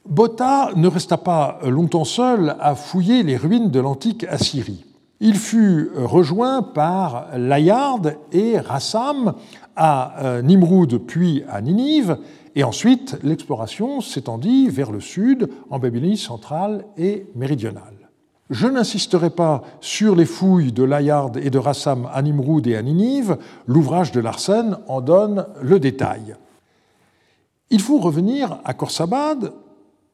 Botta 0.09 0.71
ne 0.75 0.87
resta 0.87 1.17
pas 1.17 1.59
longtemps 1.65 2.05
seul 2.05 2.55
à 2.59 2.75
fouiller 2.75 3.23
les 3.23 3.35
ruines 3.35 3.71
de 3.71 3.79
l'antique 3.79 4.25
Assyrie. 4.29 4.85
Il 5.19 5.35
fut 5.35 5.89
rejoint 5.95 6.61
par 6.61 7.27
Layard 7.35 8.03
et 8.31 8.57
Rassam 8.57 9.33
à 9.75 10.23
euh, 10.23 10.41
Nimroud 10.41 10.97
puis 10.99 11.43
à 11.49 11.61
Ninive, 11.61 12.17
et 12.55 12.63
ensuite 12.63 13.17
l'exploration 13.23 13.99
s'étendit 13.99 14.69
vers 14.69 14.91
le 14.91 15.01
sud, 15.01 15.49
en 15.69 15.77
Babylonie 15.77 16.17
centrale 16.17 16.85
et 16.97 17.25
méridionale. 17.35 18.09
Je 18.49 18.67
n'insisterai 18.67 19.29
pas 19.29 19.61
sur 19.81 20.15
les 20.15 20.25
fouilles 20.25 20.71
de 20.71 20.83
Layard 20.83 21.33
et 21.35 21.49
de 21.49 21.59
Rassam 21.59 22.07
à 22.13 22.21
Nimroud 22.21 22.65
et 22.65 22.77
à 22.77 22.81
Ninive, 22.81 23.37
l'ouvrage 23.67 24.13
de 24.13 24.21
Larsen 24.21 24.77
en 24.87 25.01
donne 25.01 25.45
le 25.61 25.79
détail. 25.79 26.35
Il 27.69 27.81
faut 27.81 27.99
revenir 27.99 28.59
à 28.63 28.73
Khorsabad 28.73 29.51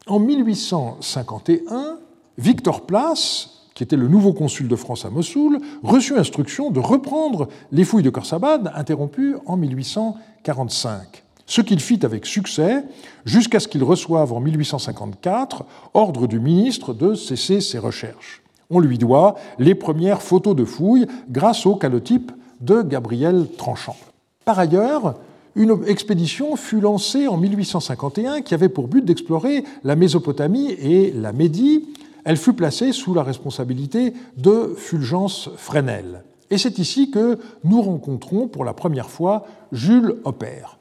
en 0.08 0.20
1851, 0.20 1.98
Victor 2.38 2.82
Place, 2.82 3.50
qui 3.74 3.84
était 3.84 3.96
le 3.96 4.08
nouveau 4.08 4.34
consul 4.34 4.68
de 4.68 4.76
France 4.76 5.06
à 5.06 5.10
Mossoul, 5.10 5.60
reçut 5.82 6.18
instruction 6.18 6.72
de 6.72 6.80
reprendre 6.80 7.48
les 7.72 7.84
fouilles 7.84 8.04
de 8.04 8.10
Khorsabad 8.10 8.72
interrompues 8.76 9.36
en 9.46 9.58
1845. 9.58 11.24
Ce 11.46 11.62
qu'il 11.62 11.80
fit 11.80 12.06
avec 12.06 12.26
succès 12.26 12.84
jusqu'à 13.26 13.60
ce 13.60 13.68
qu'il 13.68 13.84
reçoive 13.84 14.34
en 14.34 14.40
1854 14.40 15.66
ordre 15.94 16.28
du 16.28 16.40
ministre 16.40 16.94
de 16.94 17.16
cesser 17.16 17.62
ses 17.62 17.80
recherches. 17.80 18.42
On 18.70 18.80
lui 18.80 18.98
doit 18.98 19.36
les 19.60 19.76
premières 19.76 20.22
photos 20.22 20.56
de 20.56 20.66
fouilles 20.66 21.08
grâce 21.30 21.66
au 21.66 21.76
calotype 21.76 22.32
de 22.62 22.82
Gabriel 22.82 23.48
Tranchant. 23.58 23.98
Par 24.46 24.58
ailleurs, 24.58 25.16
une 25.56 25.84
expédition 25.88 26.56
fut 26.56 26.80
lancée 26.80 27.28
en 27.28 27.38
1851 27.38 28.42
qui 28.42 28.54
avait 28.54 28.70
pour 28.70 28.88
but 28.88 29.06
d'explorer 29.06 29.64
la 29.84 29.96
Mésopotamie 29.96 30.72
et 30.72 31.12
la 31.12 31.32
Médie. 31.32 31.90
Elle 32.26 32.38
fut 32.38 32.54
placée 32.54 32.92
sous 32.92 33.14
la 33.14 33.24
responsabilité 33.24 34.14
de 34.38 34.74
Fulgence 34.76 35.50
Fresnel. 35.58 36.24
Et 36.50 36.58
c'est 36.58 36.80
ici 36.80 37.12
que 37.12 37.40
nous 37.64 37.82
rencontrons 37.82 38.48
pour 38.48 38.66
la 38.66 38.74
première 38.74 39.10
fois 39.10 39.46
Jules 39.72 40.16
Hopper. 40.24 40.78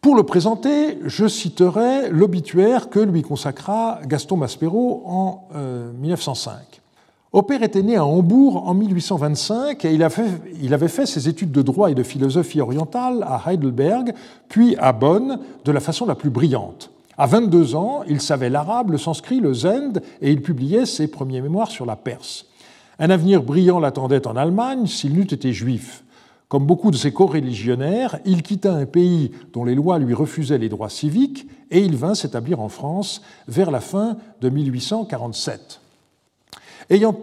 Pour 0.00 0.14
le 0.16 0.22
présenter, 0.22 0.98
je 1.04 1.26
citerai 1.26 2.10
l'obituaire 2.10 2.88
que 2.88 3.00
lui 3.00 3.20
consacra 3.22 4.00
Gaston 4.06 4.38
Maspero 4.38 5.02
en 5.04 5.48
1905. 6.00 6.79
Hopper 7.32 7.62
était 7.62 7.84
né 7.84 7.94
à 7.94 8.04
Hambourg 8.04 8.66
en 8.66 8.74
1825 8.74 9.84
et 9.84 9.94
il, 9.94 10.02
avait 10.02 10.88
fait 10.88 11.06
ses 11.06 11.28
études 11.28 11.52
de 11.52 11.62
droit 11.62 11.88
et 11.88 11.94
de 11.94 12.02
philosophie 12.02 12.60
orientale 12.60 13.22
à 13.22 13.40
Heidelberg, 13.46 14.14
puis 14.48 14.74
à 14.78 14.92
Bonn, 14.92 15.38
de 15.64 15.70
la 15.70 15.78
façon 15.78 16.06
la 16.06 16.16
plus 16.16 16.30
brillante. 16.30 16.90
À 17.16 17.26
22 17.26 17.76
ans, 17.76 18.02
il 18.08 18.20
savait 18.20 18.50
l'arabe, 18.50 18.90
le 18.90 18.98
sanskrit, 18.98 19.38
le 19.38 19.54
zend 19.54 20.00
et 20.20 20.32
il 20.32 20.42
publiait 20.42 20.86
ses 20.86 21.06
premiers 21.06 21.40
mémoires 21.40 21.70
sur 21.70 21.86
la 21.86 21.94
Perse. 21.94 22.46
Un 22.98 23.10
avenir 23.10 23.44
brillant 23.44 23.78
l'attendait 23.78 24.26
en 24.26 24.34
Allemagne 24.34 24.88
s'il 24.88 25.12
n'eût 25.12 25.22
été 25.22 25.52
juif. 25.52 26.02
Comme 26.48 26.66
beaucoup 26.66 26.90
de 26.90 26.96
ses 26.96 27.12
co-religionnaires, 27.12 28.18
il 28.24 28.42
quitta 28.42 28.74
un 28.74 28.86
pays 28.86 29.30
dont 29.52 29.64
les 29.64 29.76
lois 29.76 30.00
lui 30.00 30.14
refusaient 30.14 30.58
les 30.58 30.68
droits 30.68 30.90
civiques 30.90 31.46
et 31.70 31.78
il 31.78 31.94
vint 31.94 32.16
s'établir 32.16 32.58
en 32.58 32.68
France 32.68 33.22
vers 33.46 33.70
la 33.70 33.80
fin 33.80 34.16
de 34.40 34.48
1847. 34.48 35.80
Ayant, 36.90 37.14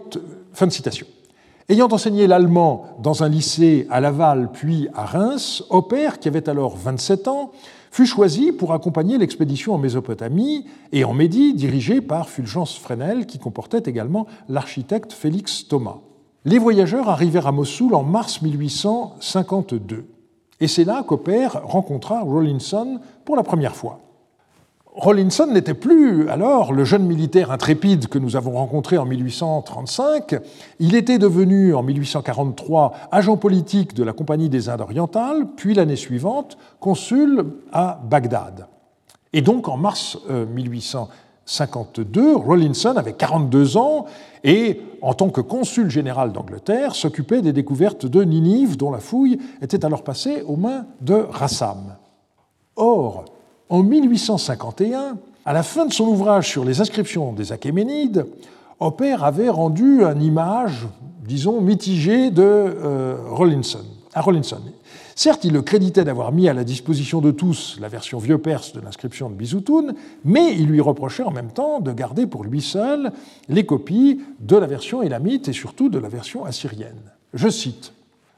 enseigné 1.92 2.26
l'allemand 2.26 2.96
dans 3.02 3.22
un 3.22 3.28
lycée 3.28 3.86
à 3.90 4.00
Laval 4.00 4.50
puis 4.50 4.88
à 4.94 5.04
Reims, 5.04 5.62
Hopper, 5.68 6.12
qui 6.18 6.28
avait 6.28 6.48
alors 6.48 6.74
27 6.74 7.28
ans, 7.28 7.52
fut 7.90 8.06
choisi 8.06 8.52
pour 8.52 8.72
accompagner 8.72 9.18
l'expédition 9.18 9.74
en 9.74 9.78
Mésopotamie 9.78 10.64
et 10.92 11.04
en 11.04 11.12
Médie 11.12 11.52
dirigée 11.52 12.00
par 12.00 12.30
Fulgence 12.30 12.78
Fresnel, 12.78 13.26
qui 13.26 13.38
comportait 13.38 13.82
également 13.84 14.26
l'architecte 14.48 15.12
Félix 15.12 15.68
Thomas. 15.68 15.98
Les 16.46 16.58
voyageurs 16.58 17.10
arrivèrent 17.10 17.46
à 17.46 17.52
Mossoul 17.52 17.94
en 17.94 18.02
mars 18.02 18.40
1852. 18.40 20.06
Et 20.60 20.66
c'est 20.66 20.84
là 20.84 21.04
qu'Opère 21.06 21.60
rencontra 21.64 22.22
Rawlinson 22.22 23.00
pour 23.26 23.36
la 23.36 23.42
première 23.42 23.76
fois. 23.76 24.00
Rawlinson 24.98 25.46
n'était 25.46 25.74
plus 25.74 26.28
alors 26.28 26.72
le 26.72 26.84
jeune 26.84 27.06
militaire 27.06 27.52
intrépide 27.52 28.08
que 28.08 28.18
nous 28.18 28.34
avons 28.34 28.50
rencontré 28.50 28.98
en 28.98 29.04
1835. 29.04 30.34
Il 30.80 30.96
était 30.96 31.18
devenu 31.18 31.72
en 31.72 31.84
1843 31.84 32.94
agent 33.12 33.36
politique 33.36 33.94
de 33.94 34.02
la 34.02 34.12
Compagnie 34.12 34.48
des 34.48 34.68
Indes 34.68 34.80
orientales, 34.80 35.46
puis 35.54 35.74
l'année 35.74 35.94
suivante 35.94 36.58
consul 36.80 37.44
à 37.72 38.00
Bagdad. 38.10 38.66
Et 39.32 39.40
donc 39.40 39.68
en 39.68 39.76
mars 39.76 40.18
1852, 40.28 42.20
euh, 42.20 42.36
Rawlinson 42.36 42.96
avait 42.96 43.12
42 43.12 43.76
ans 43.76 44.06
et, 44.42 44.80
en 45.00 45.14
tant 45.14 45.28
que 45.28 45.40
consul 45.40 45.90
général 45.90 46.32
d'Angleterre, 46.32 46.96
s'occupait 46.96 47.40
des 47.40 47.52
découvertes 47.52 48.04
de 48.04 48.24
Ninive, 48.24 48.76
dont 48.76 48.90
la 48.90 48.98
fouille 48.98 49.38
était 49.62 49.84
alors 49.84 50.02
passée 50.02 50.42
aux 50.42 50.56
mains 50.56 50.86
de 51.00 51.14
Rassam. 51.14 51.94
Or, 52.74 53.37
en 53.68 53.82
1851, 53.82 55.18
à 55.44 55.52
la 55.52 55.62
fin 55.62 55.86
de 55.86 55.92
son 55.92 56.06
ouvrage 56.06 56.48
sur 56.48 56.64
les 56.64 56.80
inscriptions 56.80 57.32
des 57.32 57.52
Achéménides, 57.52 58.26
Hopper 58.80 59.16
avait 59.22 59.48
rendu 59.48 60.02
une 60.02 60.22
image, 60.22 60.86
disons, 61.26 61.60
mitigée 61.60 62.30
de 62.30 62.42
euh, 62.42 63.16
Rollinson, 63.30 63.84
à 64.14 64.20
Rollinson. 64.20 64.60
Certes, 65.16 65.44
il 65.44 65.52
le 65.52 65.62
créditait 65.62 66.04
d'avoir 66.04 66.30
mis 66.30 66.48
à 66.48 66.54
la 66.54 66.62
disposition 66.62 67.20
de 67.20 67.32
tous 67.32 67.76
la 67.80 67.88
version 67.88 68.18
vieux 68.18 68.38
perse 68.38 68.72
de 68.72 68.80
l'inscription 68.80 69.28
de 69.28 69.34
Bisoutoun, 69.34 69.94
mais 70.24 70.54
il 70.54 70.66
lui 70.66 70.80
reprochait 70.80 71.24
en 71.24 71.32
même 71.32 71.50
temps 71.50 71.80
de 71.80 71.92
garder 71.92 72.28
pour 72.28 72.44
lui 72.44 72.62
seul 72.62 73.10
les 73.48 73.66
copies 73.66 74.20
de 74.38 74.56
la 74.56 74.68
version 74.68 75.02
élamite 75.02 75.48
et 75.48 75.52
surtout 75.52 75.88
de 75.88 75.98
la 75.98 76.08
version 76.08 76.44
assyrienne. 76.44 77.00
Je 77.34 77.48
cite 77.48 77.92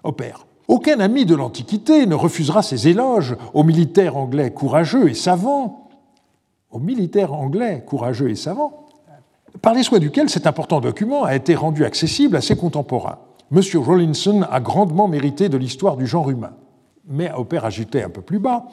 Hopper. 0.04 0.32
Aucun 0.70 1.00
ami 1.00 1.26
de 1.26 1.34
l'Antiquité 1.34 2.06
ne 2.06 2.14
refusera 2.14 2.62
ses 2.62 2.86
éloges 2.86 3.36
aux 3.54 3.64
militaires 3.64 4.16
anglais 4.16 4.52
courageux 4.52 5.10
et 5.10 5.14
savants, 5.14 5.88
aux 6.70 6.78
militaires 6.78 7.32
anglais 7.32 7.82
courageux 7.84 8.30
et 8.30 8.36
savants, 8.36 8.86
par 9.62 9.74
les 9.74 9.82
soins 9.82 9.98
duquel 9.98 10.30
cet 10.30 10.46
important 10.46 10.80
document 10.80 11.24
a 11.24 11.34
été 11.34 11.56
rendu 11.56 11.84
accessible 11.84 12.36
à 12.36 12.40
ses 12.40 12.54
contemporains. 12.54 13.18
M. 13.50 13.60
Rawlinson 13.74 14.42
a 14.48 14.60
grandement 14.60 15.08
mérité 15.08 15.48
de 15.48 15.56
l'histoire 15.56 15.96
du 15.96 16.06
genre 16.06 16.30
humain. 16.30 16.52
Mais 17.08 17.32
Opère 17.32 17.64
ajoutait 17.64 18.04
un 18.04 18.08
peu 18.08 18.22
plus 18.22 18.38
bas 18.38 18.68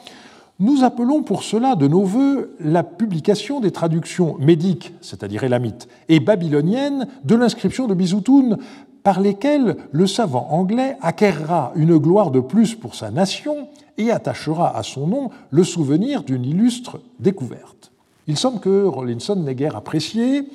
Nous 0.59 0.83
appelons 0.83 1.23
pour 1.23 1.41
cela 1.41 1.75
de 1.75 1.87
nos 1.87 2.03
voeux 2.03 2.55
la 2.59 2.83
publication 2.83 3.59
des 3.59 3.71
traductions 3.71 4.37
médiques, 4.39 4.93
c'est-à-dire 5.01 5.43
élamites, 5.43 5.87
et 6.09 6.19
babyloniennes 6.19 7.07
de 7.23 7.33
l'inscription 7.35 7.87
de 7.87 7.95
Bisoutoun 7.95 8.59
par 9.03 9.19
lesquels 9.19 9.77
le 9.91 10.07
savant 10.07 10.47
anglais 10.51 10.97
acquérera 11.01 11.71
une 11.75 11.97
gloire 11.97 12.31
de 12.31 12.39
plus 12.39 12.75
pour 12.75 12.95
sa 12.95 13.11
nation 13.11 13.67
et 13.97 14.11
attachera 14.11 14.77
à 14.77 14.83
son 14.83 15.07
nom 15.07 15.29
le 15.49 15.63
souvenir 15.63 16.23
d'une 16.23 16.45
illustre 16.45 16.99
découverte. 17.19 17.91
Il 18.27 18.37
semble 18.37 18.59
que 18.59 18.83
Rollinson 18.85 19.37
n'ait 19.37 19.55
guère 19.55 19.75
apprécié, 19.75 20.49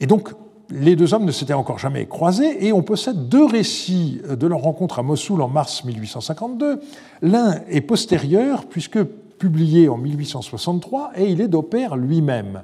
et 0.00 0.06
donc 0.06 0.30
les 0.70 0.96
deux 0.96 1.12
hommes 1.12 1.24
ne 1.24 1.32
s'étaient 1.32 1.52
encore 1.52 1.78
jamais 1.78 2.06
croisés, 2.06 2.66
et 2.66 2.72
on 2.72 2.82
possède 2.82 3.28
deux 3.28 3.44
récits 3.44 4.20
de 4.28 4.46
leur 4.46 4.60
rencontre 4.60 4.98
à 4.98 5.02
Mossoul 5.02 5.42
en 5.42 5.48
mars 5.48 5.84
1852. 5.84 6.80
L'un 7.22 7.60
est 7.68 7.80
postérieur, 7.80 8.66
puisque 8.66 9.02
publié 9.02 9.88
en 9.88 9.98
1863, 9.98 11.12
et 11.16 11.30
il 11.30 11.40
est 11.40 11.48
d'Opère 11.48 11.96
lui-même. 11.96 12.62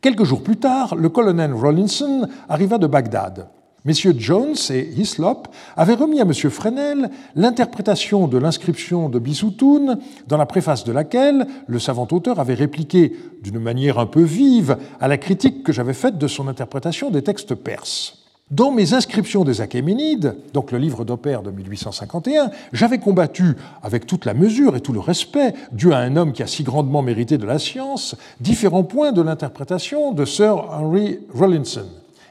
Quelques 0.00 0.24
jours 0.24 0.42
plus 0.42 0.56
tard, 0.56 0.94
le 0.94 1.08
colonel 1.08 1.54
Rollinson 1.54 2.28
arriva 2.48 2.78
de 2.78 2.86
Bagdad. 2.86 3.48
Messieurs 3.86 4.16
Jones 4.18 4.56
et 4.70 4.88
Hislop 4.96 5.44
avaient 5.76 5.94
remis 5.94 6.18
à 6.18 6.24
M. 6.24 6.32
Fresnel 6.32 7.08
l'interprétation 7.36 8.26
de 8.26 8.36
l'inscription 8.36 9.08
de 9.08 9.20
Bissoutoun, 9.20 10.00
dans 10.26 10.36
la 10.36 10.44
préface 10.44 10.82
de 10.82 10.90
laquelle 10.90 11.46
le 11.68 11.78
savant 11.78 12.08
auteur 12.10 12.40
avait 12.40 12.54
répliqué 12.54 13.12
d'une 13.44 13.60
manière 13.60 14.00
un 14.00 14.06
peu 14.06 14.22
vive 14.22 14.76
à 15.00 15.06
la 15.06 15.18
critique 15.18 15.62
que 15.62 15.72
j'avais 15.72 15.94
faite 15.94 16.18
de 16.18 16.26
son 16.26 16.48
interprétation 16.48 17.12
des 17.12 17.22
textes 17.22 17.54
perses. 17.54 18.24
Dans 18.50 18.72
mes 18.72 18.92
inscriptions 18.92 19.44
des 19.44 19.60
Achéménides, 19.60 20.34
donc 20.52 20.72
le 20.72 20.78
livre 20.78 21.04
d'Opère 21.04 21.42
de 21.42 21.52
1851, 21.52 22.50
j'avais 22.72 22.98
combattu, 22.98 23.54
avec 23.84 24.04
toute 24.06 24.24
la 24.24 24.34
mesure 24.34 24.74
et 24.74 24.80
tout 24.80 24.92
le 24.92 25.00
respect 25.00 25.54
dû 25.70 25.92
à 25.92 25.98
un 25.98 26.16
homme 26.16 26.32
qui 26.32 26.42
a 26.42 26.48
si 26.48 26.64
grandement 26.64 27.02
mérité 27.02 27.38
de 27.38 27.46
la 27.46 27.60
science, 27.60 28.16
différents 28.40 28.84
points 28.84 29.12
de 29.12 29.22
l'interprétation 29.22 30.12
de 30.12 30.24
Sir 30.24 30.56
Henry 30.72 31.20
Rawlinson 31.32 31.86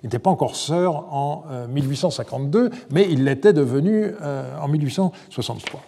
n'était 0.05 0.19
pas 0.19 0.29
encore 0.29 0.55
sœur 0.55 1.13
en 1.13 1.43
1852, 1.69 2.59
euh, 2.59 2.69
mais 2.91 3.07
il 3.09 3.23
l'était 3.25 3.53
devenu 3.53 4.11
euh, 4.21 4.57
en 4.61 4.67
1863. 4.67 5.81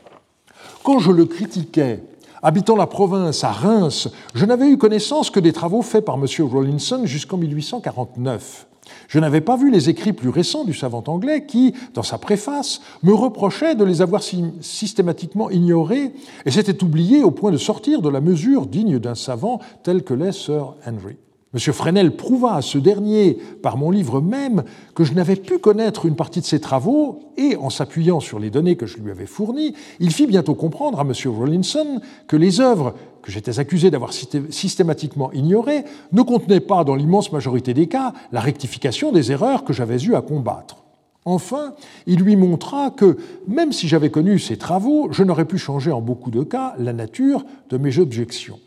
Quand 0.83 0.99
je 0.99 1.11
le 1.11 1.25
critiquais, 1.25 2.03
habitant 2.41 2.75
la 2.75 2.87
province 2.87 3.43
à 3.43 3.51
Reims, 3.51 4.09
je 4.33 4.45
n'avais 4.45 4.69
eu 4.69 4.77
connaissance 4.77 5.29
que 5.29 5.39
des 5.39 5.53
travaux 5.53 5.81
faits 5.81 6.05
par 6.05 6.15
M. 6.15 6.25
Rawlinson 6.39 7.05
jusqu'en 7.05 7.37
1849. 7.37 8.67
Je 9.07 9.19
n'avais 9.19 9.41
pas 9.41 9.57
vu 9.57 9.69
les 9.69 9.89
écrits 9.89 10.13
plus 10.13 10.29
récents 10.29 10.63
du 10.63 10.73
savant 10.73 11.03
anglais 11.07 11.45
qui, 11.45 11.73
dans 11.93 12.03
sa 12.03 12.17
préface, 12.17 12.81
me 13.03 13.13
reprochait 13.13 13.75
de 13.75 13.83
les 13.83 14.01
avoir 14.01 14.23
systématiquement 14.23 15.49
ignorés 15.49 16.13
et 16.45 16.51
s'était 16.51 16.83
oublié 16.83 17.23
au 17.23 17.31
point 17.31 17.51
de 17.51 17.57
sortir 17.57 18.01
de 18.01 18.09
la 18.09 18.21
mesure 18.21 18.65
digne 18.65 18.99
d'un 18.99 19.15
savant 19.15 19.59
tel 19.83 20.03
que 20.03 20.13
l'est 20.13 20.31
Sir 20.31 20.75
Henry. 20.85 21.17
M. 21.57 21.73
Fresnel 21.73 22.15
prouva 22.15 22.55
à 22.55 22.61
ce 22.61 22.77
dernier, 22.77 23.39
par 23.63 23.77
mon 23.77 23.89
livre 23.89 24.21
même, 24.21 24.63
que 24.93 25.03
je 25.03 25.13
n'avais 25.13 25.35
pu 25.35 25.57
connaître 25.57 26.05
une 26.05 26.15
partie 26.15 26.39
de 26.39 26.45
ses 26.45 26.59
travaux, 26.59 27.19
et 27.35 27.55
en 27.55 27.71
s'appuyant 27.71 28.19
sur 28.19 28.37
les 28.37 28.51
données 28.51 28.75
que 28.75 28.85
je 28.85 28.99
lui 28.99 29.09
avais 29.09 29.25
fournies, 29.25 29.73
il 29.99 30.11
fit 30.11 30.27
bientôt 30.27 30.53
comprendre 30.53 30.99
à 30.99 31.03
M. 31.03 31.13
Rawlinson 31.25 31.99
que 32.27 32.35
les 32.35 32.61
œuvres 32.61 32.93
que 33.23 33.31
j'étais 33.31 33.59
accusé 33.59 33.89
d'avoir 33.89 34.13
systématiquement 34.13 35.31
ignorées 35.33 35.83
ne 36.11 36.21
contenaient 36.21 36.59
pas, 36.59 36.83
dans 36.83 36.95
l'immense 36.95 37.31
majorité 37.31 37.73
des 37.73 37.87
cas, 37.87 38.13
la 38.31 38.39
rectification 38.39 39.11
des 39.11 39.31
erreurs 39.31 39.63
que 39.63 39.73
j'avais 39.73 40.01
eu 40.03 40.13
à 40.13 40.21
combattre. 40.21 40.83
Enfin, 41.25 41.73
il 42.05 42.19
lui 42.19 42.35
montra 42.35 42.91
que, 42.91 43.17
même 43.47 43.73
si 43.73 43.87
j'avais 43.87 44.11
connu 44.11 44.37
ses 44.37 44.57
travaux, 44.57 45.09
je 45.11 45.23
n'aurais 45.23 45.45
pu 45.45 45.57
changer 45.57 45.91
en 45.91 46.01
beaucoup 46.01 46.31
de 46.31 46.43
cas 46.43 46.75
la 46.77 46.93
nature 46.93 47.43
de 47.69 47.77
mes 47.77 47.97
objections. 47.97 48.59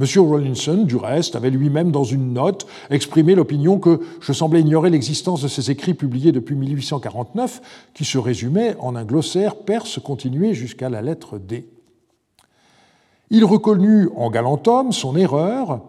M. 0.00 0.06
Rawlinson, 0.20 0.84
du 0.84 0.96
reste, 0.96 1.36
avait 1.36 1.50
lui-même, 1.50 1.90
dans 1.90 2.04
une 2.04 2.32
note, 2.32 2.66
exprimé 2.88 3.34
l'opinion 3.34 3.78
que 3.78 4.00
je 4.20 4.32
semblais 4.32 4.62
ignorer 4.62 4.88
l'existence 4.88 5.42
de 5.42 5.48
ces 5.48 5.70
écrits 5.70 5.92
publiés 5.92 6.32
depuis 6.32 6.54
1849, 6.54 7.60
qui 7.92 8.06
se 8.06 8.16
résumaient 8.16 8.76
en 8.80 8.96
un 8.96 9.04
glossaire 9.04 9.56
perse 9.56 10.00
continué 10.00 10.54
jusqu'à 10.54 10.88
la 10.88 11.02
lettre 11.02 11.38
D. 11.38 11.68
Il 13.28 13.44
reconnut 13.44 14.08
en 14.16 14.30
galant 14.30 14.62
homme 14.66 14.92
son 14.92 15.16
erreur, 15.16 15.82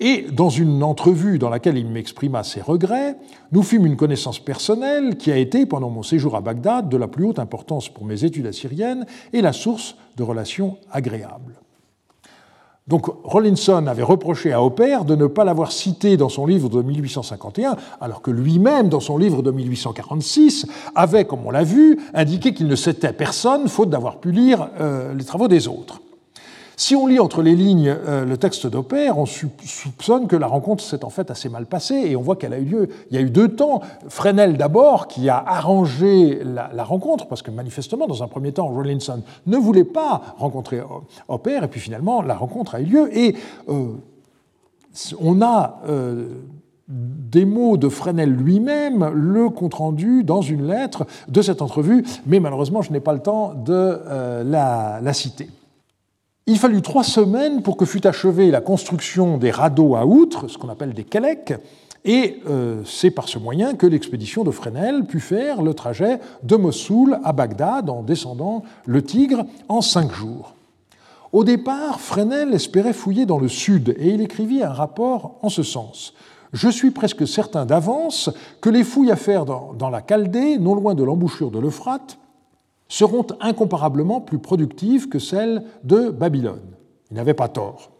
et 0.00 0.22
dans 0.32 0.50
une 0.50 0.82
entrevue 0.82 1.38
dans 1.38 1.48
laquelle 1.48 1.78
il 1.78 1.86
m'exprima 1.86 2.42
ses 2.42 2.60
regrets, 2.60 3.16
nous 3.52 3.62
fîmes 3.62 3.86
une 3.86 3.96
connaissance 3.96 4.40
personnelle 4.40 5.16
qui 5.16 5.30
a 5.30 5.36
été, 5.36 5.64
pendant 5.64 5.90
mon 5.90 6.02
séjour 6.02 6.34
à 6.34 6.40
Bagdad, 6.40 6.88
de 6.88 6.96
la 6.96 7.06
plus 7.06 7.24
haute 7.24 7.38
importance 7.38 7.88
pour 7.88 8.04
mes 8.04 8.24
études 8.24 8.46
assyriennes 8.46 9.06
et 9.32 9.40
la 9.42 9.52
source 9.52 9.94
de 10.16 10.24
relations 10.24 10.76
agréables. 10.90 11.60
Donc 12.86 13.06
Rollinson 13.24 13.86
avait 13.86 14.02
reproché 14.02 14.52
à 14.52 14.62
Hopper 14.62 14.98
de 15.06 15.16
ne 15.16 15.26
pas 15.26 15.44
l'avoir 15.44 15.72
cité 15.72 16.18
dans 16.18 16.28
son 16.28 16.44
livre 16.44 16.68
de 16.68 16.82
1851, 16.82 17.76
alors 17.98 18.20
que 18.20 18.30
lui-même, 18.30 18.90
dans 18.90 19.00
son 19.00 19.16
livre 19.16 19.42
de 19.42 19.50
1846, 19.50 20.66
avait, 20.94 21.24
comme 21.24 21.46
on 21.46 21.50
l'a 21.50 21.64
vu, 21.64 21.98
indiqué 22.12 22.52
qu'il 22.52 22.66
ne 22.66 22.76
citait 22.76 23.14
personne, 23.14 23.68
faute 23.68 23.88
d'avoir 23.88 24.18
pu 24.18 24.32
lire 24.32 24.68
euh, 24.80 25.14
les 25.14 25.24
travaux 25.24 25.48
des 25.48 25.66
autres. 25.66 26.02
Si 26.76 26.96
on 26.96 27.06
lit 27.06 27.20
entre 27.20 27.42
les 27.42 27.54
lignes 27.54 27.88
euh, 27.88 28.24
le 28.24 28.36
texte 28.36 28.66
d'Opère, 28.66 29.18
on 29.18 29.26
soupçonne 29.26 30.26
que 30.26 30.36
la 30.36 30.46
rencontre 30.46 30.82
s'est 30.82 31.04
en 31.04 31.10
fait 31.10 31.30
assez 31.30 31.48
mal 31.48 31.66
passée 31.66 31.94
et 31.94 32.16
on 32.16 32.22
voit 32.22 32.36
qu'elle 32.36 32.52
a 32.52 32.58
eu 32.58 32.64
lieu. 32.64 32.88
Il 33.10 33.16
y 33.16 33.18
a 33.18 33.22
eu 33.22 33.30
deux 33.30 33.48
temps. 33.48 33.80
Fresnel 34.08 34.56
d'abord, 34.56 35.06
qui 35.06 35.28
a 35.28 35.38
arrangé 35.38 36.42
la, 36.44 36.84
rencontre, 36.84 37.26
parce 37.26 37.42
que 37.42 37.50
manifestement, 37.50 38.06
dans 38.06 38.22
un 38.22 38.28
premier 38.28 38.52
temps, 38.52 38.66
Rollinson 38.66 39.22
ne 39.46 39.56
voulait 39.56 39.84
pas 39.84 40.34
rencontrer 40.38 40.80
Opère, 41.28 41.64
et 41.64 41.68
puis 41.68 41.80
finalement, 41.80 42.22
la 42.22 42.34
rencontre 42.34 42.74
a 42.74 42.80
eu 42.80 42.84
lieu. 42.84 43.16
Et 43.16 43.36
euh, 43.68 43.92
on 45.20 45.42
a. 45.42 45.80
Euh, 45.88 46.28
des 46.86 47.46
mots 47.46 47.78
de 47.78 47.88
Fresnel 47.88 48.30
lui-même, 48.30 49.10
le 49.14 49.48
compte-rendu 49.48 50.22
dans 50.22 50.42
une 50.42 50.66
lettre 50.66 51.06
de 51.28 51.40
cette 51.40 51.62
entrevue, 51.62 52.04
mais 52.26 52.40
malheureusement, 52.40 52.82
je 52.82 52.92
n'ai 52.92 53.00
pas 53.00 53.14
le 53.14 53.20
temps 53.20 53.54
de 53.54 54.00
la 54.44 55.12
citer. 55.14 55.48
Il 56.46 56.58
fallut 56.58 56.82
trois 56.82 57.04
semaines 57.04 57.62
pour 57.62 57.78
que 57.78 57.86
fût 57.86 58.06
achevée 58.06 58.50
la 58.50 58.60
construction 58.60 59.38
des 59.38 59.50
radeaux 59.50 59.96
à 59.96 60.04
outre, 60.04 60.48
ce 60.48 60.58
qu'on 60.58 60.68
appelle 60.68 60.92
des 60.92 61.04
kelecs, 61.04 61.54
et 62.04 62.42
euh, 62.46 62.82
c'est 62.84 63.10
par 63.10 63.30
ce 63.30 63.38
moyen 63.38 63.74
que 63.74 63.86
l'expédition 63.86 64.44
de 64.44 64.50
Fresnel 64.50 65.06
put 65.06 65.20
faire 65.20 65.62
le 65.62 65.72
trajet 65.72 66.20
de 66.42 66.56
Mossoul 66.56 67.18
à 67.24 67.32
Bagdad 67.32 67.88
en 67.88 68.02
descendant 68.02 68.62
le 68.84 69.02
Tigre 69.02 69.46
en 69.68 69.80
cinq 69.80 70.12
jours. 70.12 70.54
Au 71.32 71.44
départ, 71.44 71.98
Fresnel 71.98 72.52
espérait 72.52 72.92
fouiller 72.92 73.24
dans 73.24 73.38
le 73.38 73.48
sud 73.48 73.96
et 73.98 74.10
il 74.10 74.20
écrivit 74.20 74.62
un 74.62 74.72
rapport 74.72 75.36
en 75.40 75.48
ce 75.48 75.62
sens. 75.62 76.12
Je 76.52 76.68
suis 76.68 76.90
presque 76.90 77.26
certain 77.26 77.64
d'avance 77.64 78.28
que 78.60 78.68
les 78.68 78.84
fouilles 78.84 79.10
à 79.10 79.16
faire 79.16 79.46
dans, 79.46 79.72
dans 79.72 79.88
la 79.88 80.02
Chaldée, 80.06 80.58
non 80.58 80.74
loin 80.74 80.94
de 80.94 81.02
l'embouchure 81.02 81.50
de 81.50 81.58
l'Euphrate, 81.58 82.18
seront 82.94 83.26
incomparablement 83.40 84.20
plus 84.20 84.38
productives 84.38 85.08
que 85.08 85.18
celles 85.18 85.64
de 85.82 86.10
Babylone. 86.10 86.76
Il 87.10 87.16
n'avait 87.16 87.34
pas 87.34 87.48
tort. 87.48 87.90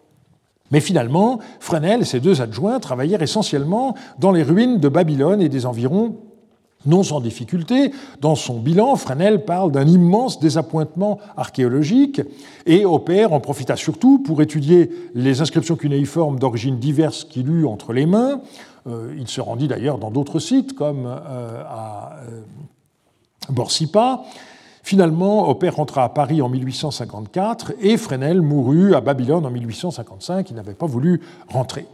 Mais 0.70 0.78
finalement, 0.78 1.40
Fresnel 1.58 2.02
et 2.02 2.04
ses 2.04 2.20
deux 2.20 2.40
adjoints 2.40 2.78
travaillèrent 2.78 3.22
essentiellement 3.22 3.96
dans 4.20 4.30
les 4.30 4.44
ruines 4.44 4.78
de 4.78 4.88
Babylone 4.88 5.42
et 5.42 5.48
des 5.48 5.66
environs 5.66 6.18
non 6.86 7.02
sans 7.02 7.20
difficulté. 7.20 7.90
Dans 8.20 8.36
son 8.36 8.60
bilan, 8.60 8.94
Fresnel 8.94 9.44
parle 9.44 9.72
d'un 9.72 9.88
immense 9.88 10.38
désappointement 10.38 11.18
archéologique 11.36 12.20
et 12.64 12.84
Opère 12.84 13.32
en 13.32 13.40
profita 13.40 13.74
surtout 13.74 14.20
pour 14.20 14.42
étudier 14.42 14.90
les 15.14 15.40
inscriptions 15.40 15.74
cunéiformes 15.74 16.38
d'origine 16.38 16.78
diverses 16.78 17.24
qu'il 17.24 17.48
eut 17.50 17.66
entre 17.66 17.92
les 17.92 18.06
mains. 18.06 18.42
Euh, 18.86 19.12
il 19.18 19.26
se 19.26 19.40
rendit 19.40 19.66
d'ailleurs 19.66 19.98
dans 19.98 20.12
d'autres 20.12 20.38
sites 20.38 20.74
comme 20.74 21.06
euh, 21.06 21.64
à 21.66 22.18
euh, 22.28 22.42
Borsipa. 23.48 24.22
Finalement, 24.84 25.48
Opère 25.48 25.76
rentra 25.76 26.04
à 26.04 26.10
Paris 26.10 26.42
en 26.42 26.50
1854 26.50 27.72
et 27.80 27.96
Fresnel 27.96 28.42
mourut 28.42 28.94
à 28.94 29.00
Babylone 29.00 29.46
en 29.46 29.50
1855. 29.50 30.50
Il 30.50 30.56
n'avait 30.56 30.74
pas 30.74 30.84
voulu 30.84 31.22
rentrer. 31.48 31.86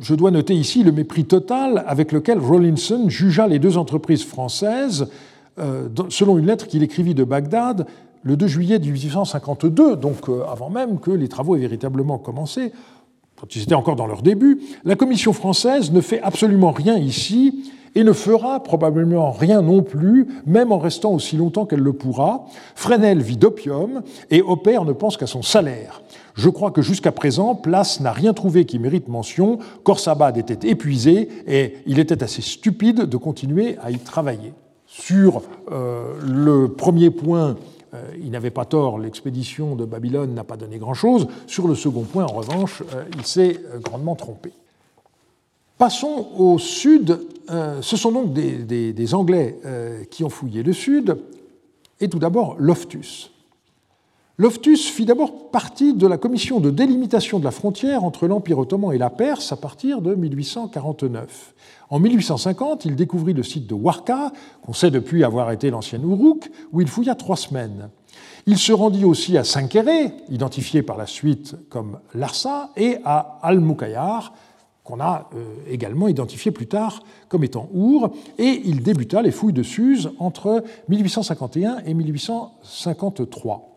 Je 0.00 0.12
dois 0.16 0.32
noter 0.32 0.52
ici 0.52 0.82
le 0.82 0.90
mépris 0.90 1.24
total 1.24 1.84
avec 1.86 2.10
lequel 2.10 2.40
Rawlinson 2.40 3.08
jugea 3.08 3.46
les 3.46 3.60
deux 3.60 3.78
entreprises 3.78 4.24
françaises, 4.24 5.08
euh, 5.60 5.88
selon 6.08 6.36
une 6.36 6.46
lettre 6.46 6.66
qu'il 6.66 6.82
écrivit 6.82 7.14
de 7.14 7.22
Bagdad 7.22 7.86
le 8.24 8.36
2 8.36 8.48
juillet 8.48 8.80
1852, 8.80 9.94
donc 9.94 10.28
euh, 10.28 10.42
avant 10.50 10.68
même 10.68 10.98
que 10.98 11.12
les 11.12 11.28
travaux 11.28 11.54
aient 11.54 11.60
véritablement 11.60 12.18
commencé, 12.18 12.72
quand 13.36 13.54
ils 13.54 13.62
étaient 13.62 13.76
encore 13.76 13.94
dans 13.94 14.08
leur 14.08 14.22
début. 14.22 14.62
La 14.84 14.96
Commission 14.96 15.32
française 15.32 15.92
ne 15.92 16.00
fait 16.00 16.20
absolument 16.22 16.72
rien 16.72 16.98
ici 16.98 17.70
et 17.96 18.04
ne 18.04 18.12
fera 18.12 18.62
probablement 18.62 19.32
rien 19.32 19.62
non 19.62 19.82
plus, 19.82 20.28
même 20.44 20.70
en 20.70 20.78
restant 20.78 21.12
aussi 21.12 21.36
longtemps 21.36 21.64
qu'elle 21.64 21.80
le 21.80 21.94
pourra. 21.94 22.44
Fresnel 22.74 23.22
vit 23.22 23.38
d'opium 23.38 24.02
et 24.30 24.42
Opère 24.42 24.84
ne 24.84 24.92
pense 24.92 25.16
qu'à 25.16 25.26
son 25.26 25.40
salaire. 25.40 26.02
Je 26.34 26.50
crois 26.50 26.70
que 26.70 26.82
jusqu'à 26.82 27.10
présent, 27.10 27.54
Place 27.54 28.00
n'a 28.00 28.12
rien 28.12 28.34
trouvé 28.34 28.66
qui 28.66 28.78
mérite 28.78 29.08
mention. 29.08 29.58
Corsabad 29.82 30.36
était 30.36 30.68
épuisé 30.68 31.30
et 31.46 31.78
il 31.86 31.98
était 31.98 32.22
assez 32.22 32.42
stupide 32.42 33.06
de 33.06 33.16
continuer 33.16 33.78
à 33.82 33.90
y 33.90 33.98
travailler. 33.98 34.52
Sur 34.86 35.40
euh, 35.72 36.16
le 36.22 36.68
premier 36.68 37.08
point, 37.08 37.56
euh, 37.94 38.02
il 38.22 38.30
n'avait 38.30 38.50
pas 38.50 38.66
tort, 38.66 38.98
l'expédition 38.98 39.74
de 39.74 39.86
Babylone 39.86 40.34
n'a 40.34 40.44
pas 40.44 40.58
donné 40.58 40.76
grand-chose. 40.76 41.28
Sur 41.46 41.66
le 41.66 41.74
second 41.74 42.02
point, 42.02 42.24
en 42.24 42.34
revanche, 42.34 42.82
euh, 42.94 43.04
il 43.16 43.24
s'est 43.24 43.58
grandement 43.82 44.16
trompé. 44.16 44.52
Passons 45.78 46.28
au 46.36 46.58
sud. 46.58 47.18
ce 47.48 47.96
sont 47.96 48.12
donc 48.12 48.32
des, 48.32 49.14
Anglais 49.14 49.58
qui 50.10 50.24
ont 50.24 50.30
fouillé 50.30 50.62
le 50.62 50.72
sud, 50.72 51.18
et 52.00 52.08
tout 52.08 52.18
d'abord 52.18 52.56
Loftus. 52.58 53.30
Loftus 54.38 54.90
fit 54.90 55.06
d'abord 55.06 55.50
partie 55.50 55.94
de 55.94 56.06
la 56.06 56.18
commission 56.18 56.60
de 56.60 56.70
délimitation 56.70 57.38
de 57.38 57.44
la 57.44 57.50
frontière 57.50 58.04
entre 58.04 58.26
l'Empire 58.26 58.58
ottoman 58.58 58.92
et 58.92 58.98
la 58.98 59.08
Perse 59.08 59.50
à 59.50 59.56
partir 59.56 60.02
de 60.02 60.14
1849. 60.14 61.54
En 61.88 61.98
1850, 61.98 62.84
il 62.84 62.96
découvrit 62.96 63.32
le 63.32 63.42
site 63.42 63.66
de 63.66 63.72
Warka, 63.72 64.32
qu'on 64.60 64.74
sait 64.74 64.90
depuis 64.90 65.24
avoir 65.24 65.52
été 65.52 65.70
l'ancienne 65.70 66.02
Uruk, 66.02 66.50
où 66.72 66.82
il 66.82 66.88
fouilla 66.88 67.14
trois 67.14 67.38
semaines. 67.38 67.88
Il 68.46 68.58
se 68.58 68.72
rendit 68.72 69.06
aussi 69.06 69.38
à 69.38 69.44
Sankéré, 69.44 70.12
identifié 70.28 70.82
par 70.82 70.98
la 70.98 71.06
suite 71.06 71.56
comme 71.70 71.98
Larsa, 72.12 72.72
et 72.76 72.98
à 73.06 73.38
Al-Mukayyar, 73.42 74.34
qu'on 74.86 75.00
a 75.00 75.28
euh, 75.34 75.44
également 75.68 76.08
identifié 76.08 76.50
plus 76.50 76.66
tard 76.66 77.02
comme 77.28 77.44
étant 77.44 77.68
Our, 77.74 78.10
et 78.38 78.62
il 78.64 78.82
débuta 78.82 79.20
les 79.22 79.32
fouilles 79.32 79.52
de 79.52 79.62
Suse 79.62 80.10
entre 80.18 80.62
1851 80.88 81.78
et 81.84 81.94
1853. 81.94 83.72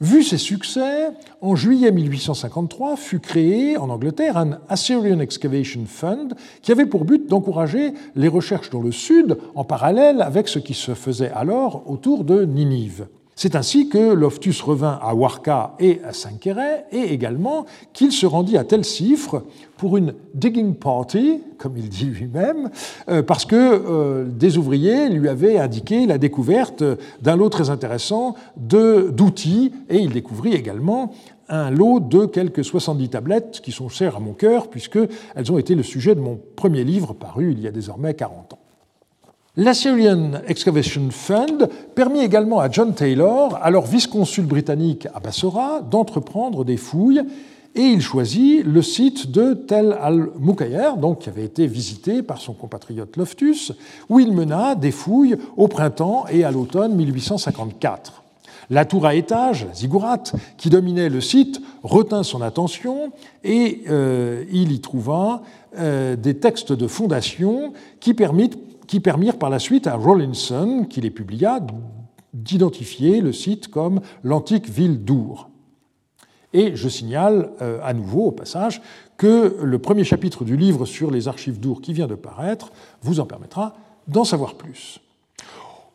Vu 0.00 0.24
ses 0.24 0.38
succès, 0.38 1.10
en 1.40 1.54
juillet 1.54 1.92
1853 1.92 2.96
fut 2.96 3.20
créé 3.20 3.76
en 3.76 3.88
Angleterre 3.88 4.36
un 4.36 4.58
Assyrian 4.68 5.20
Excavation 5.20 5.84
Fund 5.86 6.34
qui 6.60 6.72
avait 6.72 6.86
pour 6.86 7.04
but 7.04 7.28
d'encourager 7.28 7.92
les 8.16 8.26
recherches 8.26 8.70
dans 8.70 8.82
le 8.82 8.90
sud 8.90 9.38
en 9.54 9.62
parallèle 9.62 10.20
avec 10.20 10.48
ce 10.48 10.58
qui 10.58 10.74
se 10.74 10.94
faisait 10.94 11.30
alors 11.30 11.84
autour 11.88 12.24
de 12.24 12.44
Ninive. 12.44 13.06
C'est 13.34 13.56
ainsi 13.56 13.88
que 13.88 14.12
Loftus 14.12 14.60
revint 14.60 14.98
à 15.00 15.14
Warka 15.14 15.74
et 15.80 16.00
à 16.04 16.12
Sanqueret, 16.12 16.84
et 16.92 17.12
également 17.14 17.64
qu'il 17.92 18.12
se 18.12 18.26
rendit 18.26 18.58
à 18.58 18.64
Telsifre 18.64 19.42
pour 19.78 19.96
une 19.96 20.14
digging 20.34 20.74
party, 20.74 21.40
comme 21.56 21.76
il 21.76 21.88
dit 21.88 22.04
lui-même, 22.04 22.70
euh, 23.08 23.22
parce 23.22 23.46
que 23.46 23.56
euh, 23.56 24.24
des 24.26 24.58
ouvriers 24.58 25.08
lui 25.08 25.28
avaient 25.28 25.58
indiqué 25.58 26.06
la 26.06 26.18
découverte 26.18 26.84
d'un 27.22 27.36
lot 27.36 27.48
très 27.48 27.70
intéressant 27.70 28.34
d'outils, 28.56 29.72
et 29.88 29.98
il 29.98 30.10
découvrit 30.10 30.52
également 30.52 31.12
un 31.48 31.70
lot 31.70 32.00
de 32.00 32.26
quelques 32.26 32.64
70 32.64 33.08
tablettes 33.08 33.60
qui 33.62 33.72
sont 33.72 33.88
chères 33.88 34.16
à 34.16 34.20
mon 34.20 34.34
cœur, 34.34 34.68
puisqu'elles 34.68 35.50
ont 35.50 35.58
été 35.58 35.74
le 35.74 35.82
sujet 35.82 36.14
de 36.14 36.20
mon 36.20 36.38
premier 36.54 36.84
livre 36.84 37.14
paru 37.14 37.52
il 37.52 37.60
y 37.60 37.66
a 37.66 37.72
désormais 37.72 38.14
40 38.14 38.52
ans. 38.52 38.61
L'Assyrian 39.54 40.30
Excavation 40.46 41.10
Fund 41.10 41.68
permit 41.94 42.20
également 42.20 42.60
à 42.60 42.70
John 42.70 42.94
Taylor, 42.94 43.58
alors 43.60 43.84
vice-consul 43.84 44.46
britannique 44.46 45.06
à 45.12 45.20
Bassora, 45.20 45.82
d'entreprendre 45.82 46.64
des 46.64 46.78
fouilles 46.78 47.20
et 47.74 47.82
il 47.82 48.00
choisit 48.00 48.64
le 48.64 48.80
site 48.80 49.30
de 49.30 49.52
Tel 49.52 49.94
al-Mukayer, 50.00 50.92
donc 50.96 51.18
qui 51.18 51.28
avait 51.28 51.44
été 51.44 51.66
visité 51.66 52.22
par 52.22 52.38
son 52.38 52.54
compatriote 52.54 53.14
Loftus, 53.18 53.72
où 54.08 54.20
il 54.20 54.32
mena 54.32 54.74
des 54.74 54.90
fouilles 54.90 55.36
au 55.58 55.68
printemps 55.68 56.24
et 56.32 56.44
à 56.44 56.50
l'automne 56.50 56.94
1854. 56.94 58.22
La 58.70 58.86
tour 58.86 59.04
à 59.04 59.14
étage, 59.14 59.66
la 59.66 59.74
ziggurat, 59.74 60.22
qui 60.56 60.70
dominait 60.70 61.10
le 61.10 61.20
site, 61.20 61.60
retint 61.82 62.22
son 62.22 62.40
attention 62.40 63.12
et 63.44 63.82
euh, 63.90 64.44
il 64.50 64.72
y 64.72 64.80
trouva 64.80 65.42
euh, 65.78 66.16
des 66.16 66.38
textes 66.38 66.72
de 66.72 66.86
fondation 66.86 67.74
qui 68.00 68.14
permettent 68.14 68.56
qui 68.92 69.00
permirent 69.00 69.38
par 69.38 69.48
la 69.48 69.58
suite 69.58 69.86
à 69.86 69.96
Rawlinson, 69.96 70.84
qui 70.84 71.00
les 71.00 71.08
publia, 71.08 71.60
d'identifier 72.34 73.22
le 73.22 73.32
site 73.32 73.68
comme 73.68 74.02
l'antique 74.22 74.68
ville 74.68 75.02
d'Our. 75.02 75.48
Et 76.52 76.76
je 76.76 76.90
signale 76.90 77.52
euh, 77.62 77.80
à 77.82 77.94
nouveau, 77.94 78.26
au 78.26 78.32
passage, 78.32 78.82
que 79.16 79.56
le 79.62 79.78
premier 79.78 80.04
chapitre 80.04 80.44
du 80.44 80.58
livre 80.58 80.84
sur 80.84 81.10
les 81.10 81.26
archives 81.26 81.58
d'Our 81.58 81.80
qui 81.80 81.94
vient 81.94 82.06
de 82.06 82.14
paraître 82.14 82.70
vous 83.00 83.18
en 83.18 83.24
permettra 83.24 83.72
d'en 84.08 84.24
savoir 84.24 84.56
plus. 84.56 85.00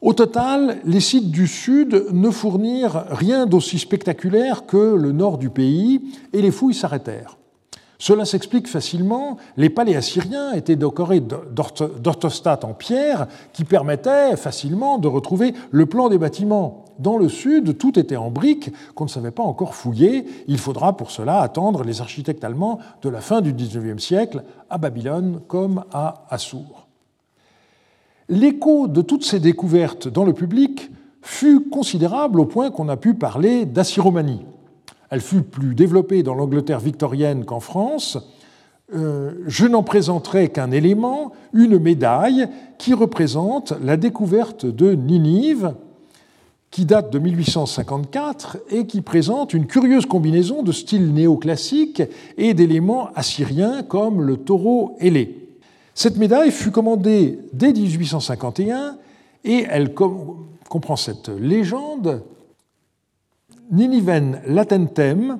Au 0.01 0.13
total, 0.13 0.79
les 0.83 0.99
sites 0.99 1.29
du 1.29 1.45
Sud 1.45 2.07
ne 2.11 2.31
fournirent 2.31 3.05
rien 3.11 3.45
d'aussi 3.45 3.77
spectaculaire 3.77 4.65
que 4.65 4.95
le 4.95 5.11
nord 5.11 5.37
du 5.37 5.51
pays, 5.51 6.01
et 6.33 6.41
les 6.41 6.49
fouilles 6.49 6.73
s'arrêtèrent. 6.73 7.36
Cela 7.99 8.25
s'explique 8.25 8.67
facilement. 8.67 9.37
Les 9.57 9.69
palais 9.69 9.95
assyriens 9.95 10.53
étaient 10.53 10.75
décorés 10.75 11.19
d'orthostates 11.19 12.63
en 12.63 12.73
pierre 12.73 13.27
qui 13.53 13.63
permettaient 13.63 14.35
facilement 14.37 14.97
de 14.99 15.07
retrouver 15.07 15.53
le 15.71 15.85
plan 15.87 16.09
des 16.09 16.17
bâtiments. 16.17 16.85
Dans 16.99 17.17
le 17.17 17.29
sud, 17.29 17.77
tout 17.77 17.97
était 17.97 18.15
en 18.15 18.29
briques 18.29 18.71
qu'on 18.95 19.05
ne 19.05 19.09
savait 19.09 19.31
pas 19.31 19.43
encore 19.43 19.75
fouiller. 19.75 20.25
Il 20.47 20.57
faudra 20.57 20.95
pour 20.95 21.11
cela 21.11 21.41
attendre 21.41 21.83
les 21.83 22.01
architectes 22.01 22.43
allemands 22.43 22.79
de 23.01 23.09
la 23.09 23.21
fin 23.21 23.41
du 23.41 23.53
XIXe 23.53 24.03
siècle 24.03 24.43
à 24.69 24.77
Babylone 24.77 25.41
comme 25.47 25.83
à 25.91 26.25
Assur. 26.29 26.87
L'écho 28.29 28.87
de 28.87 29.01
toutes 29.01 29.23
ces 29.23 29.39
découvertes 29.39 30.07
dans 30.07 30.25
le 30.25 30.33
public 30.33 30.91
fut 31.21 31.69
considérable 31.69 32.39
au 32.39 32.45
point 32.45 32.71
qu'on 32.71 32.89
a 32.89 32.97
pu 32.97 33.13
parler 33.13 33.65
d'assyromanie. 33.65 34.45
Elle 35.09 35.21
fut 35.21 35.41
plus 35.41 35.73
développée 35.75 36.23
dans 36.23 36.33
l'Angleterre 36.33 36.79
victorienne 36.79 37.45
qu'en 37.45 37.59
France. 37.59 38.17
Euh, 38.93 39.33
je 39.47 39.65
n'en 39.65 39.83
présenterai 39.83 40.49
qu'un 40.49 40.71
élément, 40.71 41.33
une 41.53 41.79
médaille 41.79 42.47
qui 42.77 42.93
représente 42.93 43.73
la 43.83 43.97
découverte 43.97 44.65
de 44.65 44.93
Ninive, 44.93 45.73
qui 46.71 46.85
date 46.85 47.11
de 47.11 47.19
1854 47.19 48.57
et 48.69 48.85
qui 48.85 49.01
présente 49.01 49.53
une 49.53 49.65
curieuse 49.65 50.05
combinaison 50.05 50.63
de 50.63 50.71
styles 50.71 51.13
néoclassiques 51.13 52.03
et 52.37 52.53
d'éléments 52.53 53.09
assyriens 53.15 53.83
comme 53.83 54.21
le 54.21 54.37
taureau 54.37 54.95
ailé. 54.99 55.47
Cette 55.93 56.17
médaille 56.17 56.51
fut 56.51 56.71
commandée 56.71 57.39
dès 57.53 57.73
1851 57.73 58.97
et 59.43 59.65
elle 59.69 59.93
comprend 59.93 60.95
cette 60.95 61.29
légende 61.29 62.21
Niniven 63.71 64.41
latentem 64.45 65.39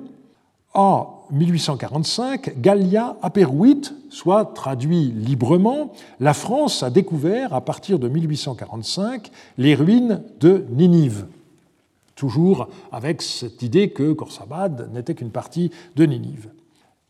a 0.74 1.06
1845, 1.30 2.60
Gallia 2.60 3.16
aperuit, 3.22 3.82
soit 4.10 4.46
traduit 4.54 5.10
librement, 5.10 5.92
la 6.20 6.34
France 6.34 6.82
a 6.82 6.90
découvert 6.90 7.54
à 7.54 7.60
partir 7.60 7.98
de 7.98 8.08
1845 8.08 9.30
les 9.56 9.74
ruines 9.74 10.22
de 10.40 10.64
Ninive. 10.70 11.26
Toujours 12.14 12.68
avec 12.92 13.22
cette 13.22 13.62
idée 13.62 13.90
que 13.90 14.12
Khorsabad 14.12 14.90
n'était 14.92 15.14
qu'une 15.14 15.30
partie 15.30 15.70
de 15.96 16.04
Ninive. 16.04 16.50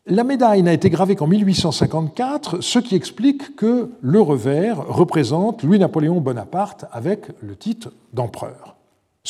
La 0.05 0.23
médaille 0.23 0.63
n'a 0.63 0.73
été 0.73 0.89
gravée 0.89 1.15
qu'en 1.15 1.27
1854, 1.27 2.61
ce 2.61 2.79
qui 2.79 2.95
explique 2.95 3.55
que 3.55 3.91
le 4.01 4.21
revers 4.21 4.87
représente 4.87 5.63
Louis-Napoléon 5.63 6.19
Bonaparte 6.19 6.85
avec 6.91 7.27
le 7.41 7.55
titre 7.55 7.91
d'empereur. 8.13 8.78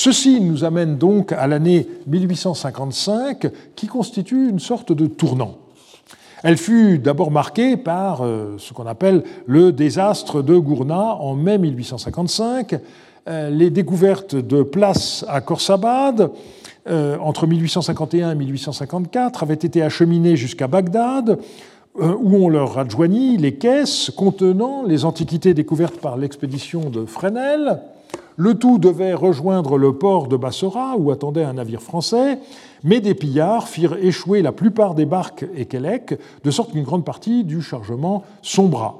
Ceci 0.01 0.39
nous 0.39 0.63
amène 0.63 0.97
donc 0.97 1.33
à 1.33 1.45
l'année 1.45 1.85
1855 2.07 3.47
qui 3.75 3.87
constitue 3.87 4.47
une 4.47 4.59
sorte 4.59 4.93
de 4.93 5.07
tournant. 5.07 5.57
Elle 6.41 6.55
fut 6.55 6.99
d'abord 6.99 7.31
marquée 7.31 7.75
par 7.75 8.21
euh, 8.21 8.55
ce 8.59 8.71
qu'on 8.71 8.87
appelle 8.87 9.25
le 9.45 9.73
désastre 9.73 10.41
de 10.41 10.57
Gourna 10.57 11.15
en 11.15 11.35
mai 11.35 11.57
1855, 11.57 12.79
euh, 13.27 13.49
les 13.49 13.69
découvertes 13.69 14.35
de 14.35 14.63
places 14.63 15.25
à 15.27 15.41
Khorsabad 15.41 16.31
euh, 16.89 17.17
entre 17.19 17.45
1851 17.45 18.31
et 18.31 18.35
1854 18.35 19.43
avaient 19.43 19.53
été 19.53 19.81
acheminées 19.81 20.37
jusqu'à 20.37 20.67
Bagdad, 20.69 21.39
où 21.95 22.35
on 22.37 22.47
leur 22.47 22.77
adjoignit 22.77 23.35
les 23.35 23.55
caisses 23.55 24.11
contenant 24.15 24.83
les 24.83 25.03
antiquités 25.03 25.53
découvertes 25.53 25.97
par 25.97 26.15
l'expédition 26.15 26.89
de 26.89 27.03
Fresnel. 27.03 27.81
Le 28.39 28.55
tout 28.55 28.77
devait 28.77 29.13
rejoindre 29.13 29.77
le 29.77 29.91
port 29.91 30.29
de 30.29 30.37
Bassora, 30.37 30.95
où 30.95 31.11
attendait 31.11 31.43
un 31.43 31.55
navire 31.55 31.81
français, 31.81 32.39
mais 32.85 33.01
des 33.01 33.13
pillards 33.13 33.67
firent 33.67 33.97
échouer 34.01 34.41
la 34.41 34.53
plupart 34.53 34.95
des 34.95 35.05
barques 35.05 35.45
et 35.57 35.65
Quélec, 35.65 36.17
de 36.45 36.49
sorte 36.49 36.71
qu'une 36.71 36.85
grande 36.85 37.03
partie 37.03 37.43
du 37.43 37.61
chargement 37.61 38.23
sombra. 38.41 38.95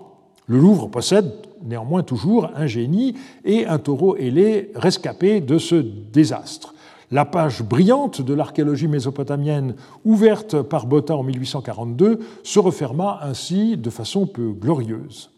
Le 0.48 0.60
Louvre 0.60 0.90
possède 0.90 1.32
néanmoins 1.64 2.04
toujours 2.04 2.50
un 2.54 2.68
génie 2.68 3.16
et 3.46 3.66
un 3.66 3.78
taureau 3.78 4.18
ailé 4.18 4.74
rescapé 4.76 5.40
de 5.40 5.58
ce 5.58 5.76
désastre. 5.76 6.74
La 7.10 7.24
page 7.24 7.64
brillante 7.64 8.22
de 8.22 8.34
l'archéologie 8.34 8.90
mésopotamienne 8.90 9.76
ouverte 10.04 10.62
par 10.64 10.86
Botta 10.86 11.16
en 11.16 11.24
1842 11.24 12.20
se 12.44 12.60
referma 12.60 13.22
ainsi 13.24 13.78
de 13.78 13.90
façon 13.90 14.28
peu 14.28 14.52
glorieuse. 14.52 15.32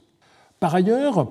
Par 0.60 0.74
ailleurs, 0.74 1.28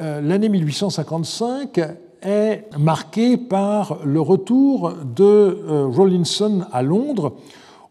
euh, 0.00 0.22
l'année 0.22 0.48
1855 0.48 1.80
est 2.22 2.64
marqué 2.78 3.36
par 3.36 3.98
le 4.04 4.20
retour 4.20 4.92
de 5.14 5.24
euh, 5.24 5.86
Rawlinson 5.86 6.64
à 6.72 6.82
Londres. 6.82 7.36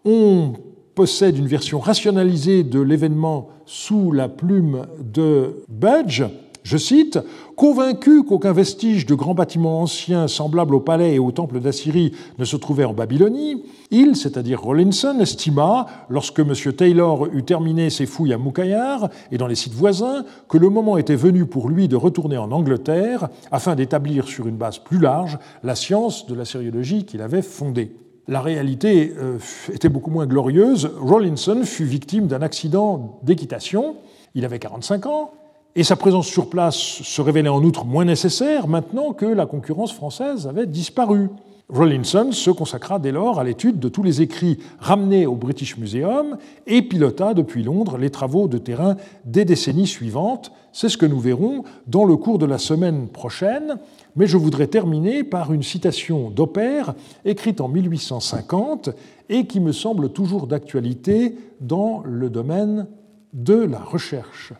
On 0.03 0.53
possède 0.93 1.37
une 1.37 1.47
version 1.47 1.79
rationalisée 1.79 2.63
de 2.63 2.79
l'événement 2.79 3.49
sous 3.65 4.11
la 4.11 4.29
plume 4.29 4.87
de 4.99 5.63
Budge, 5.67 6.23
je 6.65 6.77
cite, 6.77 7.19
Convaincu 7.55 8.23
qu'aucun 8.23 8.51
vestige 8.51 9.05
de 9.05 9.13
grands 9.13 9.35
bâtiments 9.35 9.83
anciens 9.83 10.27
semblables 10.27 10.73
au 10.73 10.79
palais 10.79 11.13
et 11.13 11.19
au 11.19 11.31
temple 11.31 11.59
d'Assyrie 11.59 12.11
ne 12.39 12.43
se 12.43 12.55
trouvait 12.55 12.85
en 12.85 12.93
Babylonie, 12.93 13.63
il, 13.91 14.15
c'est-à-dire 14.15 14.63
Rawlinson, 14.63 15.19
estima, 15.19 15.85
lorsque 16.09 16.39
M. 16.39 16.53
Taylor 16.75 17.27
eut 17.27 17.43
terminé 17.43 17.91
ses 17.91 18.07
fouilles 18.07 18.33
à 18.33 18.39
Moukaïar 18.39 19.09
et 19.31 19.37
dans 19.37 19.45
les 19.45 19.53
sites 19.53 19.75
voisins, 19.75 20.25
que 20.49 20.57
le 20.57 20.69
moment 20.69 20.97
était 20.97 21.15
venu 21.15 21.45
pour 21.45 21.69
lui 21.69 21.87
de 21.87 21.95
retourner 21.95 22.37
en 22.37 22.51
Angleterre 22.51 23.29
afin 23.51 23.75
d'établir 23.75 24.27
sur 24.27 24.47
une 24.47 24.57
base 24.57 24.79
plus 24.79 24.99
large 24.99 25.37
la 25.63 25.75
science 25.75 26.25
de 26.25 26.33
la 26.33 26.45
sériologie 26.45 27.05
qu'il 27.05 27.21
avait 27.21 27.43
fondée. 27.43 27.95
La 28.27 28.41
réalité 28.41 29.13
euh, 29.19 29.37
était 29.71 29.87
beaucoup 29.87 30.09
moins 30.09 30.25
glorieuse. 30.25 30.89
Rawlinson 30.99 31.61
fut 31.63 31.85
victime 31.85 32.25
d'un 32.25 32.41
accident 32.41 33.19
d'équitation. 33.21 33.97
Il 34.33 34.45
avait 34.45 34.57
45 34.57 35.05
ans, 35.05 35.31
et 35.75 35.83
sa 35.83 35.95
présence 35.95 36.27
sur 36.27 36.49
place 36.49 36.75
se 36.75 37.21
révélait 37.21 37.49
en 37.49 37.63
outre 37.63 37.85
moins 37.85 38.05
nécessaire 38.05 38.67
maintenant 38.67 39.11
que 39.11 39.25
la 39.25 39.45
concurrence 39.45 39.91
française 39.91 40.47
avait 40.47 40.67
disparu. 40.67 41.29
Rawlinson 41.67 42.31
se 42.31 42.51
consacra 42.51 42.99
dès 42.99 43.11
lors 43.11 43.39
à 43.39 43.43
l'étude 43.43 43.79
de 43.79 43.89
tous 43.89 44.03
les 44.03 44.21
écrits 44.21 44.59
ramenés 44.79 45.25
au 45.25 45.35
British 45.35 45.77
Museum 45.77 46.37
et 46.67 46.83
pilota 46.83 47.33
depuis 47.33 47.63
Londres 47.63 47.97
les 47.97 48.11
travaux 48.11 48.47
de 48.47 48.59
terrain 48.59 48.95
des 49.25 49.45
décennies 49.45 49.87
suivantes. 49.87 50.51
C'est 50.71 50.89
ce 50.89 50.97
que 50.97 51.07
nous 51.07 51.19
verrons 51.19 51.63
dans 51.87 52.05
le 52.05 52.17
cours 52.17 52.37
de 52.37 52.45
la 52.45 52.59
semaine 52.59 53.07
prochaine, 53.07 53.79
mais 54.15 54.27
je 54.27 54.37
voudrais 54.37 54.67
terminer 54.67 55.23
par 55.23 55.51
une 55.51 55.63
citation 55.63 56.29
d'Opère 56.29 56.93
écrite 57.25 57.59
en 57.61 57.67
1850 57.67 58.91
et 59.29 59.47
qui 59.47 59.59
me 59.59 59.71
semble 59.71 60.09
toujours 60.09 60.45
d'actualité 60.45 61.35
dans 61.61 62.03
le 62.05 62.29
domaine 62.29 62.85
de 63.33 63.55
la 63.55 63.79
recherche. 63.79 64.53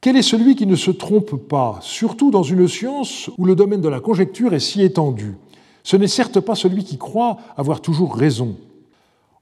Quel 0.00 0.16
est 0.16 0.22
celui 0.22 0.54
qui 0.54 0.66
ne 0.66 0.76
se 0.76 0.92
trompe 0.92 1.36
pas, 1.36 1.80
surtout 1.82 2.30
dans 2.30 2.44
une 2.44 2.68
science 2.68 3.30
où 3.36 3.44
le 3.44 3.56
domaine 3.56 3.80
de 3.80 3.88
la 3.88 3.98
conjecture 4.00 4.54
est 4.54 4.60
si 4.60 4.82
étendu? 4.82 5.36
Ce 5.82 5.96
n'est 5.96 6.06
certes 6.06 6.38
pas 6.40 6.54
celui 6.54 6.84
qui 6.84 6.98
croit 6.98 7.38
avoir 7.56 7.80
toujours 7.80 8.14
raison. 8.14 8.56